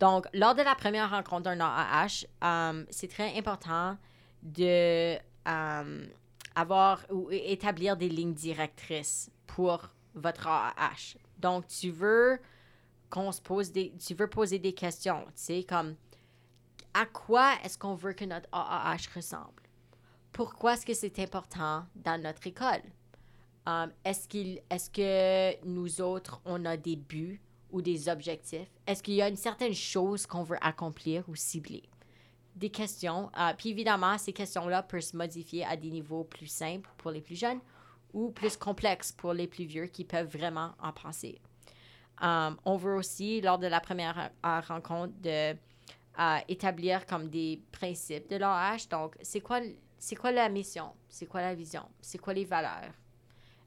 Donc, 0.00 0.26
lors 0.34 0.54
de 0.54 0.62
la 0.62 0.74
première 0.74 1.10
rencontre 1.10 1.42
d'un 1.42 1.60
AAH, 1.60 2.26
euh, 2.42 2.84
c'est 2.90 3.08
très 3.08 3.36
important 3.38 3.96
de 4.42 5.16
euh, 5.48 6.06
avoir 6.54 7.04
ou 7.10 7.28
établir 7.30 7.96
des 7.96 8.08
lignes 8.08 8.34
directrices 8.34 9.30
pour 9.46 9.88
votre 10.14 10.46
AAH. 10.46 11.16
Donc, 11.38 11.66
tu 11.68 11.90
veux 11.90 12.38
qu'on 13.10 13.32
se 13.32 13.40
pose 13.40 13.72
des, 13.72 13.94
tu 13.96 14.14
veux 14.14 14.28
poser 14.28 14.58
des 14.58 14.74
questions, 14.74 15.24
tu 15.26 15.32
sais, 15.36 15.64
comme 15.64 15.94
à 16.92 17.06
quoi 17.06 17.54
est-ce 17.62 17.78
qu'on 17.78 17.94
veut 17.94 18.12
que 18.12 18.24
notre 18.24 18.48
AAH 18.52 19.08
ressemble? 19.14 19.63
Pourquoi 20.34 20.74
est-ce 20.74 20.84
que 20.84 20.94
c'est 20.94 21.20
important 21.20 21.86
dans 21.94 22.20
notre 22.20 22.46
école? 22.46 22.82
Um, 23.66 23.90
est-ce, 24.04 24.28
qu'il, 24.28 24.60
est-ce 24.68 24.90
que 24.90 25.64
nous 25.64 26.00
autres, 26.00 26.42
on 26.44 26.64
a 26.66 26.76
des 26.76 26.96
buts 26.96 27.40
ou 27.70 27.80
des 27.80 28.08
objectifs? 28.08 28.68
Est-ce 28.86 29.02
qu'il 29.02 29.14
y 29.14 29.22
a 29.22 29.28
une 29.28 29.36
certaine 29.36 29.72
chose 29.72 30.26
qu'on 30.26 30.42
veut 30.42 30.58
accomplir 30.60 31.24
ou 31.28 31.36
cibler? 31.36 31.84
Des 32.56 32.68
questions. 32.68 33.30
Uh, 33.36 33.54
puis 33.56 33.70
évidemment, 33.70 34.18
ces 34.18 34.32
questions-là 34.32 34.82
peuvent 34.82 35.00
se 35.00 35.16
modifier 35.16 35.64
à 35.64 35.76
des 35.76 35.90
niveaux 35.90 36.24
plus 36.24 36.48
simples 36.48 36.90
pour 36.98 37.12
les 37.12 37.20
plus 37.20 37.36
jeunes 37.36 37.60
ou 38.12 38.30
plus 38.30 38.56
complexes 38.56 39.12
pour 39.12 39.32
les 39.32 39.46
plus 39.46 39.64
vieux 39.64 39.86
qui 39.86 40.04
peuvent 40.04 40.36
vraiment 40.36 40.72
en 40.82 40.92
penser. 40.92 41.40
Um, 42.20 42.56
on 42.64 42.76
veut 42.76 42.96
aussi, 42.96 43.40
lors 43.40 43.58
de 43.58 43.68
la 43.68 43.80
première 43.80 44.30
euh, 44.44 44.60
rencontre, 44.60 45.14
de, 45.20 45.56
uh, 46.18 46.40
établir 46.48 47.06
comme 47.06 47.28
des 47.28 47.60
principes 47.72 48.28
de 48.28 48.36
l'AH. 48.36 48.88
Donc, 48.90 49.16
c'est 49.22 49.40
quoi 49.40 49.60
c'est 50.04 50.16
quoi 50.16 50.32
la 50.32 50.50
mission? 50.50 50.92
C'est 51.08 51.24
quoi 51.24 51.40
la 51.40 51.54
vision? 51.54 51.88
C'est 52.02 52.18
quoi 52.18 52.34
les 52.34 52.44
valeurs? 52.44 52.92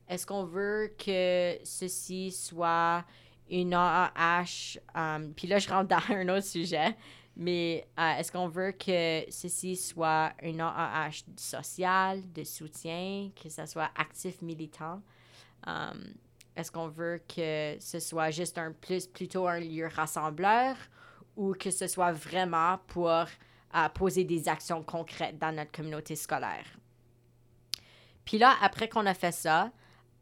Est-ce 0.07 0.27
qu'on 0.27 0.43
veut 0.43 0.93
que 0.95 1.57
ceci 1.63 2.31
soit 2.31 3.03
une 3.49 3.73
AAH? 3.73 4.77
Um, 4.93 5.33
puis 5.33 5.47
là, 5.47 5.57
je 5.57 5.67
rentre 5.67 5.87
dans 5.87 6.13
un 6.15 6.29
autre 6.29 6.45
sujet, 6.45 6.95
mais 7.35 7.87
euh, 7.97 8.17
est-ce 8.19 8.31
qu'on 8.31 8.49
veut 8.49 8.71
que 8.73 9.23
ceci 9.31 9.75
soit 9.75 10.31
une 10.43 10.61
AAH 10.61 11.23
sociale, 11.37 12.21
de 12.33 12.43
soutien, 12.43 13.31
que 13.41 13.49
ce 13.49 13.65
soit 13.65 13.89
actif 13.95 14.43
militant? 14.43 15.01
Um, 15.65 16.03
est-ce 16.55 16.71
qu'on 16.71 16.87
veut 16.87 17.19
que 17.27 17.77
ce 17.79 17.99
soit 17.99 18.29
juste 18.29 18.59
un 18.59 18.73
plus, 18.73 19.07
plutôt 19.07 19.47
un 19.47 19.59
lieu 19.59 19.87
rassembleur 19.87 20.75
ou 21.35 21.53
que 21.53 21.71
ce 21.71 21.87
soit 21.87 22.11
vraiment 22.11 22.77
pour 22.85 23.25
à 23.79 23.89
poser 23.89 24.23
des 24.23 24.49
actions 24.49 24.81
concrètes 24.81 25.37
dans 25.37 25.55
notre 25.55 25.71
communauté 25.71 26.15
scolaire. 26.15 26.65
Puis 28.25 28.39
là, 28.39 28.55
après 28.59 28.89
qu'on 28.89 29.05
a 29.05 29.13
fait 29.13 29.31
ça, 29.31 29.71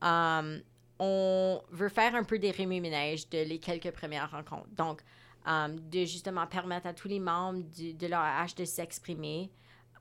um, 0.02 0.62
on 1.00 1.62
veut 1.72 1.88
faire 1.88 2.16
un 2.16 2.26
peu 2.26 2.38
des 2.38 2.52
remue-ménages 2.52 3.30
de 3.30 3.44
les 3.44 3.58
quelques 3.60 3.92
premières 3.92 4.30
rencontres. 4.30 4.68
Donc, 4.76 5.02
um, 5.46 5.80
de 5.90 6.04
justement 6.04 6.46
permettre 6.48 6.88
à 6.88 6.94
tous 6.94 7.08
les 7.08 7.22
membres 7.22 7.64
de 7.78 8.08
leur 8.08 8.24
H 8.24 8.58
de 8.58 8.66
s'exprimer. 8.66 9.50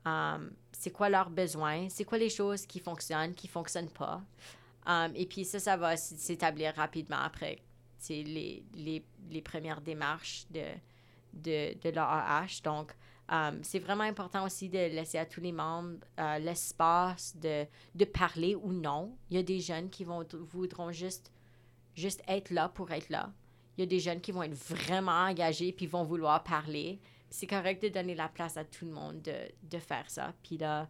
Um, 0.03 0.51
c'est 0.73 0.91
quoi 0.91 1.07
leurs 1.07 1.29
besoins? 1.29 1.87
C'est 1.87 2.03
quoi 2.03 2.17
les 2.17 2.29
choses 2.29 2.65
qui 2.65 2.81
fonctionnent, 2.81 3.33
qui 3.33 3.47
ne 3.47 3.51
fonctionnent 3.51 3.91
pas? 3.91 4.21
et 5.15 5.25
puis 5.25 5.45
ça, 5.45 5.59
ça 5.59 5.77
va 5.77 5.97
s'établir 5.97 6.75
rapidement 6.75 7.17
après 7.17 7.57
les, 8.09 8.63
les, 8.75 9.03
les, 9.31 9.41
premières 9.41 9.81
démarches 9.81 10.45
de, 10.51 10.65
de, 11.33 11.75
de 11.81 11.89
l'AAH. 11.89 12.61
Donc, 12.63 12.93
Um, 13.27 13.63
c'est 13.63 13.79
vraiment 13.79 14.03
important 14.03 14.45
aussi 14.45 14.69
de 14.69 14.77
laisser 14.77 15.17
à 15.17 15.25
tous 15.25 15.41
les 15.41 15.51
membres 15.51 15.97
euh, 16.19 16.37
l'espace 16.37 17.35
de, 17.37 17.65
de 17.95 18.05
parler 18.05 18.55
ou 18.55 18.71
non. 18.71 19.17
Il 19.29 19.37
y 19.37 19.39
a 19.39 19.43
des 19.43 19.59
jeunes 19.59 19.89
qui 19.89 20.03
vont, 20.03 20.23
voudront 20.51 20.91
juste, 20.91 21.31
juste 21.95 22.21
être 22.27 22.51
là 22.51 22.69
pour 22.69 22.91
être 22.91 23.09
là. 23.09 23.31
Il 23.77 23.81
y 23.81 23.83
a 23.83 23.87
des 23.87 23.99
jeunes 23.99 24.21
qui 24.21 24.31
vont 24.31 24.43
être 24.43 24.53
vraiment 24.53 25.25
engagés 25.25 25.71
puis 25.71 25.87
vont 25.87 26.03
vouloir 26.03 26.43
parler. 26.43 26.99
C'est 27.29 27.47
correct 27.47 27.81
de 27.81 27.89
donner 27.89 28.13
la 28.13 28.29
place 28.29 28.57
à 28.57 28.63
tout 28.63 28.85
le 28.85 28.91
monde 28.91 29.21
de, 29.23 29.33
de 29.63 29.79
faire 29.79 30.09
ça. 30.09 30.33
Puis 30.43 30.57
là, 30.57 30.87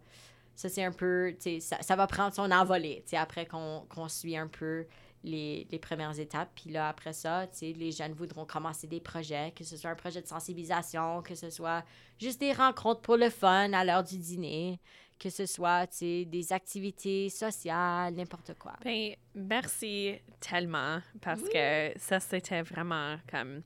ça, 0.56 0.70
c'est 0.70 0.84
un 0.84 0.92
peu, 0.92 1.36
ça, 1.60 1.82
ça 1.82 1.96
va 1.96 2.06
prendre 2.06 2.34
son 2.34 2.52
envolée, 2.52 3.04
après 3.14 3.46
qu'on 3.46 4.10
suit 4.10 4.38
un 4.38 4.48
peu 4.48 4.86
les, 5.26 5.68
les, 5.70 5.80
premières 5.80 6.18
étapes. 6.20 6.50
Puis 6.56 6.70
là, 6.70 6.90
après 6.90 7.14
ça, 7.14 7.48
les 7.62 7.92
jeunes 7.92 8.14
voudront 8.14 8.46
commencer 8.46 8.88
des 8.88 9.02
projets, 9.02 9.52
que 9.56 9.64
ce 9.64 9.76
soit 9.76 9.90
un 9.90 9.96
projet 9.96 10.22
de 10.22 10.28
sensibilisation, 10.28 11.22
que 11.22 11.36
ce 11.36 11.50
soit 11.50 11.84
juste 12.20 12.40
des 12.40 12.54
rencontres 12.54 13.02
pour 13.02 13.18
le 13.18 13.30
fun 13.30 13.74
à 13.74 13.84
l'heure 13.84 14.04
du 14.04 14.18
dîner, 14.18 14.80
que 15.20 15.30
ce 15.30 15.46
soit 15.46 15.88
des 16.00 16.48
activités 16.52 17.30
sociales, 17.30 18.14
n'importe 18.14 18.54
quoi. 18.58 18.74
Ben, 18.84 19.16
merci 19.34 20.16
tellement 20.40 21.00
parce 21.22 21.42
que 21.42 21.92
ça, 21.98 22.20
c'était 22.20 22.62
vraiment 22.62 23.18
comme... 23.30 23.64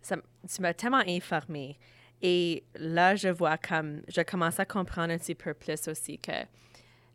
Ça, 0.00 0.16
tu 0.16 0.62
m'as 0.62 0.74
tellement 0.74 1.02
informé. 1.06 1.78
Et 2.22 2.64
là, 2.76 3.14
je 3.14 3.28
vois 3.28 3.58
comme... 3.58 4.02
Je 4.08 4.22
commence 4.22 4.58
à 4.58 4.64
comprendre 4.64 5.12
un 5.12 5.18
petit 5.18 5.34
peu 5.34 5.54
plus 5.54 5.88
aussi 5.88 6.18
que 6.18 6.32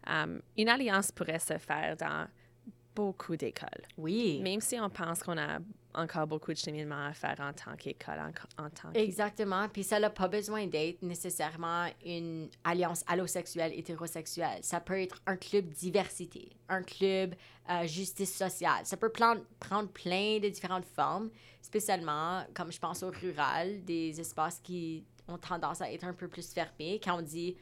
um, 0.08 0.42
une 0.58 0.70
alliance 0.70 1.12
pourrait 1.12 1.40
se 1.40 1.58
faire 1.58 1.96
dans 1.98 2.28
beaucoup 2.96 3.36
d'écoles. 3.36 3.84
Oui. 3.98 4.40
Même 4.42 4.62
si 4.62 4.80
on 4.80 4.90
pense 4.90 5.24
qu'on 5.24 5.38
a 5.38 5.60
encore 5.96 6.26
beaucoup 6.26 6.52
de 6.52 6.58
cheminement 6.58 7.06
à 7.06 7.14
faire 7.14 7.36
en 7.40 7.54
tant 7.54 7.76
qu'école, 7.76 8.20
en, 8.20 8.64
en 8.66 8.70
tant 8.70 8.92
que... 8.92 8.98
Exactement. 8.98 9.70
Puis 9.70 9.84
ça 9.84 10.00
n'a 10.00 10.10
pas 10.10 10.28
besoin 10.28 10.66
d'être 10.66 11.02
nécessairement 11.04 11.88
une 12.06 12.50
alliance 12.64 13.04
allosexuelle, 13.08 13.72
hétérosexuelle. 13.78 14.60
Ça 14.62 14.80
peut 14.80 15.00
être 15.00 15.22
un 15.28 15.38
club 15.38 15.70
diversité, 15.70 16.52
un 16.70 16.82
club 16.82 17.36
euh, 17.70 17.86
justice 17.86 18.36
sociale. 18.36 18.86
Ça 18.86 18.98
peut 18.98 19.12
prendre 19.12 19.42
plein 19.90 20.40
de 20.40 20.50
différentes 20.50 20.86
formes, 20.86 21.30
spécialement, 21.62 22.44
comme 22.56 22.72
je 22.72 22.80
pense 22.80 23.04
au 23.04 23.12
rural, 23.12 23.84
des 23.86 24.20
espaces 24.20 24.60
qui 24.60 25.06
ont 25.28 25.38
tendance 25.38 25.82
à 25.82 25.92
être 25.92 26.06
un 26.06 26.14
peu 26.14 26.28
plus 26.28 26.52
fermés. 26.52 27.00
Quand 27.04 27.20
on 27.20 27.22
dit, 27.22 27.56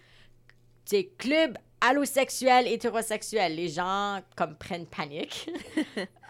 c'est 0.86 1.06
club 1.18 1.58
allosexuel, 1.82 2.68
hétérosexuel, 2.68 3.56
les 3.56 3.68
gens 3.68 4.20
comme 4.36 4.56
prennent 4.56 4.88
panique. 4.88 5.50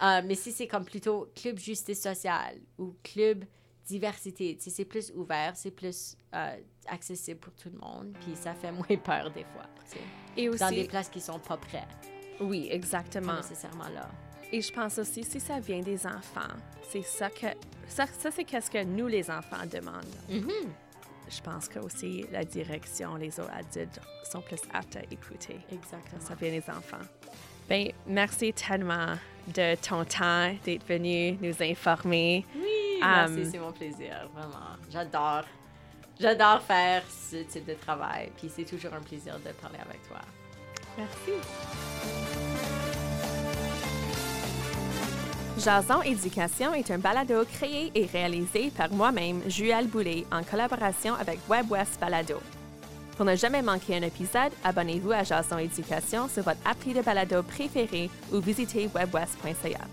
Euh, 0.04 0.20
mais 0.26 0.34
si 0.34 0.52
c'est 0.52 0.66
comme 0.66 0.84
plutôt 0.84 1.32
club 1.36 1.60
justice 1.60 2.02
sociale 2.02 2.58
ou 2.80 2.96
club 3.04 3.46
diversité, 3.86 4.58
tu 4.58 4.64
sais, 4.64 4.70
c'est 4.72 4.86
plus 4.86 5.12
ouvert, 5.16 5.56
c'est 5.56 5.70
plus 5.70 6.18
euh, 6.34 6.56
accessible 6.88 7.40
pour 7.40 7.54
tout 7.54 7.70
le 7.72 7.78
monde, 7.78 8.18
puis 8.20 8.36
ça 8.36 8.56
fait 8.56 8.72
moins 8.72 8.98
peur 8.98 9.30
des 9.30 9.44
fois. 9.44 9.68
Et 10.36 10.50
aussi... 10.50 10.58
Dans 10.58 10.72
des 10.72 10.86
places 10.86 11.08
qui 11.08 11.22
sont 11.22 11.38
pas 11.38 11.56
prêtes, 11.56 11.84
Oui, 12.40 12.70
pas 12.70 12.74
exactement. 12.74 13.36
nécessairement 13.36 13.90
là. 13.90 14.10
Et 14.52 14.60
je 14.60 14.74
pense 14.74 14.98
aussi, 14.98 15.24
si 15.24 15.40
ça 15.40 15.60
vient 15.60 15.82
des 15.82 16.08
enfants, 16.08 16.56
c'est 16.90 17.04
ça 17.04 17.30
que... 17.30 17.48
Ça, 17.88 18.08
ça 18.08 18.32
c'est 18.32 18.44
qu'est-ce 18.44 18.72
que 18.72 18.84
nous, 18.84 19.06
les 19.06 19.30
enfants, 19.30 19.68
demandent. 19.72 20.04
Je 21.34 21.42
pense 21.42 21.68
que 21.70 21.80
aussi 21.80 22.26
la 22.32 22.44
direction, 22.44 23.16
les 23.16 23.40
autres 23.40 23.52
adultes 23.54 24.00
sont 24.30 24.42
plus 24.42 24.62
aptes 24.74 24.98
à 24.98 25.04
écouter. 25.10 25.60
Exactement. 25.72 26.20
Ça 26.22 26.36
vient 26.36 26.52
des 26.52 26.70
enfants. 26.70 27.06
Ben, 27.70 27.92
merci 28.06 28.52
tellement 28.54 29.16
de 29.48 29.76
ton 29.76 30.04
temps, 30.04 30.54
d'être 30.66 30.86
venu 30.88 31.38
nous 31.42 31.56
informer. 31.64 32.46
Oui, 32.56 32.82
Um, 33.02 33.34
merci, 33.34 33.52
c'est 33.52 33.58
mon 33.58 33.72
plaisir, 33.72 34.30
vraiment. 34.32 34.78
J'adore, 34.92 35.44
j'adore 36.20 36.62
faire 36.62 37.02
ce 37.10 37.38
type 37.38 37.66
de 37.66 37.74
travail, 37.74 38.32
puis 38.38 38.48
c'est 38.56 38.64
toujours 38.66 38.94
un 38.94 39.02
plaisir 39.02 39.40
de 39.40 39.52
parler 39.54 39.80
avec 39.80 40.08
toi. 40.08 40.20
Merci. 40.98 42.51
Jason 45.64 46.02
Éducation 46.02 46.74
est 46.74 46.90
un 46.90 46.98
balado 46.98 47.46
créé 47.46 47.92
et 47.94 48.08
réalisé 48.08 48.72
par 48.76 48.92
moi-même, 48.92 49.42
Juelle 49.48 49.86
Boulay, 49.86 50.26
en 50.32 50.42
collaboration 50.42 51.14
avec 51.14 51.38
WebWest 51.48 52.00
Balado. 52.00 52.40
Pour 53.16 53.26
ne 53.26 53.36
jamais 53.36 53.62
manquer 53.62 53.98
un 53.98 54.02
épisode, 54.02 54.52
abonnez-vous 54.64 55.12
à 55.12 55.24
Jason 55.24 55.60
Éducation 55.60 56.28
sur 56.28 56.44
votre 56.44 56.62
appli 56.66 56.96
de 56.96 57.02
balado 57.02 57.44
préféré 57.44 58.10
ou 58.34 58.40
visitez 58.40 58.90
webwest.ca. 58.96 59.86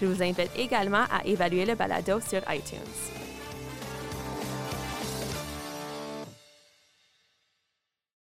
Je 0.00 0.06
vous 0.06 0.20
invite 0.20 0.50
également 0.56 1.04
à 1.12 1.24
évaluer 1.24 1.64
le 1.64 1.76
balado 1.76 2.18
sur 2.18 2.40
iTunes. 2.52 3.23